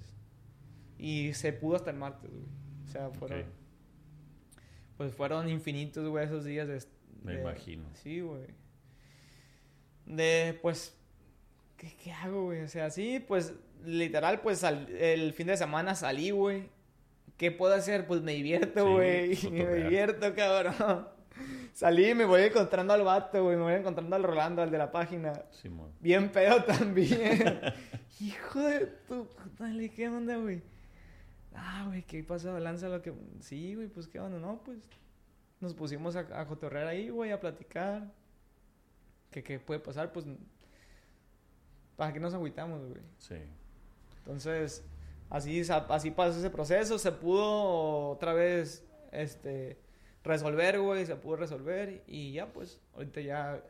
Y 0.99 1.33
se 1.35 1.53
pudo 1.53 1.77
hasta 1.77 1.91
el 1.91 1.97
martes, 1.97 2.31
güey. 2.31 2.45
O 2.85 2.89
sea, 2.89 3.11
fueron, 3.11 3.41
Ok. 3.41 3.47
pues 4.97 5.15
fueron 5.15 5.49
infinitos, 5.49 6.09
güey, 6.09 6.25
esos 6.27 6.45
días 6.45 6.69
de... 6.69 6.83
Me 7.23 7.35
de- 7.35 7.41
imagino. 7.41 7.85
Sí, 7.95 8.21
güey. 8.21 8.47
De, 10.07 10.59
pues, 10.63 10.97
¿qué, 11.77 11.95
qué 12.03 12.13
hago, 12.13 12.45
güey? 12.45 12.61
O 12.63 12.69
sea, 12.69 12.91
sí, 12.91 13.25
pues, 13.27 13.55
literal, 13.85 14.41
pues, 14.43 14.59
sal- 14.59 14.89
el 14.91 15.33
fin 15.33 15.47
de 15.47 15.57
semana 15.57 15.95
salí, 15.95 16.31
güey. 16.31 16.69
¿Qué 17.37 17.51
puedo 17.51 17.75
hacer? 17.75 18.07
Pues 18.07 18.21
me 18.23 18.33
divierto, 18.35 18.87
Sí, 18.87 18.93
güey. 18.93 19.39
me 19.51 19.75
divierto, 19.83 20.35
cabrón. 20.35 21.09
Salí 21.73 22.11
y 22.11 22.15
me 22.15 22.25
voy 22.27 22.43
encontrando 22.43 22.93
al 22.93 23.03
vato, 23.03 23.43
güey. 23.43 23.57
Me 23.57 23.63
voy 23.63 23.73
encontrando 23.75 24.15
al 24.15 24.23
Rolando, 24.23 24.63
al 24.63 24.71
de 24.71 24.79
la 24.79 24.93
página. 24.93 25.33
Simón. 25.51 25.91
Bien 26.01 26.31
pedo 26.31 26.63
también. 26.67 27.61
Hijo 28.21 28.61
de 28.61 28.87
tu 29.09 29.27
puta, 29.27 29.69
¿qué 29.97 30.09
onda, 30.09 30.37
güey? 30.37 30.63
Ah, 31.55 31.85
güey, 31.87 32.03
¿qué 32.03 32.23
pasó? 32.25 32.59
Lanza 32.59 32.89
lo 32.89 33.01
que... 33.01 33.13
Sí, 33.41 33.75
güey, 33.75 33.89
pues, 33.89 34.09
¿qué 34.09 34.19
onda? 34.21 34.39
No, 34.39 34.61
pues, 34.65 34.79
nos 35.61 35.75
pusimos 35.75 36.17
a, 36.17 36.41
a 36.41 36.47
cotorrear 36.47 36.87
ahí, 36.89 37.09
güey, 37.11 37.31
a 37.33 37.41
platicar. 37.41 38.13
¿Qué, 39.31 39.43
¿Qué 39.43 39.59
puede 39.61 39.81
pasar? 39.81 40.13
Pues, 40.13 40.27
¿para 41.97 42.13
qué 42.13 42.21
nos 42.21 42.35
agüitamos, 42.35 42.81
güey? 42.89 43.01
Sí. 43.19 43.37
Entonces, 44.19 44.85
así, 45.31 45.61
así 45.71 46.11
pasó 46.11 46.39
ese 46.39 46.51
proceso. 46.51 46.99
Se 46.99 47.13
pudo 47.13 48.11
otra 48.11 48.33
vez, 48.33 48.85
este, 49.13 49.79
resolver, 50.25 50.81
güey. 50.81 51.07
Se 51.07 51.17
pudo 51.17 51.37
resolver. 51.37 52.03
Y 52.07 52.33
ya, 52.33 52.53
pues, 52.53 52.81
ahorita 52.95 53.21
ya, 53.21 53.63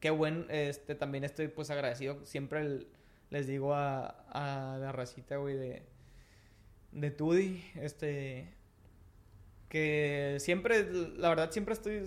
qué 0.00 0.10
buen, 0.10 0.46
este, 0.50 0.94
también 0.94 1.24
estoy, 1.24 1.48
pues, 1.48 1.70
agradecido. 1.70 2.24
Siempre 2.24 2.60
el- 2.60 2.88
les 3.30 3.46
digo 3.46 3.74
a, 3.74 4.06
a 4.30 4.76
la 4.78 4.92
racita, 4.92 5.36
güey, 5.36 5.56
de, 5.56 5.82
de 6.92 7.10
Tudi, 7.10 7.62
este, 7.76 8.52
que 9.68 10.36
siempre, 10.40 10.90
la 11.16 11.28
verdad, 11.28 11.50
siempre 11.50 11.74
estoy... 11.74 12.02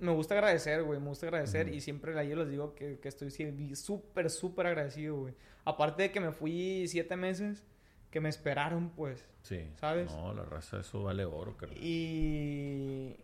Me 0.00 0.12
gusta 0.12 0.34
agradecer, 0.34 0.84
güey, 0.84 1.00
me 1.00 1.08
gusta 1.08 1.26
agradecer 1.26 1.74
y 1.74 1.80
siempre 1.80 2.16
a 2.16 2.22
ellos 2.22 2.38
les 2.38 2.50
digo 2.50 2.74
que, 2.76 3.00
que 3.00 3.08
estoy 3.08 3.32
súper, 3.74 4.30
súper 4.30 4.68
agradecido, 4.68 5.16
güey. 5.16 5.34
Aparte 5.64 6.04
de 6.04 6.12
que 6.12 6.20
me 6.20 6.30
fui 6.30 6.86
siete 6.86 7.16
meses, 7.16 7.66
que 8.10 8.20
me 8.20 8.28
esperaron, 8.28 8.90
pues. 8.90 9.26
Sí. 9.42 9.68
¿Sabes? 9.74 10.10
No, 10.12 10.32
la 10.32 10.44
raza, 10.44 10.80
eso 10.80 11.02
vale 11.02 11.24
oro, 11.24 11.56
carnal. 11.56 11.76
Y 11.82 13.16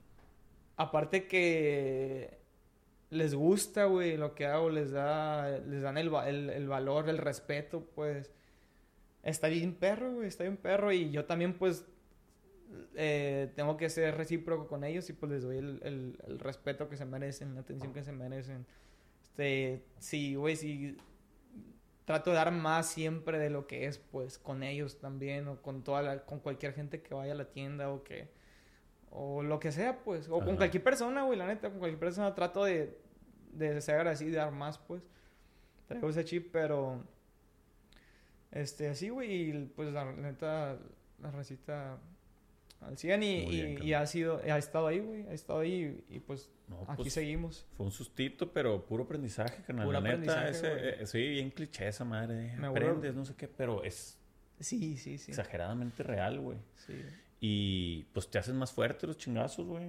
aparte 0.77 1.29
que 1.29 2.41
les 3.11 3.35
gusta, 3.37 3.85
güey, 3.85 4.17
lo 4.17 4.35
que 4.35 4.47
hago, 4.47 4.69
les 4.69 4.91
da, 4.91 5.59
les 5.61 5.83
dan 5.83 5.97
el, 5.97 6.13
el 6.51 6.67
valor, 6.67 7.09
el 7.09 7.19
respeto, 7.19 7.87
pues. 7.95 8.33
Está 9.25 9.49
bien 9.49 9.75
perro, 9.75 10.13
güey, 10.13 10.29
está 10.29 10.45
bien 10.45 10.57
perro. 10.57 10.93
Y 10.93 11.11
yo 11.11 11.25
también, 11.25 11.55
pues, 11.55 11.85
eh, 12.95 13.51
tengo 13.57 13.77
que 13.77 13.89
ser 13.89 14.17
recíproco 14.17 14.69
con 14.69 14.85
ellos 14.85 15.09
y 15.11 15.13
pues 15.13 15.33
les 15.33 15.43
doy 15.43 15.59
el, 15.59 15.81
el, 15.83 16.19
el 16.27 16.39
respeto 16.39 16.89
que 16.89 16.97
se 16.97 17.05
merecen, 17.05 17.55
la 17.55 17.63
atención 17.63 17.93
que 17.93 18.05
se 18.05 18.13
merecen. 18.13 18.67
Este, 19.23 19.85
sí, 19.99 20.35
güey, 20.37 20.57
sí. 20.57 20.97
Trato 22.05 22.31
de 22.31 22.37
dar 22.37 22.53
más 22.53 22.87
siempre 22.87 23.39
de 23.39 23.49
lo 23.49 23.67
que 23.67 23.87
es, 23.87 23.97
pues, 23.99 24.39
con 24.39 24.63
ellos 24.63 24.99
también, 24.99 25.49
o 25.49 25.63
con 25.63 25.83
toda 25.83 26.03
la, 26.03 26.25
con 26.27 26.39
cualquier 26.39 26.75
gente 26.75 27.01
que 27.01 27.15
vaya 27.15 27.33
a 27.33 27.37
la 27.37 27.51
tienda, 27.51 27.91
o 27.91 28.05
que, 28.05 28.29
o 29.11 29.43
lo 29.43 29.59
que 29.59 29.73
sea, 29.73 30.05
pues, 30.05 30.29
o 30.29 30.41
con 30.41 30.57
cualquier 30.57 30.83
persona, 30.85 31.23
güey, 31.23 31.39
la 31.39 31.47
neta, 31.47 31.71
con 31.71 31.79
cualquier 31.79 31.99
persona 31.99 32.35
trato 32.35 32.65
de, 32.65 32.99
de 33.53 33.81
ser 33.81 33.95
agradecido 33.97 34.31
y 34.33 34.35
dar 34.35 34.53
más, 34.53 34.77
pues. 34.77 35.03
Traigo 35.87 36.11
ese 36.11 36.25
chip, 36.25 36.51
pero, 36.53 37.03
este, 38.55 38.89
así, 38.89 39.09
güey, 39.11 39.51
y 39.51 39.65
pues, 39.77 39.93
la 39.93 40.11
neta, 40.13 40.79
la 41.21 41.31
recita 41.31 41.99
al 42.81 42.97
100 42.99 43.23
y, 43.23 43.27
y- 43.27 43.51
bien, 43.51 43.71
y 43.73 43.75
carnal. 43.77 43.95
ha 44.03 44.07
sido, 44.07 44.37
ha 44.43 44.59
estado 44.59 44.87
ahí, 44.87 45.01
güey, 45.01 45.27
ha 45.29 45.33
estado 45.33 45.61
ahí 45.61 46.05
y, 46.09 46.17
y, 46.17 46.21
pues, 46.21 46.51
No, 46.69 46.83
aquí 46.89 47.03
pues, 47.03 47.13
seguimos. 47.13 47.67
Fue 47.77 47.87
un 47.87 47.93
sustito, 47.93 48.53
pero 48.53 48.85
puro 48.87 49.05
aprendizaje, 49.05 49.63
carnal. 49.63 49.87
Puro 49.87 50.01
la 50.01 50.17
neta, 50.17 50.33
aprendizaje, 50.41 50.51
ese, 50.51 50.71
güey. 50.71 51.03
eh, 51.03 51.07
sí, 51.07 51.29
bien 51.29 51.51
cliché 51.51 51.89
esa 51.89 52.05
madre. 52.05 52.53
eh, 52.55 52.57
Me 52.59 52.67
Aprendes, 52.69 53.15
no 53.15 53.25
sé 53.25 53.35
qué, 53.37 53.49
pero 53.49 53.83
es 53.85 54.19
Sí, 54.61 54.97
sí, 54.97 55.19
sí. 55.19 55.31
exageradamente 55.33 56.03
real, 56.03 56.41
güey. 56.41 56.59
Sí. 56.77 56.95
Y 57.41 58.05
pues 58.15 58.31
te 58.31 58.39
hacen 58.39 58.57
más 58.57 58.73
fuerte 58.73 59.07
los 59.07 59.19
chingazos, 59.19 59.67
güey. 59.67 59.85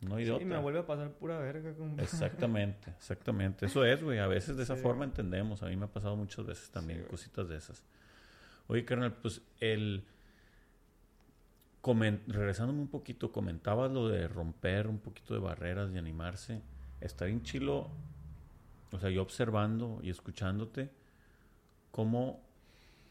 No 0.00 0.16
hay 0.16 0.24
de 0.24 0.30
otra. 0.32 0.46
me 0.46 0.58
vuelve 0.58 0.78
a 0.80 0.86
pasar 0.86 1.10
pura 1.12 1.38
verga. 1.38 1.74
Exactamente, 1.98 2.90
exactamente. 2.98 3.66
Eso 3.66 3.84
es, 3.84 4.02
güey. 4.02 4.18
A 4.18 4.26
veces 4.26 4.56
de 4.56 4.62
esa 4.62 4.76
Sí. 4.76 4.82
forma 4.82 5.04
entendemos. 5.04 5.62
A 5.62 5.66
mí 5.66 5.76
me 5.76 5.84
ha 5.84 5.92
pasado 5.92 6.16
muchas 6.16 6.46
veces 6.46 6.70
también 6.70 7.00
Sí, 7.02 7.06
cositas 7.10 7.48
de 7.48 7.56
esas. 7.56 7.82
Oye, 8.68 8.84
carnal, 8.84 9.12
pues 9.14 9.42
el... 9.60 10.04
comen- 11.82 12.20
Regresándome 12.26 12.80
un 12.80 12.88
poquito, 12.88 13.32
comentabas 13.32 13.90
lo 13.90 14.08
de 14.08 14.28
romper 14.28 14.86
un 14.86 14.98
poquito 14.98 15.34
de 15.34 15.40
barreras 15.40 15.90
y 15.92 15.98
animarse. 15.98 16.62
Está 17.00 17.24
bien 17.26 17.42
chilo, 17.42 17.88
o 18.92 18.98
sea, 18.98 19.10
yo 19.10 19.22
observando 19.22 20.00
y 20.02 20.10
escuchándote, 20.10 20.90
cómo 21.90 22.40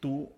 tú 0.00 0.32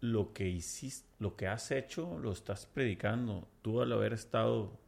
lo 0.00 0.32
que 0.32 0.48
hiciste, 0.48 1.08
lo 1.18 1.36
que 1.36 1.48
has 1.48 1.70
hecho, 1.70 2.18
lo 2.18 2.32
estás 2.32 2.66
predicando. 2.66 3.48
Tú 3.62 3.80
al 3.80 3.92
haber 3.92 4.12
estado 4.12 4.78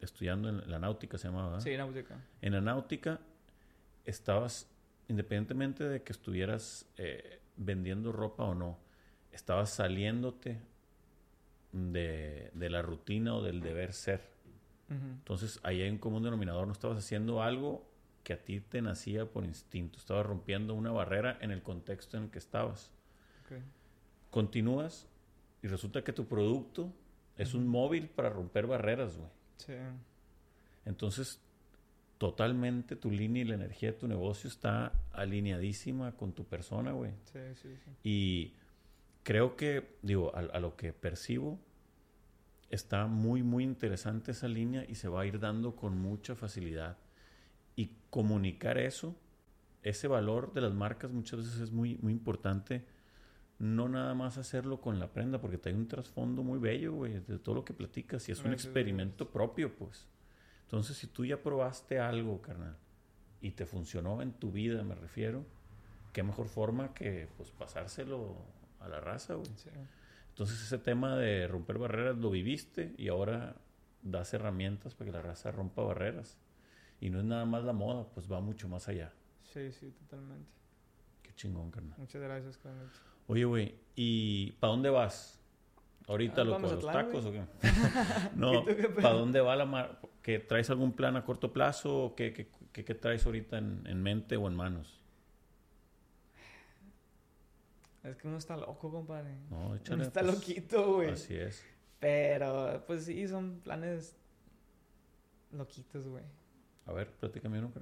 estudiando 0.00 0.48
en 0.48 0.70
la 0.70 0.78
náutica, 0.78 1.18
se 1.18 1.28
llamaba, 1.28 1.48
¿verdad? 1.48 1.64
Sí, 1.64 1.76
náutica. 1.76 2.16
En 2.42 2.52
la 2.52 2.60
náutica 2.60 3.20
estabas, 4.04 4.68
independientemente 5.08 5.84
de 5.84 6.02
que 6.02 6.12
estuvieras 6.12 6.86
eh, 6.96 7.40
vendiendo 7.56 8.12
ropa 8.12 8.44
o 8.44 8.54
no, 8.54 8.78
estabas 9.32 9.70
saliéndote 9.70 10.60
de, 11.72 12.50
de 12.54 12.70
la 12.70 12.82
rutina 12.82 13.34
o 13.34 13.42
del 13.42 13.60
deber 13.60 13.92
ser. 13.92 14.36
Entonces 14.88 15.58
ahí 15.64 15.82
hay 15.82 15.90
un 15.90 15.98
común 15.98 16.22
denominador, 16.22 16.66
no 16.66 16.72
estabas 16.72 16.98
haciendo 16.98 17.42
algo 17.42 17.84
que 18.22 18.34
a 18.34 18.42
ti 18.44 18.60
te 18.60 18.80
nacía 18.82 19.26
por 19.26 19.44
instinto, 19.44 19.98
estabas 19.98 20.24
rompiendo 20.26 20.74
una 20.74 20.92
barrera 20.92 21.38
en 21.40 21.50
el 21.50 21.62
contexto 21.62 22.16
en 22.16 22.24
el 22.24 22.30
que 22.30 22.38
estabas. 22.38 22.92
Continúas 24.30 25.08
y 25.62 25.68
resulta 25.68 26.04
que 26.04 26.12
tu 26.12 26.26
producto 26.26 26.92
es 27.36 27.54
un 27.54 27.66
móvil 27.66 28.08
para 28.08 28.30
romper 28.30 28.66
barreras, 28.66 29.16
güey. 29.16 29.30
Sí. 29.56 29.74
Entonces, 30.84 31.40
totalmente 32.18 32.96
tu 32.96 33.10
línea 33.10 33.42
y 33.42 33.46
la 33.46 33.54
energía 33.54 33.92
de 33.92 33.98
tu 33.98 34.08
negocio 34.08 34.48
está 34.48 34.92
alineadísima 35.12 36.12
con 36.12 36.32
tu 36.32 36.44
persona, 36.44 36.92
güey. 36.92 37.12
Sí, 37.24 37.40
sí, 37.62 37.76
sí. 37.84 37.90
Y 38.02 38.54
creo 39.22 39.56
que, 39.56 39.96
digo, 40.02 40.34
a, 40.34 40.40
a 40.40 40.60
lo 40.60 40.76
que 40.76 40.92
percibo, 40.92 41.58
está 42.70 43.06
muy, 43.06 43.42
muy 43.42 43.64
interesante 43.64 44.32
esa 44.32 44.48
línea 44.48 44.84
y 44.88 44.94
se 44.94 45.08
va 45.08 45.22
a 45.22 45.26
ir 45.26 45.38
dando 45.38 45.76
con 45.76 45.98
mucha 45.98 46.34
facilidad. 46.34 46.98
Y 47.74 47.90
comunicar 48.10 48.78
eso, 48.78 49.14
ese 49.82 50.08
valor 50.08 50.52
de 50.52 50.62
las 50.62 50.74
marcas 50.74 51.12
muchas 51.12 51.40
veces 51.40 51.60
es 51.60 51.70
muy, 51.70 51.96
muy 51.98 52.12
importante. 52.12 52.84
No 53.58 53.88
nada 53.88 54.14
más 54.14 54.36
hacerlo 54.36 54.80
con 54.80 54.98
la 54.98 55.12
prenda, 55.12 55.40
porque 55.40 55.56
te 55.56 55.70
hay 55.70 55.74
un 55.74 55.88
trasfondo 55.88 56.42
muy 56.42 56.58
bello, 56.58 56.92
güey, 56.92 57.20
de 57.20 57.38
todo 57.38 57.54
lo 57.54 57.64
que 57.64 57.72
platicas. 57.72 58.28
Y 58.28 58.32
es 58.32 58.44
un 58.44 58.52
experimento 58.52 59.30
propio, 59.30 59.74
pues. 59.74 60.06
Entonces, 60.64 60.96
si 60.96 61.06
tú 61.06 61.24
ya 61.24 61.42
probaste 61.42 61.98
algo, 61.98 62.42
carnal, 62.42 62.76
y 63.40 63.52
te 63.52 63.66
funcionó 63.66 64.20
en 64.22 64.32
tu 64.32 64.50
vida, 64.50 64.82
me 64.82 64.94
refiero, 64.94 65.44
qué 66.12 66.22
mejor 66.22 66.48
forma 66.48 66.94
que 66.94 67.28
pues 67.36 67.50
pasárselo 67.50 68.36
a 68.80 68.88
la 68.88 69.00
raza, 69.00 69.34
güey. 69.34 69.50
Sí. 69.56 69.70
Entonces 70.30 70.62
ese 70.62 70.78
tema 70.78 71.16
de 71.16 71.46
romper 71.46 71.78
barreras 71.78 72.16
lo 72.16 72.30
viviste 72.30 72.94
y 72.98 73.08
ahora 73.08 73.56
das 74.02 74.34
herramientas 74.34 74.94
para 74.94 75.10
que 75.10 75.16
la 75.16 75.22
raza 75.22 75.50
rompa 75.50 75.82
barreras. 75.82 76.38
Y 77.00 77.10
no 77.10 77.18
es 77.18 77.24
nada 77.24 77.44
más 77.44 77.64
la 77.64 77.72
moda, 77.72 78.06
pues 78.14 78.30
va 78.30 78.40
mucho 78.40 78.68
más 78.68 78.88
allá. 78.88 79.12
Sí, 79.42 79.72
sí, 79.72 79.90
totalmente. 79.90 80.50
Qué 81.22 81.34
chingón, 81.34 81.70
carnal. 81.70 81.98
Muchas 81.98 82.22
gracias, 82.22 82.56
carnal. 82.58 82.88
Oye, 83.28 83.44
güey, 83.44 83.74
¿y 83.94 84.52
para 84.52 84.72
dónde 84.72 84.90
vas? 84.90 85.40
Ahorita, 86.08 86.42
Ah, 86.42 86.44
loco, 86.44 86.62
pa' 86.62 86.68
¿a 86.68 86.72
los 86.74 86.86
tacos 86.86 87.24
o 87.26 87.32
qué? 87.32 87.44
no. 88.36 88.64
¿para 89.02 89.14
dónde 89.14 89.40
va 89.40 89.56
la 89.56 89.64
mar? 89.66 90.00
¿Que 90.22 90.38
traes 90.38 90.70
algún 90.70 90.92
plan 90.92 91.16
a 91.16 91.24
corto 91.24 91.52
plazo 91.52 92.04
o 92.04 92.14
qué, 92.14 92.32
qué, 92.32 92.48
qué- 92.72 92.84
qué 92.84 92.94
traes 92.94 93.26
ahorita 93.26 93.58
en, 93.58 93.84
en 93.86 94.02
mente 94.02 94.36
o 94.36 94.46
en 94.48 94.54
manos? 94.54 95.02
Es 98.04 98.14
que 98.16 98.28
uno 98.28 98.36
está 98.38 98.56
loco, 98.56 98.90
compadre. 98.90 99.34
No, 99.50 99.74
échale. 99.74 99.96
Uno 99.96 100.04
está 100.04 100.20
pues, 100.20 100.34
loquito, 100.34 100.94
güey. 100.94 101.10
Así 101.10 101.34
es. 101.34 101.64
Pero, 101.98 102.84
pues 102.86 103.04
sí, 103.04 103.26
son 103.26 103.58
planes 103.60 104.16
loquitos, 105.50 106.06
güey. 106.06 106.22
A 106.86 106.92
ver, 106.92 107.10
platícame 107.16 107.58
uno. 107.58 107.72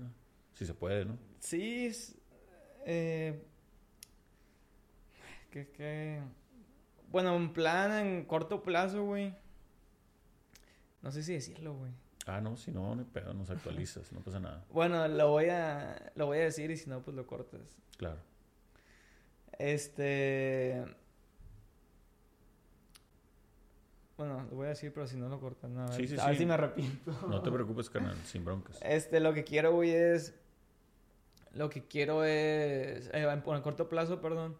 Si 0.54 0.64
se 0.64 0.72
puede, 0.72 1.04
¿no? 1.04 1.18
Sí, 1.40 1.86
es, 1.86 2.16
eh, 2.86 3.44
que, 5.54 5.68
que, 5.68 6.20
bueno, 7.12 7.36
un 7.36 7.52
plan 7.52 7.92
en 7.92 8.24
corto 8.24 8.64
plazo, 8.64 9.04
güey. 9.04 9.32
No 11.00 11.12
sé 11.12 11.22
si 11.22 11.34
decirlo, 11.34 11.74
güey. 11.74 11.92
Ah, 12.26 12.40
no, 12.40 12.56
si 12.56 12.72
no, 12.72 12.96
no 12.96 13.04
pedo, 13.04 13.32
nos 13.34 13.50
actualizas, 13.50 14.10
no 14.12 14.18
pasa 14.20 14.40
nada. 14.40 14.64
Bueno, 14.72 15.06
lo 15.06 15.30
voy 15.30 15.50
a, 15.50 16.10
lo 16.16 16.26
voy 16.26 16.38
a 16.38 16.44
decir 16.44 16.72
y 16.72 16.76
si 16.76 16.90
no, 16.90 17.02
pues 17.02 17.16
lo 17.16 17.24
cortas. 17.26 17.60
Claro. 17.98 18.18
Este, 19.56 20.84
bueno, 24.16 24.44
lo 24.50 24.56
voy 24.56 24.66
a 24.66 24.70
decir, 24.70 24.92
pero 24.92 25.06
si 25.06 25.16
no 25.16 25.28
lo 25.28 25.38
cortas, 25.38 25.70
no, 25.70 25.82
a 25.82 25.90
ver, 25.90 25.94
Sí, 25.94 26.08
sí, 26.08 26.16
a 26.18 26.26
ver 26.26 26.36
si 26.36 26.46
me 26.46 26.54
arrepiento. 26.54 27.12
No 27.28 27.42
te 27.42 27.50
preocupes, 27.52 27.88
carnal, 27.88 28.16
sin 28.24 28.44
broncas. 28.44 28.80
Este, 28.82 29.20
lo 29.20 29.32
que 29.32 29.44
quiero, 29.44 29.72
güey, 29.72 29.90
es. 29.92 30.34
Lo 31.52 31.70
que 31.70 31.84
quiero 31.86 32.24
es. 32.24 33.06
eh, 33.12 33.22
en, 33.22 33.54
en 33.54 33.62
corto 33.62 33.88
plazo, 33.88 34.20
perdón. 34.20 34.56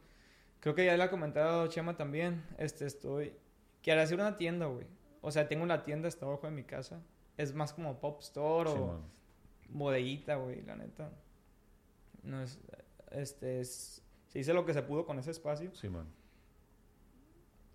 Creo 0.64 0.74
que 0.74 0.86
ya 0.86 0.96
le 0.96 1.02
ha 1.02 1.10
comentado 1.10 1.66
Chema 1.66 1.94
también. 1.94 2.42
Este, 2.56 2.86
estoy. 2.86 3.34
Quiero 3.82 4.00
hacer 4.00 4.18
una 4.18 4.38
tienda, 4.38 4.64
güey. 4.64 4.86
O 5.20 5.30
sea, 5.30 5.46
tengo 5.46 5.62
una 5.62 5.84
tienda 5.84 6.08
hasta 6.08 6.24
abajo 6.24 6.46
de 6.46 6.54
mi 6.54 6.64
casa. 6.64 7.02
Es 7.36 7.52
más 7.52 7.74
como 7.74 8.00
pop 8.00 8.22
store 8.22 8.70
Sí, 8.70 8.78
o 8.78 8.86
man. 8.86 9.02
bodeguita, 9.68 10.36
güey, 10.36 10.62
la 10.62 10.76
neta. 10.76 11.12
No 12.22 12.40
es. 12.42 12.58
Este, 13.10 13.60
es. 13.60 14.02
Se 14.28 14.38
hizo 14.38 14.54
lo 14.54 14.64
que 14.64 14.72
se 14.72 14.80
pudo 14.82 15.04
con 15.04 15.18
ese 15.18 15.32
espacio. 15.32 15.70
Sí, 15.74 15.90
man. 15.90 16.06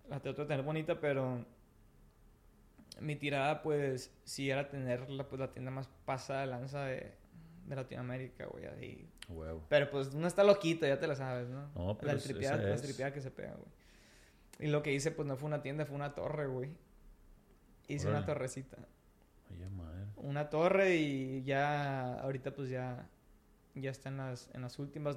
La 0.08 0.18
trato 0.18 0.42
de 0.42 0.48
tener 0.48 0.64
bonita, 0.64 0.98
pero 0.98 1.46
mi 2.98 3.14
tirada, 3.14 3.62
pues, 3.62 4.12
sí 4.24 4.50
era 4.50 4.68
tener 4.68 5.08
la, 5.08 5.28
pues, 5.28 5.38
la 5.38 5.52
tienda 5.52 5.70
más 5.70 5.86
pasada 6.04 6.40
de 6.40 6.46
lanza 6.48 6.86
de, 6.86 7.14
de 7.70 7.76
Latinoamérica, 7.76 8.46
güey. 8.46 8.66
Ahí. 8.66 9.08
Huevo. 9.28 9.64
Pero 9.68 9.90
pues 9.90 10.08
uno 10.14 10.26
está 10.26 10.44
loquito, 10.44 10.86
ya 10.86 10.98
te 10.98 11.06
la 11.06 11.14
sabes, 11.14 11.48
¿no? 11.48 11.70
No, 11.74 11.96
pero 11.98 12.12
la 12.12 12.18
es- 12.18 12.24
tripeada, 12.24 12.56
esa 12.58 12.68
la 12.68 12.74
es. 12.74 12.82
tripeada 12.82 13.12
que 13.12 13.20
se 13.20 13.30
pega, 13.30 13.52
güey. 13.54 13.70
Y 14.58 14.66
lo 14.70 14.82
que 14.82 14.92
hice, 14.92 15.10
pues 15.10 15.26
no 15.26 15.36
fue 15.36 15.46
una 15.46 15.62
tienda, 15.62 15.86
fue 15.86 15.96
una 15.96 16.14
torre, 16.14 16.46
güey. 16.46 16.70
Hice 17.88 18.08
una 18.08 18.26
torrecita. 18.26 18.76
Ay, 19.50 19.68
madre. 19.70 20.04
Una 20.16 20.50
torre 20.50 20.96
y 20.96 21.42
ya, 21.44 22.14
ahorita 22.20 22.54
pues 22.54 22.68
ya, 22.68 23.08
ya 23.74 23.90
está 23.90 24.10
en 24.10 24.18
las, 24.18 24.50
en 24.54 24.62
las 24.62 24.78
últimas. 24.78 25.16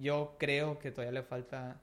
Yo 0.00 0.36
creo 0.38 0.78
que 0.78 0.90
todavía 0.90 1.12
le 1.20 1.22
falta 1.26 1.80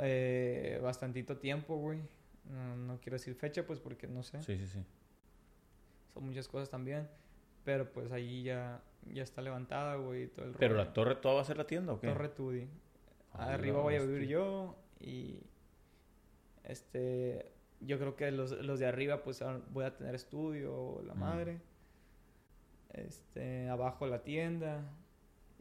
eh, 0.00 0.78
bastantito 0.82 1.38
tiempo, 1.38 1.76
güey. 1.76 2.00
No, 2.44 2.76
no 2.76 3.00
quiero 3.00 3.14
decir 3.16 3.34
fecha, 3.34 3.66
pues 3.66 3.78
porque 3.80 4.06
no 4.06 4.22
sé. 4.22 4.42
Sí, 4.42 4.56
sí, 4.58 4.66
sí. 4.66 4.84
Son 6.14 6.24
muchas 6.26 6.48
cosas 6.48 6.70
también. 6.70 7.08
Pero 7.64 7.90
pues 7.92 8.10
ahí 8.12 8.42
ya, 8.44 8.80
ya 9.12 9.22
está 9.22 9.40
levantada, 9.42 9.96
güey. 9.96 10.28
Todo 10.28 10.46
el 10.46 10.52
¿Pero 10.52 10.74
rollo. 10.74 10.84
la 10.86 10.92
torre 10.92 11.14
toda 11.16 11.34
va 11.36 11.40
a 11.40 11.44
ser 11.44 11.56
la 11.56 11.66
tienda 11.66 11.92
o 11.92 12.00
qué? 12.00 12.08
Torre 12.08 12.28
Tudi. 12.28 12.68
A 13.32 13.52
Arriba 13.54 13.80
voy 13.80 13.94
a 13.96 14.00
vivir 14.00 14.26
yo 14.28 14.76
y 15.00 15.38
este 16.64 17.52
yo 17.80 17.98
creo 17.98 18.16
que 18.16 18.30
los, 18.32 18.50
los 18.64 18.80
de 18.80 18.86
arriba 18.86 19.22
pues 19.22 19.40
ah, 19.42 19.60
voy 19.70 19.84
a 19.84 19.96
tener 19.96 20.14
estudio 20.14 21.00
la 21.06 21.14
Mm. 21.14 21.18
madre. 21.20 21.60
Este, 22.92 23.68
abajo 23.68 24.06
la 24.06 24.22
tienda 24.24 24.82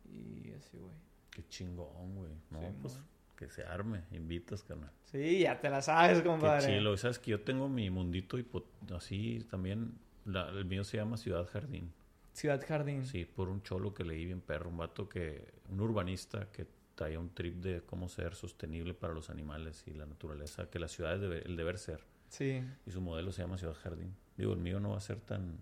y 0.05 0.51
así, 0.53 0.77
güey. 0.77 0.93
Qué 1.29 1.47
chingón, 1.49 2.15
güey. 2.15 2.31
No, 2.49 2.61
Sí, 2.61 2.67
pues 2.81 2.99
que 3.35 3.49
se 3.49 3.63
arme, 3.63 4.01
invitas, 4.11 4.63
carnal. 4.63 4.89
Sí, 5.03 5.41
ya 5.41 5.59
te 5.59 5.69
la 5.69 5.81
sabes, 5.83 6.23
compadre. 6.23 6.65
Qué 6.65 6.73
chilo. 6.77 6.97
Sabes 6.97 7.19
que 7.19 7.31
yo 7.31 7.41
tengo 7.41 7.69
mi 7.69 7.89
mundito 7.91 8.37
hipo- 8.39 8.63
así 8.95 9.45
también. 9.51 9.93
la- 10.25 10.49
el 10.49 10.65
mío 10.65 10.83
se 10.83 10.97
llama 10.97 11.15
Ciudad 11.17 11.45
Jardín. 11.47 11.93
Ciudad 12.37 12.63
Jardín. 12.67 13.03
Sí, 13.05 13.25
por 13.25 13.49
un 13.49 13.63
cholo 13.63 13.93
que 13.95 14.03
leí 14.03 14.23
bien 14.25 14.41
perro, 14.41 14.69
un 14.69 14.77
vato 14.77 15.09
que, 15.09 15.53
un 15.69 15.79
urbanista 15.81 16.51
que 16.51 16.67
traía 16.93 17.19
un 17.19 17.33
trip 17.33 17.55
de 17.55 17.81
cómo 17.81 18.07
ser 18.09 18.35
sostenible 18.35 18.93
para 18.93 19.11
los 19.13 19.31
animales 19.31 19.83
y 19.87 19.91
la 19.95 20.05
naturaleza, 20.05 20.69
que 20.69 20.77
la 20.77 20.87
ciudad 20.87 21.15
es 21.15 21.21
debe- 21.21 21.43
el 21.45 21.55
deber 21.55 21.79
ser. 21.79 22.03
Sí. 22.29 22.63
Y 22.85 22.91
su 22.91 23.01
modelo 23.01 23.31
se 23.31 23.41
llama 23.41 23.57
Ciudad 23.57 23.73
Jardín. 23.73 24.15
Digo, 24.37 24.53
el 24.53 24.59
mío 24.59 24.79
no 24.79 24.91
va 24.91 24.97
a 24.97 25.01
ser 25.01 25.19
tan, 25.19 25.57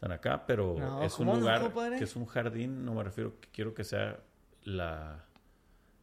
tan 0.00 0.10
acá, 0.10 0.44
pero 0.46 0.74
No, 0.78 1.02
es 1.04 1.12
un 1.20 1.26
¿cómo 1.26 1.34
no, 1.34 1.40
lugar 1.42 1.60
compadre? 1.62 1.98
que 1.98 2.04
es 2.04 2.16
un 2.16 2.26
jardín, 2.26 2.84
no 2.84 2.94
me 2.94 3.04
refiero, 3.04 3.38
que 3.40 3.48
quiero 3.50 3.72
que 3.72 3.84
sea 3.84 4.20
la, 4.64 5.24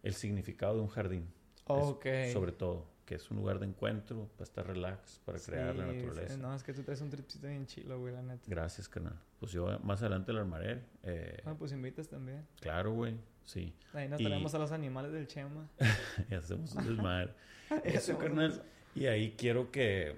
el 0.03 0.13
significado 0.13 0.75
de 0.75 0.81
un 0.81 0.87
jardín. 0.87 1.23
Es 1.23 1.65
Ok. 1.67 2.05
sobre 2.31 2.53
todo, 2.53 2.87
que 3.05 3.15
es 3.15 3.29
un 3.29 3.37
lugar 3.37 3.59
de 3.59 3.65
encuentro, 3.65 4.29
para 4.37 4.43
estar 4.43 4.65
relax, 4.67 5.19
para 5.25 5.37
crear 5.39 5.75
la 5.75 5.85
naturaleza. 5.87 6.35
sí, 6.35 6.39
No, 6.39 6.55
es 6.55 6.63
que 6.63 6.73
tú 6.73 6.83
traes 6.83 7.01
un 7.01 7.09
tripcito 7.09 7.47
bien 7.47 7.65
chilo, 7.65 7.99
güey, 7.99 8.13
la 8.13 8.21
neta. 8.21 8.43
Gracias, 8.47 8.87
canal. 8.87 9.19
Pues 9.39 9.51
yo 9.53 9.79
más 9.83 10.01
adelante 10.01 10.33
lo 10.33 10.39
armaré. 10.41 10.81
Eh, 11.03 11.41
Ah, 11.45 11.55
pues 11.57 11.71
invitas 11.71 12.07
también. 12.09 12.45
Claro, 12.59 12.91
güey. 12.93 13.15
Sí. 13.45 13.73
Ahí 13.93 14.07
nos 14.09 14.19
Y- 14.19 14.23
tenemos 14.25 14.53
a 14.53 14.59
los 14.59 14.71
animales 14.71 15.11
del 15.13 15.27
Chema. 15.27 15.69
y 16.29 16.33
hacemos 16.35 16.73
un 16.75 16.85
desmadre. 16.85 17.33
Eso, 17.83 18.17
carnal. 18.17 18.51
eso. 18.51 18.63
Y 18.95 19.05
ahí 19.05 19.35
quiero 19.37 19.71
que. 19.71 20.17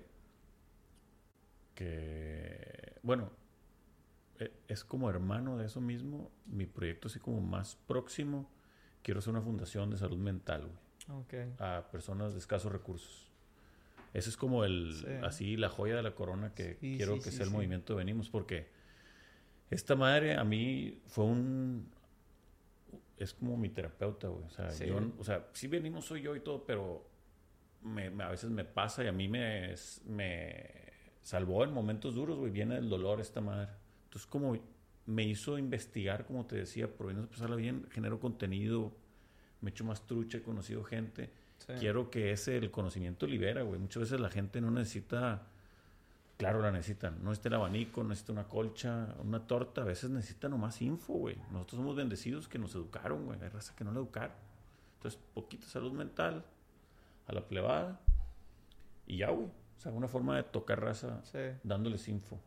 Que. 1.75 2.93
Bueno. 3.03 3.29
e- 4.39 4.51
Es 4.67 4.83
como 4.83 5.09
hermano 5.09 5.57
de 5.57 5.65
eso 5.65 5.81
mismo. 5.81 6.31
Mi 6.45 6.65
proyecto, 6.65 7.07
así 7.07 7.19
como 7.19 7.41
más 7.41 7.75
próximo. 7.87 8.49
Quiero 9.03 9.19
hacer 9.19 9.31
una 9.31 9.41
fundación 9.41 9.89
de 9.89 9.97
salud 9.97 10.17
mental, 10.17 10.67
güey. 10.67 11.19
Ok. 11.21 11.59
A 11.61 11.87
personas 11.91 12.33
de 12.33 12.39
escasos 12.39 12.71
recursos. 12.71 13.29
Ese 14.13 14.29
es 14.29 14.37
como 14.37 14.63
el. 14.65 14.93
Sí. 14.95 15.05
Así, 15.23 15.57
la 15.57 15.69
joya 15.69 15.95
de 15.95 16.03
la 16.03 16.15
corona 16.15 16.53
que 16.53 16.75
Sí, 16.75 16.95
quiero 16.97 17.15
sí, 17.17 17.21
que 17.23 17.31
sea 17.31 17.45
el 17.45 17.51
movimiento 17.51 17.93
de 17.93 17.97
Venimos. 17.97 18.29
Porque. 18.29 18.67
Esta 19.71 19.95
madre 19.95 20.35
a 20.35 20.43
mí 20.43 20.99
fue 21.07 21.25
un. 21.25 21.87
Es 23.17 23.33
como 23.33 23.55
mi 23.57 23.69
terapeuta, 23.69 24.27
güey. 24.27 24.43
O 24.45 24.49
sea, 24.49 24.69
Sí. 24.71 24.85
yo, 24.87 24.99
o 25.19 25.23
sea, 25.23 25.47
sí 25.53 25.67
venimos 25.67 26.05
soy 26.05 26.21
yo 26.21 26.35
y 26.35 26.39
todo, 26.41 26.63
pero 26.65 27.05
me, 27.83 28.09
me- 28.09 28.23
a 28.23 28.29
veces 28.29 28.49
me 28.49 28.65
pasa 28.65 29.03
y 29.03 29.07
a 29.07 29.11
mí 29.11 29.27
me, 29.27 29.73
me 30.07 30.69
salvó 31.21 31.63
en 31.63 31.71
momentos 31.73 32.15
duros, 32.15 32.37
güey. 32.37 32.51
Viene 32.51 32.77
el 32.77 32.89
dolor 32.89 33.21
esta 33.21 33.39
madre. 33.41 33.71
Entonces, 34.05 34.27
como 34.27 34.57
me 35.05 35.23
hizo 35.23 35.57
investigar, 35.57 36.25
como 36.25 36.45
te 36.45 36.55
decía, 36.57 36.87
por 36.87 37.13
no 37.13 37.25
pasarla 37.27 37.55
bien, 37.55 37.85
genero 37.91 38.19
contenido, 38.19 38.91
me 39.61 39.69
echo 39.69 39.83
más 39.85 40.05
trucha, 40.05 40.39
he 40.39 40.41
conocido 40.41 40.83
gente. 40.83 41.29
Sí. 41.59 41.73
Quiero 41.79 42.09
que 42.09 42.31
ese, 42.31 42.57
el 42.57 42.71
conocimiento 42.71 43.27
libera, 43.27 43.61
güey. 43.61 43.79
Muchas 43.79 44.01
veces 44.01 44.19
la 44.19 44.29
gente 44.31 44.61
no 44.61 44.71
necesita, 44.71 45.47
claro, 46.41 46.59
la 46.59 46.71
necesitan. 46.71 47.19
No 47.23 47.29
necesita 47.29 47.49
el 47.49 47.53
abanico, 47.55 48.01
no 48.01 48.09
necesita 48.09 48.31
una 48.33 48.45
colcha, 48.47 49.13
una 49.23 49.45
torta. 49.45 49.81
A 49.81 49.85
veces 49.85 50.09
necesita 50.09 50.49
nomás 50.49 50.81
info, 50.81 51.13
güey. 51.13 51.35
Nosotros 51.51 51.77
somos 51.77 51.95
bendecidos 51.95 52.47
que 52.47 52.57
nos 52.57 52.73
educaron, 52.73 53.25
güey. 53.25 53.39
Hay 53.43 53.49
raza 53.49 53.75
que 53.75 53.83
no 53.83 53.91
la 53.91 53.99
educaron. 53.99 54.35
Entonces, 54.95 55.19
poquita 55.35 55.67
salud 55.67 55.91
mental 55.91 56.43
a 57.27 57.33
la 57.33 57.47
plebada 57.47 57.99
y 59.05 59.17
ya, 59.17 59.29
güey. 59.29 59.45
O 59.45 59.79
sea, 59.79 59.91
una 59.91 60.07
forma 60.07 60.35
de 60.35 60.41
tocar 60.41 60.81
raza 60.81 61.23
Sí. 61.25 61.37
dándoles 61.63 62.07
info. 62.07 62.39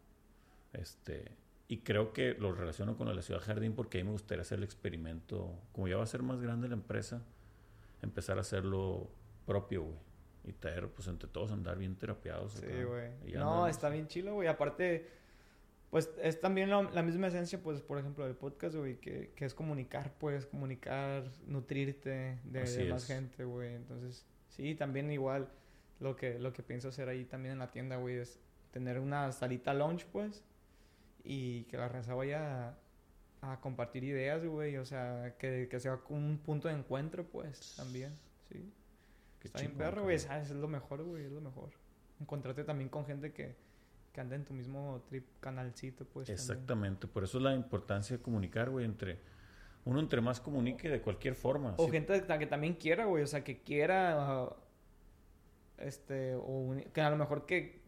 Este, 0.72 1.30
y 1.68 1.78
creo 1.78 2.12
que 2.12 2.34
lo 2.34 2.52
relaciono 2.52 2.96
con 2.96 3.14
la 3.14 3.22
Ciudad 3.22 3.40
Jardín 3.40 3.74
porque 3.74 3.98
ahí 3.98 4.04
me 4.04 4.10
gustaría 4.10 4.42
hacer 4.42 4.58
el 4.58 4.64
experimento. 4.64 5.56
Como 5.72 5.86
ya 5.86 5.96
va 5.98 6.02
a 6.02 6.06
ser 6.06 6.24
más 6.24 6.40
grande 6.40 6.66
la 6.66 6.74
empresa, 6.74 7.22
empezar 8.02 8.38
a 8.38 8.40
hacerlo 8.40 9.08
propio, 9.46 9.84
güey. 9.84 9.98
Y 10.46 10.52
traer, 10.52 10.88
pues 10.88 11.08
entre 11.08 11.28
todos 11.28 11.50
andar 11.52 11.78
bien 11.78 11.96
terapiados. 11.96 12.52
Sí, 12.52 12.66
güey. 12.66 13.10
No, 13.32 13.50
andamos. 13.50 13.70
está 13.70 13.88
bien 13.88 14.06
chilo, 14.08 14.34
güey. 14.34 14.46
Aparte, 14.46 15.08
pues 15.94 16.10
es 16.20 16.40
también 16.40 16.70
la 16.70 17.02
misma 17.02 17.28
esencia, 17.28 17.62
pues, 17.62 17.80
por 17.80 17.98
ejemplo, 17.98 18.24
del 18.24 18.34
podcast, 18.34 18.74
güey, 18.74 18.96
que, 18.96 19.30
que 19.36 19.44
es 19.44 19.54
comunicar, 19.54 20.12
pues, 20.18 20.44
comunicar, 20.44 21.24
nutrirte 21.46 22.40
de, 22.42 22.88
más 22.90 23.06
gente, 23.06 23.44
güey. 23.44 23.74
Entonces, 23.74 24.26
sí, 24.48 24.74
también 24.74 25.10
igual 25.12 25.48
lo 26.00 26.16
que, 26.16 26.38
lo 26.40 26.52
que 26.52 26.64
pienso 26.64 26.88
hacer 26.88 27.08
ahí 27.08 27.24
también 27.24 27.52
en 27.52 27.58
la 27.60 27.70
tienda, 27.70 27.94
güey, 27.94 28.16
es 28.16 28.40
tener 28.72 28.98
una 28.98 29.30
salita 29.30 29.72
lounge, 29.72 30.04
pues, 30.10 30.42
y 31.22 31.62
que 31.66 31.76
la 31.76 31.88
raza 31.88 32.14
vaya 32.14 32.70
a, 33.40 33.52
a 33.52 33.60
compartir 33.60 34.02
ideas, 34.02 34.44
güey. 34.44 34.76
O 34.78 34.84
sea, 34.84 35.36
que, 35.38 35.68
que 35.70 35.78
sea 35.78 36.00
un 36.08 36.38
punto 36.38 36.66
de 36.66 36.74
encuentro, 36.74 37.24
pues, 37.24 37.76
también, 37.76 38.12
sí. 38.48 38.68
Qué 39.44 39.48
Está 39.48 39.60
bien 39.60 39.74
perro, 39.74 40.04
güey. 40.04 40.16
Es 40.16 40.50
lo 40.50 40.68
mejor, 40.68 41.02
güey. 41.02 41.26
Es 41.26 41.32
lo 41.32 41.42
mejor. 41.42 41.68
Encontrarte 42.18 42.64
también 42.64 42.88
con 42.88 43.04
gente 43.04 43.30
que, 43.34 43.54
que 44.10 44.20
anda 44.22 44.36
en 44.36 44.46
tu 44.46 44.54
mismo 44.54 45.04
trip 45.06 45.26
canalcito, 45.40 46.06
pues. 46.06 46.28
también. 46.28 46.40
Exactamente. 46.40 47.06
Por 47.06 47.24
eso 47.24 47.36
es 47.36 47.44
la 47.44 47.54
importancia 47.54 48.16
de 48.16 48.22
comunicar, 48.22 48.70
güey, 48.70 48.86
entre... 48.86 49.20
Uno 49.84 50.00
entre 50.00 50.22
más 50.22 50.40
comunique 50.40 50.88
de 50.88 51.02
cualquier 51.02 51.34
forma. 51.34 51.74
O 51.76 51.84
Sí, 51.84 51.90
gente 51.90 52.22
que 52.38 52.46
también 52.46 52.72
quiera, 52.72 53.04
güey. 53.04 53.22
O 53.22 53.26
sea, 53.26 53.44
que 53.44 53.60
quiera. 53.60 54.14
ah, 54.16 54.56
este. 55.76 56.36
O 56.36 56.74
que 56.90 57.02
a 57.02 57.10
lo 57.10 57.16
mejor 57.16 57.44
que. 57.44 57.82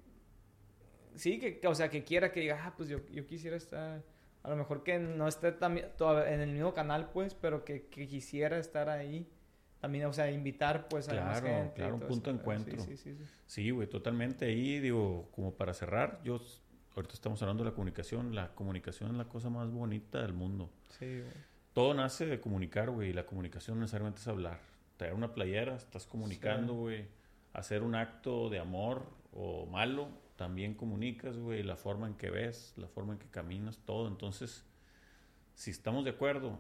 Sí, 1.15 1.39
que, 1.39 1.67
o 1.67 1.75
sea, 1.75 1.89
que 1.89 2.05
quiera 2.05 2.33
que 2.33 2.41
diga, 2.41 2.63
ah, 2.67 2.75
pues 2.77 2.91
yo, 2.91 2.99
yo 3.07 3.27
quisiera 3.27 3.57
estar. 3.57 4.05
A 4.43 4.51
lo 4.51 4.57
mejor 4.57 4.83
que 4.83 4.99
no 4.99 5.27
esté 5.27 5.49
en 5.49 6.41
el 6.43 6.53
mismo 6.53 6.75
canal, 6.75 7.09
pues, 7.13 7.35
pero 7.35 7.65
que, 7.65 7.87
que 7.87 8.07
quisiera 8.07 8.59
estar 8.59 8.91
ahí. 8.91 9.27
También, 9.81 10.07
o 10.07 10.13
sea, 10.13 10.31
invitar, 10.31 10.89
pues, 10.89 11.09
a 11.09 11.15
más 11.15 11.41
Claro, 11.41 11.47
gente. 11.57 11.73
y 11.73 11.77
claro, 11.77 11.95
un 11.97 12.01
punto 12.01 12.31
de 12.33 12.39
encuentro. 12.39 12.83
Sí, 12.83 12.97
sí, 12.97 13.15
sí. 13.15 13.25
sí. 13.25 13.31
Sí, 13.47 13.71
güey, 13.71 13.89
totalmente. 13.89 14.47
Ahí, 14.47 14.81
digo, 14.81 15.29
como 15.35 15.55
para 15.55 15.75
cerrar, 15.75 16.21
yo... 16.25 16.41
Ahorita 16.97 17.13
estamos 17.13 17.43
hablando 17.43 17.63
de 17.63 17.69
la 17.71 17.75
comunicación. 17.75 18.35
La 18.35 18.55
comunicación 18.55 19.11
es 19.11 19.17
la 19.19 19.27
cosa 19.29 19.51
más 19.51 19.71
bonita 19.71 20.23
del 20.23 20.33
mundo. 20.33 20.71
Sí, 20.99 21.05
güey. 21.21 21.31
Todo 21.75 21.93
nace 21.93 22.25
de 22.25 22.41
comunicar, 22.41 22.89
güey. 22.89 23.11
Y 23.11 23.13
la 23.13 23.27
comunicación 23.27 23.77
no 23.77 23.83
necesariamente 23.83 24.21
es 24.21 24.27
hablar. 24.29 24.61
Traer 24.97 25.13
una 25.13 25.35
playera, 25.35 25.77
estás 25.77 26.07
comunicando, 26.07 26.73
Sí. 26.73 26.79
güey. 26.79 27.09
Hacer 27.53 27.83
un 27.83 27.95
acto 27.97 28.49
de 28.49 28.59
amor 28.61 29.05
o 29.35 29.67
malo, 29.67 30.09
también 30.37 30.73
comunicas, 30.73 31.37
güey. 31.37 31.63
La 31.63 31.77
forma 31.77 32.07
en 32.07 32.15
que 32.15 32.31
ves, 32.31 32.73
la 32.79 32.89
forma 32.89 33.13
en 33.13 33.19
que 33.19 33.27
caminas, 33.29 33.77
todo. 33.85 34.09
Entonces, 34.09 34.65
si 35.55 35.71
estamos 35.71 36.03
de 36.05 36.13
acuerdo 36.13 36.59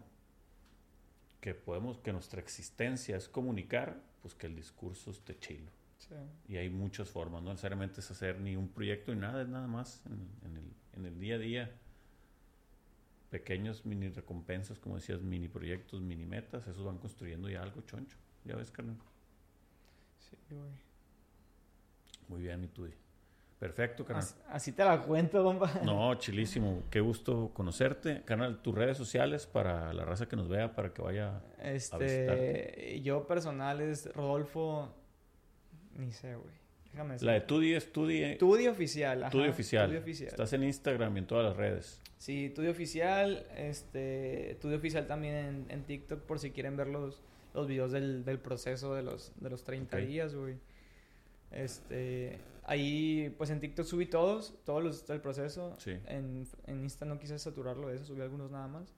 que 1.47 1.55
podemos, 1.55 1.99
que 1.99 2.13
nuestra 2.13 2.41
existencia 2.41 3.17
es 3.17 3.29
comunicar, 3.29 4.03
pues 4.21 4.35
que 4.35 4.49
el 4.49 4.57
discurso 4.57 5.13
esté 5.13 5.39
chilo. 5.39 5.71
Sí. 5.97 6.17
Y 6.49 6.57
hay 6.57 6.69
muchas 6.69 7.09
formas, 7.09 7.41
no 7.41 7.51
necesariamente 7.51 8.01
es 8.01 8.11
hacer 8.11 8.41
ni 8.41 8.57
un 8.57 8.67
proyecto 8.67 9.15
ni 9.15 9.21
nada, 9.21 9.43
es 9.43 9.49
nada 9.49 9.69
más 9.69 10.03
en, 10.07 10.29
en 10.45 10.57
el, 10.57 10.73
en 10.95 11.07
el 11.07 11.21
día 11.21 11.37
a 11.37 11.39
día. 11.39 11.71
Pequeños 13.31 13.87
mini 13.87 14.09
recompensas, 14.09 14.81
como 14.81 14.97
decías, 14.97 15.23
mini 15.23 15.47
proyectos, 15.47 16.01
mini 16.01 16.27
metas, 16.27 16.67
esos 16.67 16.85
van 16.85 16.99
construyendo 16.99 17.49
ya 17.49 17.63
algo 17.63 17.81
choncho. 17.83 18.17
Ya 18.45 18.57
ves, 18.57 18.73
carnal. 18.73 18.97
Sí, 20.19 20.37
güey. 20.51 20.73
Muy 22.27 22.43
bien, 22.43 22.61
mi 22.61 22.67
Tudi. 22.67 23.06
Perfecto, 23.59 24.05
carnal. 24.05 24.23
Así, 24.23 24.35
así 24.49 24.73
te 24.73 24.85
la 24.85 25.01
cuento, 25.01 25.43
compa. 25.43 25.81
No, 25.83 26.15
chilísimo. 26.17 26.83
Qué 26.91 27.01
gusto 27.01 27.51
conocerte. 27.55 28.23
Carnal, 28.25 28.61
tus 28.61 28.75
redes 28.75 28.99
sociales 28.99 29.47
para 29.47 29.95
la 29.95 30.05
raza 30.05 30.29
que 30.29 30.37
nos 30.37 30.49
vea, 30.49 30.75
para 30.75 30.93
que 30.93 31.01
vaya. 31.01 31.41
Este, 31.63 33.01
yo 33.03 33.27
personal 33.27 33.81
es 33.81 34.13
Rodolfo, 34.15 34.95
ni 35.95 36.13
sé, 36.13 36.35
güey. 36.35 36.55
Déjame 36.93 37.15
decir. 37.15 37.27
La 37.27 37.33
de 37.33 37.41
Tudi 37.43 37.75
es 37.75 37.93
Tudi. 37.93 38.37
Tudi 38.37 38.69
oficial, 38.69 39.23
ajá. 39.23 39.31
Tudi 39.31 39.49
oficial. 39.49 39.87
Tudi 39.89 39.99
oficial. 39.99 40.29
Estás 40.29 40.53
en 40.53 40.63
Instagram 40.65 41.17
y 41.17 41.19
en 41.21 41.27
todas 41.27 41.45
las 41.47 41.57
redes. 41.57 42.03
Sí, 42.19 42.51
Tudi 42.55 42.69
oficial, 42.69 43.47
este, 43.57 44.59
Tudi 44.61 44.75
oficial 44.75 45.07
también 45.07 45.35
en, 45.35 45.67
en 45.71 45.85
TikTok 45.85 46.21
por 46.21 46.39
si 46.39 46.51
quieren 46.51 46.77
ver 46.77 46.89
los, 46.89 47.23
los 47.55 47.67
videos 47.67 47.93
del, 47.93 48.25
del 48.25 48.39
proceso 48.39 48.95
de 48.95 49.03
los, 49.03 49.33
de 49.41 49.49
los 49.51 49.65
30 49.65 49.97
Ok. 49.97 50.03
días, 50.05 50.35
güey. 50.35 50.57
Este, 51.51 52.39
ahí, 52.67 53.35
pues 53.39 53.51
en 53.51 53.61
TikTok 53.61 53.87
subí 53.87 54.07
todos, 54.07 54.55
todos 54.65 54.83
los 54.85 55.07
del 55.07 55.21
proceso. 55.21 55.75
Sí. 55.79 55.93
En, 56.07 56.47
en 56.67 56.83
Insta 56.83 57.05
no 57.07 57.19
quise 57.19 57.39
saturarlo 57.39 57.89
de 57.89 57.97
eso, 57.97 58.05
subí 58.05 58.21
algunos 58.23 58.51
nada 58.51 58.69
más. 58.69 58.95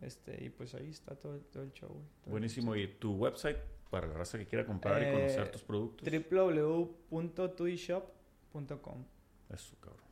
Este, 0.00 0.44
y 0.44 0.50
pues 0.50 0.74
ahí 0.74 0.90
está 0.90 1.14
todo, 1.14 1.34
el- 1.36 1.44
todo 1.46 1.62
el 1.62 1.72
show, 1.72 1.88
todo 1.88 2.00
el 2.26 2.30
Buenísimo. 2.32 2.72
proceso. 2.72 2.92
¿Y 2.92 2.96
tu 2.98 3.14
website 3.14 3.56
para 3.90 4.06
la 4.06 4.14
raza 4.14 4.36
que 4.38 4.46
quiera 4.46 4.66
comprar 4.66 5.00
y 5.00 5.04
Eh, 5.06 5.12
conocer 5.12 5.50
tus 5.52 5.62
productos? 5.62 6.06
www.tudishop.com 6.10 9.04
Eso, 9.50 9.76
cabrón. 9.80 10.04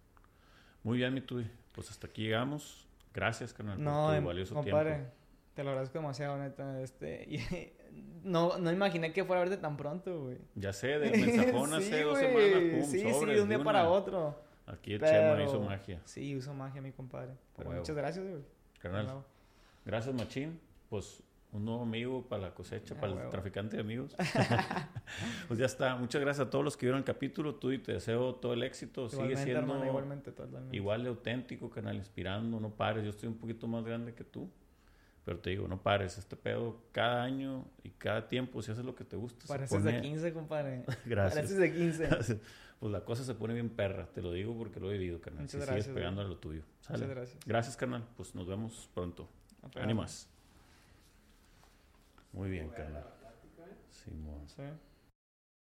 Muy 0.82 0.98
bien, 0.98 1.14
mi 1.14 1.20
Tudi. 1.22 1.50
Pues 1.72 1.90
hasta 1.90 2.06
aquí 2.06 2.22
llegamos. 2.22 2.86
Gracias, 3.12 3.52
carnal, 3.52 3.82
No, 3.82 4.06
por 4.06 4.14
em- 4.14 4.22
tu 4.22 4.26
valioso 4.28 4.54
compadre, 4.54 4.94
tiempo. 4.94 5.10
te 5.54 5.64
lo 5.64 5.70
agradezco 5.70 5.98
demasiado, 5.98 6.38
neta. 6.38 6.80
Este, 6.82 7.24
y 7.28 7.38
no, 8.22 8.58
no 8.58 8.72
imaginé 8.72 9.12
que 9.12 9.24
fuera 9.24 9.42
a 9.42 9.44
verte 9.44 9.60
tan 9.60 9.76
pronto, 9.76 10.22
güey. 10.24 10.38
Ya 10.54 10.72
sé, 10.72 10.98
del 10.98 11.10
mensajón 11.26 11.70
Sí, 11.70 11.76
hace 11.76 12.02
dos 12.02 12.18
güey. 12.18 12.50
semanas, 12.50 12.72
pum, 12.80 12.90
Sí, 12.90 12.98
sí, 13.00 13.26
de 13.26 13.42
un 13.42 13.48
día 13.48 13.56
una. 13.58 13.64
para 13.64 13.88
otro. 13.88 14.42
Aquí 14.66 14.94
el 14.94 15.00
Pero- 15.00 15.36
Chema 15.36 15.42
hizo 15.44 15.60
magia. 15.60 16.00
Sí, 16.04 16.34
uso 16.36 16.54
magia, 16.54 16.80
mi 16.80 16.92
compadre. 16.92 17.32
Pero 17.56 17.70
muchas 17.70 17.94
gracias, 17.94 18.24
güey. 18.26 18.42
Carnal, 18.78 19.22
gracias, 19.84 20.14
Machín. 20.14 20.58
Pues 20.88 21.22
un 21.52 21.64
nuevo 21.64 21.82
amigo 21.82 22.26
para 22.26 22.42
la 22.42 22.54
cosecha, 22.54 22.94
Ah, 22.96 23.00
para 23.00 23.24
el 23.24 23.28
traficante 23.30 23.76
de 23.76 23.82
amigos. 23.82 24.16
pues 25.48 25.58
ya 25.58 25.66
está. 25.66 25.96
Muchas 25.96 26.20
gracias 26.20 26.46
a 26.46 26.50
todos 26.50 26.64
los 26.64 26.76
que 26.76 26.86
vieron 26.86 26.98
el 26.98 27.04
capítulo. 27.04 27.54
Tú 27.56 27.72
y 27.72 27.78
te 27.78 27.92
deseo 27.92 28.34
todo 28.36 28.54
el 28.54 28.62
éxito. 28.62 29.08
Sigue 29.08 29.22
Igualmente, 29.22 29.44
siendo 29.44 29.60
hermano, 29.60 29.86
igualmente, 29.86 30.32
igual 30.72 31.02
de 31.04 31.08
auténtico, 31.10 31.70
canal, 31.70 31.96
inspirando. 31.96 32.58
No 32.58 32.70
pares. 32.70 33.04
Yo 33.04 33.10
estoy 33.10 33.28
un 33.28 33.36
poquito 33.36 33.66
más 33.68 33.84
grande 33.84 34.14
que 34.14 34.24
tú. 34.24 34.50
Pero 35.24 35.38
te 35.38 35.50
digo, 35.50 35.66
no 35.68 35.82
pares. 35.82 36.18
Este 36.18 36.36
pedo 36.36 36.82
cada 36.92 37.22
año 37.22 37.64
y 37.82 37.90
cada 37.90 38.28
tiempo, 38.28 38.60
si 38.62 38.72
haces 38.72 38.84
lo 38.84 38.94
que 38.94 39.04
te 39.04 39.16
gusta, 39.16 39.46
Pareces 39.46 39.78
pone- 39.78 39.92
de 39.92 40.00
15, 40.02 40.32
compadre. 40.32 40.84
Gracias. 41.06 41.34
Pareces 41.34 41.56
de 41.58 41.72
15. 41.72 42.08
pues 42.80 42.92
la 42.92 43.04
cosa 43.04 43.24
se 43.24 43.34
pone 43.34 43.54
bien 43.54 43.70
perra. 43.70 44.06
Te 44.06 44.20
lo 44.20 44.32
digo 44.32 44.56
porque 44.56 44.80
lo 44.80 44.90
he 44.90 44.98
vivido, 44.98 45.20
carnal. 45.20 45.42
Muchas 45.42 45.52
si 45.52 45.66
gracias, 45.66 45.84
sigues 45.86 45.96
pegando 45.96 46.20
a 46.20 46.24
lo 46.24 46.36
tuyo. 46.36 46.62
Muchas 46.80 47.00
Sale. 47.00 47.06
gracias. 47.06 47.38
Gracias, 47.46 47.76
carnal. 47.76 48.06
Pues 48.16 48.34
nos 48.34 48.46
vemos 48.46 48.90
pronto. 48.92 49.28
Ánimas. 49.76 50.28
Muy 52.32 52.50
bien, 52.50 52.68
carnal. 52.70 53.06
Simón. 53.90 54.46
Sí. 54.48 54.62